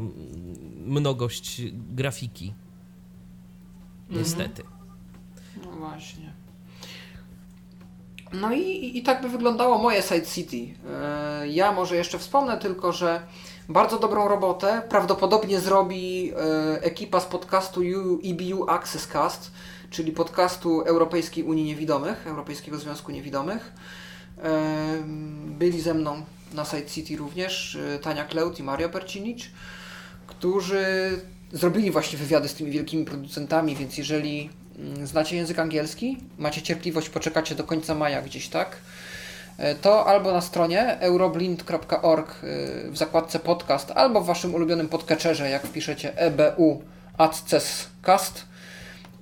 [0.86, 2.54] mnogość grafiki.
[4.10, 4.64] Niestety.
[5.66, 6.34] No właśnie.
[8.34, 10.74] No i, i tak by wyglądało moje Side City.
[11.50, 13.22] Ja może jeszcze wspomnę tylko, że
[13.70, 17.82] bardzo dobrą robotę prawdopodobnie zrobi e, ekipa z podcastu
[18.26, 19.52] EBU Access Cast,
[19.90, 23.72] czyli podcastu Europejskiej Unii Niewidomych, Europejskiego Związku Niewidomych.
[24.44, 25.04] E,
[25.48, 26.22] byli ze mną
[26.54, 29.52] na Side City również e, Tania Kleut i Mario Percinicz,
[30.28, 30.86] którzy
[31.52, 37.10] zrobili właśnie wywiady z tymi wielkimi producentami, więc jeżeli mm, znacie język angielski, macie cierpliwość,
[37.10, 38.78] poczekacie do końca maja gdzieś, tak?
[39.62, 45.50] E, to albo na stronie euroblind.org e, w zakładce podcast, albo w waszym ulubionym podcatcherze,
[45.50, 46.82] jak wpiszecie EBU
[48.02, 48.46] Cast,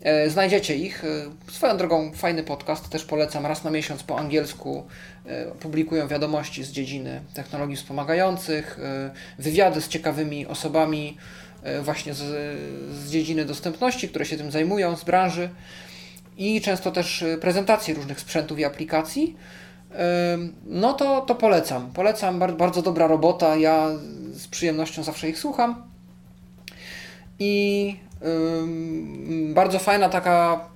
[0.01, 1.03] e, znajdziecie ich.
[1.51, 4.87] Swoją drogą fajny podcast, też polecam, raz na miesiąc po angielsku
[5.59, 8.79] publikują wiadomości z dziedziny technologii wspomagających,
[9.39, 11.17] wywiady z ciekawymi osobami
[11.81, 12.19] właśnie z,
[12.95, 15.49] z dziedziny dostępności, które się tym zajmują, z branży.
[16.37, 19.35] I często też prezentacje różnych sprzętów i aplikacji
[20.65, 21.91] no to, to polecam.
[21.93, 23.55] Polecam, bardzo dobra robota.
[23.55, 23.89] Ja
[24.31, 25.83] z przyjemnością zawsze ich słucham.
[27.39, 27.95] I
[29.53, 30.67] bardzo fajna taka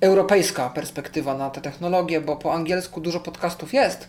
[0.00, 4.08] europejska perspektywa na te technologie, bo po angielsku dużo podcastów jest,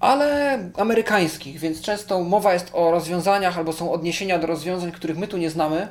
[0.00, 5.28] ale amerykańskich, więc często mowa jest o rozwiązaniach albo są odniesienia do rozwiązań, których my
[5.28, 5.88] tu nie znamy,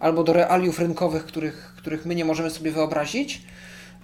[0.00, 3.42] albo do realiów rynkowych, których, których my nie możemy sobie wyobrazić.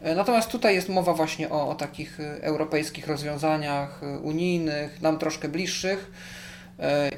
[0.03, 5.19] E, natomiast tutaj jest mowa właśnie o, o takich e, europejskich rozwiązaniach e, unijnych, nam
[5.19, 6.11] troszkę bliższych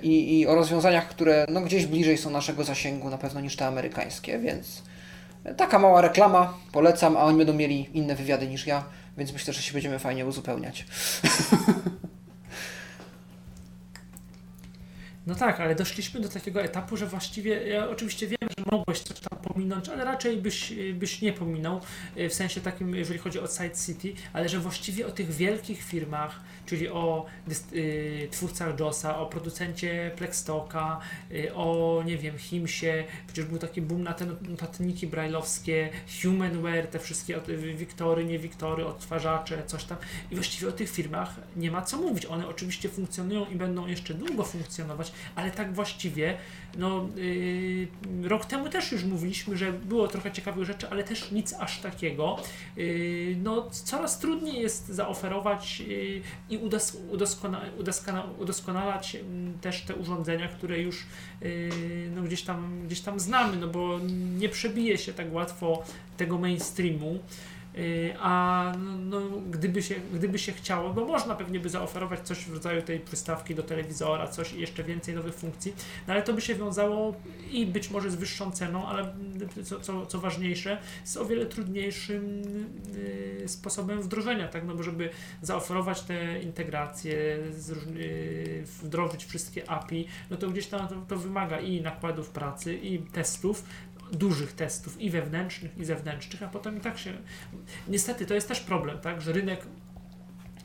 [0.03, 3.67] i, i o rozwiązaniach, które no, gdzieś bliżej są naszego zasięgu na pewno niż te
[3.67, 4.83] amerykańskie, więc
[5.57, 8.85] taka mała reklama, polecam, a oni będą mieli inne wywiady niż ja,
[9.19, 10.85] więc myślę, że się będziemy fajnie uzupełniać.
[15.27, 18.40] No tak, ale doszliśmy do takiego etapu, że właściwie, ja oczywiście wiem,
[18.71, 21.81] mogłeś coś tam pominąć, ale raczej byś, byś nie pominął,
[22.17, 25.83] e, w sensie takim, jeżeli chodzi o Side City, ale że właściwie o tych wielkich
[25.83, 27.27] firmach, czyli o
[27.73, 31.01] y, twórcach JOSa, o producencie Plextoka,
[31.33, 35.91] y, o, nie wiem, Himsie, przecież był taki boom na te notatniki brajlowskie,
[36.23, 37.41] Humanware, te wszystkie
[37.77, 39.99] Wiktory, nie Wiktory, odtwarzacze, coś tam.
[40.31, 42.27] I właściwie o tych firmach nie ma co mówić.
[42.27, 46.37] One oczywiście funkcjonują i będą jeszcze długo funkcjonować, ale tak właściwie
[46.79, 51.53] no, yy, rok temu też już mówiliśmy, że było trochę ciekawych rzeczy, ale też nic
[51.53, 52.37] aż takiego.
[52.77, 59.95] Yy, no, coraz trudniej jest zaoferować yy, i udos udoskona udoskona udoskonalać mm, też te
[59.95, 61.07] urządzenia, które już
[61.41, 61.71] yy,
[62.17, 63.99] no, gdzieś, tam, gdzieś tam znamy, no bo
[64.39, 65.83] nie przebije się tak łatwo
[66.17, 67.19] tego mainstreamu.
[67.79, 69.21] Y, a no,
[69.51, 73.55] gdyby, się, gdyby się chciało, bo można pewnie by zaoferować coś w rodzaju tej przystawki
[73.55, 75.75] do telewizora, coś i jeszcze więcej nowych funkcji,
[76.07, 77.15] no ale to by się wiązało
[77.51, 79.15] i być może z wyższą ceną, ale
[79.65, 82.43] co, co, co ważniejsze, z o wiele trudniejszym
[82.97, 85.11] y, sposobem wdrożenia, tak, no bo żeby
[85.43, 87.79] zaoferować te integracje, z,
[88.83, 93.65] wdrożyć wszystkie API, no to gdzieś tam to, to wymaga i nakładów pracy, i testów,
[94.13, 97.13] dużych testów i wewnętrznych, i zewnętrznych, a potem i tak się.
[97.89, 99.67] Niestety to jest też problem, tak, że rynek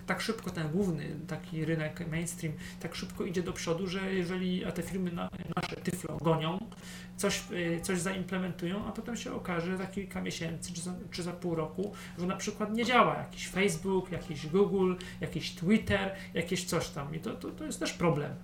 [0.06, 4.72] tak szybko, ten główny taki rynek mainstream, tak szybko idzie do przodu, że jeżeli, a
[4.72, 6.70] te firmy na, nasze Tyflo gonią,
[7.18, 11.32] coś, y, coś zaimplementują, a potem się okaże za kilka miesięcy czy za, czy za
[11.34, 16.90] pół roku, że na przykład nie działa jakiś Facebook, jakiś Google, jakiś Twitter, jakieś coś
[16.90, 18.36] tam i to, to, to jest też problem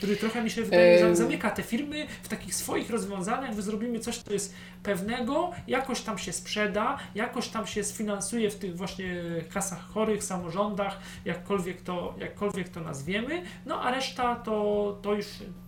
[0.00, 4.18] który trochę mi się wydaje, zamyka te firmy w takich swoich rozwiązaniach, że zrobimy coś,
[4.18, 9.22] co jest pewnego, jakoś tam się sprzeda, jakoś tam się sfinansuje w tych właśnie
[9.54, 15.26] kasach chorych, samorządach, jakkolwiek to, jakkolwiek to nazwiemy, no a reszta to, to już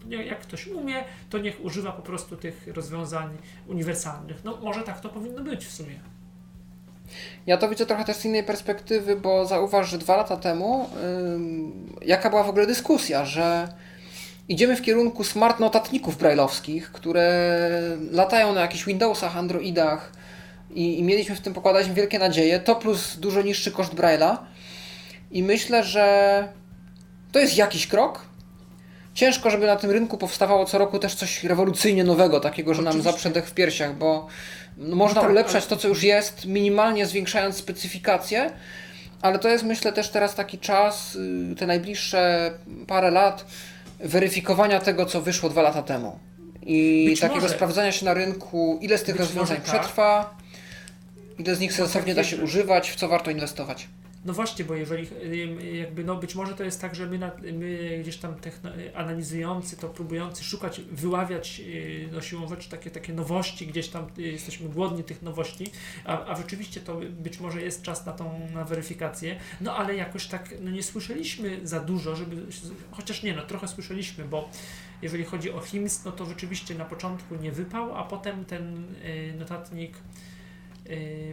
[0.08, 4.44] jak ktoś umie, to niech używa po prostu tych rozwiązań uniwersalnych.
[4.44, 6.00] No może tak to powinno być w sumie.
[7.46, 10.88] Ja to widzę trochę też z innej perspektywy, bo zauważ, że dwa lata temu
[12.00, 13.68] yy, jaka była w ogóle dyskusja, że
[14.48, 17.58] idziemy w kierunku smart notatników brailleowskich, które
[18.10, 20.12] latają na jakichś Windowsach, Androidach
[20.74, 22.60] i, i mieliśmy w tym pokładać wielkie nadzieje.
[22.60, 24.36] To plus dużo niższy koszt Braille'a.
[25.30, 26.48] I myślę, że
[27.32, 28.20] to jest jakiś krok.
[29.14, 33.02] Ciężko, żeby na tym rynku powstawało co roku też coś rewolucyjnie nowego, takiego, że nam
[33.02, 34.26] zaprze dech w piersiach, bo
[34.78, 35.68] można tak, ulepszać ale...
[35.70, 38.50] to, co już jest, minimalnie zwiększając specyfikację,
[39.22, 41.16] ale to jest myślę też teraz taki czas,
[41.52, 42.50] y, te najbliższe
[42.86, 43.44] parę lat,
[44.02, 46.18] weryfikowania tego, co wyszło dwa lata temu.
[46.62, 47.54] I Być takiego może.
[47.54, 49.64] sprawdzania się na rynku, ile z tych Być rozwiązań tak.
[49.64, 50.36] przetrwa,
[51.38, 53.88] ile z nich sensownie da się używać, w co warto inwestować.
[54.24, 55.08] No właśnie, bo jeżeli
[55.78, 59.76] jakby, no być może to jest tak, że my, na, my gdzieś tam techno, analizujący
[59.76, 64.68] to, próbujący szukać, wyławiać y, no siłą rzeczy takie, takie nowości, gdzieś tam y, jesteśmy
[64.68, 65.70] głodni tych nowości,
[66.04, 70.26] a, a rzeczywiście to być może jest czas na tą na weryfikację, no ale jakoś
[70.26, 72.36] tak no nie słyszeliśmy za dużo, żeby,
[72.90, 74.48] chociaż nie, no trochę słyszeliśmy, bo
[75.02, 79.34] jeżeli chodzi o HIMS, no to rzeczywiście na początku nie wypał, a potem ten y,
[79.38, 79.96] notatnik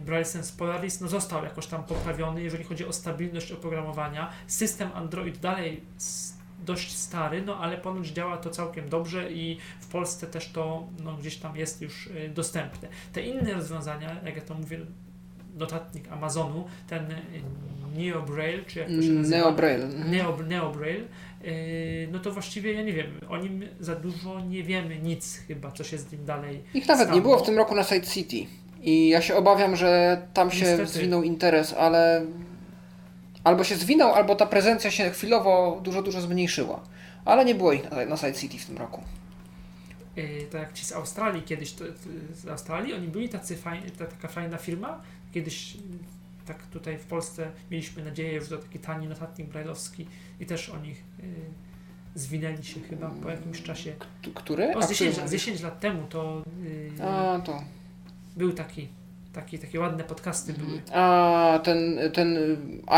[0.02, 4.30] Braille Sense Polaris no, został jakoś tam poprawiony, jeżeli chodzi o stabilność oprogramowania.
[4.46, 5.80] System Android dalej
[6.66, 11.16] dość stary, no ale ponoć działa to całkiem dobrze i w Polsce też to no,
[11.16, 12.88] gdzieś tam jest już y, dostępne.
[13.12, 14.78] Te inne rozwiązania, jak ja to mówię,
[15.58, 17.16] notatnik Amazonu, ten y,
[17.96, 19.36] Neo Braille, czy jak to się nazywa?
[19.38, 19.86] Neo Braille.
[19.88, 21.04] Neo, Neo Braille,
[21.44, 25.72] y, no to właściwie ja nie wiem, o nim za dużo nie wiemy, nic chyba,
[25.72, 27.16] co się z nim dalej Ich nawet stało.
[27.16, 28.46] nie było w tym roku na Side City.
[28.82, 30.86] I ja się obawiam, że tam się Niestety.
[30.86, 32.26] zwinął interes, ale
[33.44, 36.80] albo się zwinął, albo ta prezencja się chwilowo dużo, dużo zmniejszyła.
[37.24, 39.02] Ale nie było ich na, na Side City w tym roku.
[40.16, 41.84] Yy, tak jak ci z Australii kiedyś, to,
[42.34, 45.00] z Australii, oni byli tacy fajni, ta, taka fajna firma.
[45.34, 45.76] Kiedyś
[46.46, 50.06] tak tutaj w Polsce mieliśmy nadzieję, że to taki tani notatnik brajlowski
[50.40, 50.94] i też oni yy,
[52.14, 53.92] zwinęli się chyba po jakimś czasie.
[54.34, 54.76] Który?
[54.76, 56.42] O, z 10, 10 lat temu to...
[56.98, 57.62] Yy, A, to
[58.36, 58.88] był taki,
[59.32, 60.72] taki, takie ładne podcasty były.
[60.72, 61.00] Mhm.
[61.00, 62.38] A ten, ten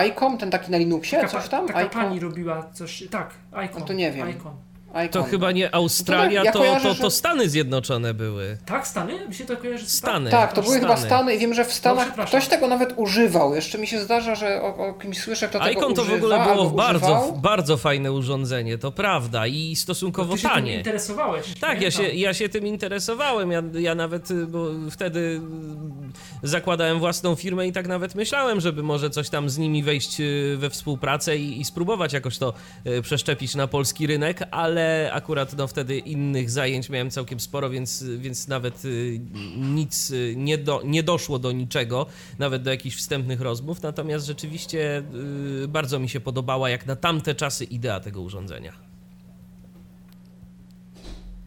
[0.09, 1.66] Icon, ten taki na Linuxie, taka, coś tam?
[1.66, 2.02] Taka Icon?
[2.02, 3.34] pani robiła coś, tak,
[3.64, 3.80] Icon.
[3.80, 4.28] No to nie wiem.
[4.93, 5.09] Icon.
[5.09, 8.56] To chyba nie Australia, no to, ja to, to, to, Stany Zjednoczone były.
[8.66, 9.28] Tak, Stany?
[9.28, 10.31] Mi się to kojarzy z Stany.
[10.31, 10.94] Tak, to były Stany.
[10.94, 13.55] chyba Stany i wiem, że w Stanach no, ktoś tego nawet używał.
[13.55, 16.44] Jeszcze mi się zdarza, że o, o kimś słyszę, kto tego Icon to w ogóle
[16.44, 20.70] było bardzo, bardzo fajne urządzenie, to prawda i stosunkowo Ty się tanie.
[20.70, 21.59] Tym interesowałeś.
[21.60, 23.52] Tak, ja się, ja się tym interesowałem.
[23.52, 25.40] Ja, ja nawet, bo wtedy
[26.43, 30.56] zakładałem własną firmę i tak nawet myślałem, żeby może coś tam z nimi wejść y,
[30.59, 32.52] we współpracę i, i spróbować jakoś to
[32.86, 34.81] y, przeszczepić na polski rynek, ale
[35.12, 39.20] akurat no, wtedy innych zajęć miałem całkiem sporo, więc, więc nawet y,
[39.56, 42.06] nic nie, do, nie doszło do niczego,
[42.38, 43.82] nawet do jakichś wstępnych rozmów.
[43.82, 45.02] Natomiast rzeczywiście
[45.68, 48.72] bardzo mi się podobała, jak na tamte czasy, idea tego urządzenia.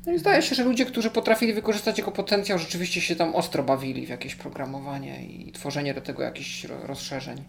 [0.05, 3.63] No i zdaje się, że ludzie, którzy potrafili wykorzystać jego potencjał, rzeczywiście się tam ostro
[3.63, 7.43] bawili w jakieś programowanie i tworzenie do tego jakichś rozszerzeń.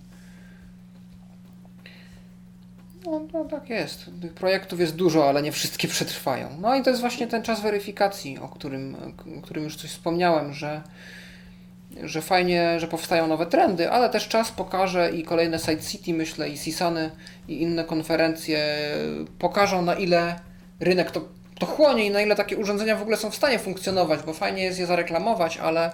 [3.06, 4.10] No, no tak jest.
[4.22, 6.48] Tych projektów jest dużo, ale nie wszystkie przetrwają.
[6.60, 8.96] No i to jest właśnie ten czas weryfikacji, o którym,
[9.38, 10.82] o którym już coś wspomniałem, że,
[12.02, 16.48] że fajnie, że powstają nowe trendy, ale też czas pokaże i kolejne Side City, myślę,
[16.48, 17.10] i Sisany
[17.48, 18.78] i inne konferencje
[19.38, 20.40] pokażą na ile
[20.80, 21.28] rynek to,
[21.58, 24.62] to chłonie i na ile takie urządzenia w ogóle są w stanie funkcjonować, bo fajnie
[24.62, 25.92] jest je zareklamować, ale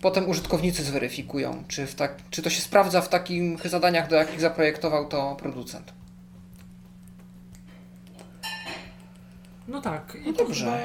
[0.00, 4.40] potem użytkownicy zweryfikują, czy, w tak, czy to się sprawdza w takich zadaniach, do jakich
[4.40, 5.95] zaprojektował to producent.
[9.68, 10.64] No tak, i No dobrze.
[10.64, 10.76] chyba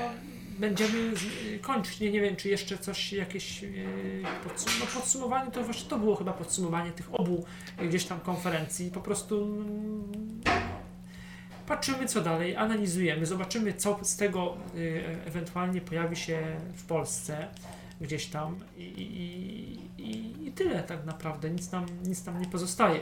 [0.60, 2.00] będziemy z- kończyć.
[2.00, 6.16] Nie, nie wiem, czy jeszcze coś, jakieś yy, podsum- no podsumowanie, to właśnie to było
[6.16, 7.46] chyba podsumowanie tych obu
[7.90, 8.92] gdzieś tam konferencji.
[8.92, 10.42] Po prostu mm,
[11.68, 16.40] patrzymy co dalej, analizujemy, zobaczymy co z tego yy, ewentualnie pojawi się
[16.76, 17.48] w Polsce
[18.02, 23.00] gdzieś tam i, i, i, i tyle tak naprawdę, nic nam, nic nam nie pozostaje.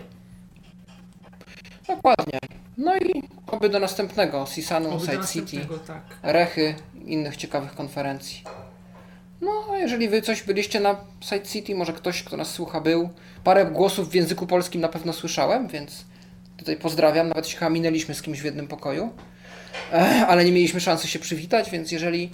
[1.87, 2.39] Dokładnie.
[2.79, 6.01] No i oby do następnego Sisanu, Oby Side City, tak.
[6.23, 6.75] Rechy,
[7.05, 8.43] innych ciekawych konferencji.
[9.41, 13.09] No, a jeżeli wy coś byliście na Side City, może ktoś, kto nas słucha, był.
[13.43, 16.05] Parę głosów w języku polskim na pewno słyszałem, więc
[16.57, 17.27] tutaj pozdrawiam.
[17.27, 19.13] Nawet się chyba minęliśmy z kimś w jednym pokoju,
[20.27, 22.31] ale nie mieliśmy szansy się przywitać, więc jeżeli,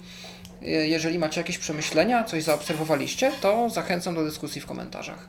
[0.62, 5.28] e, jeżeli macie jakieś przemyślenia, coś zaobserwowaliście, to zachęcam do dyskusji w komentarzach.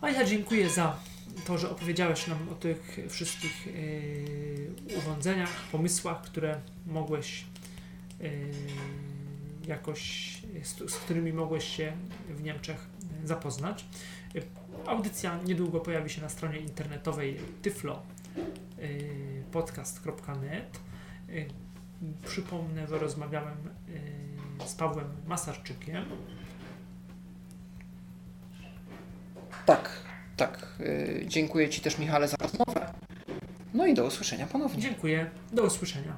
[0.00, 1.09] A ja dziękuję za
[1.50, 7.44] to, że opowiedziałeś nam o tych wszystkich yy, urządzeniach, pomysłach, które mogłeś
[8.20, 8.30] yy,
[9.66, 10.32] jakoś,
[10.62, 11.92] z, z którymi mogłeś się
[12.28, 12.86] w Niemczech
[13.24, 13.84] zapoznać.
[14.86, 18.02] Audycja niedługo pojawi się na stronie internetowej tyflo
[18.78, 20.80] yy, podcast.net.
[21.28, 21.48] Yy,
[22.26, 23.56] Przypomnę, że rozmawiałem
[24.66, 26.04] z Pawłem Masarczykiem.
[29.66, 30.09] Tak,
[30.40, 30.66] tak.
[30.80, 32.92] e, Dziękuję Ci też, Michale, za rozmowę.
[33.74, 34.82] No i do usłyszenia ponownie.
[34.82, 35.30] Dziękuję.
[35.52, 36.16] Do usłyszenia.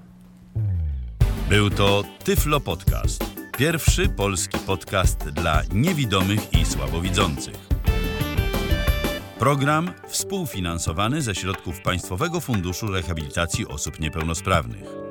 [1.48, 3.24] Był to Tyflo Podcast.
[3.58, 7.54] Pierwszy polski podcast dla niewidomych i słabowidzących.
[9.38, 15.01] Program współfinansowany ze środków Państwowego Funduszu Rehabilitacji Osób Niepełnosprawnych.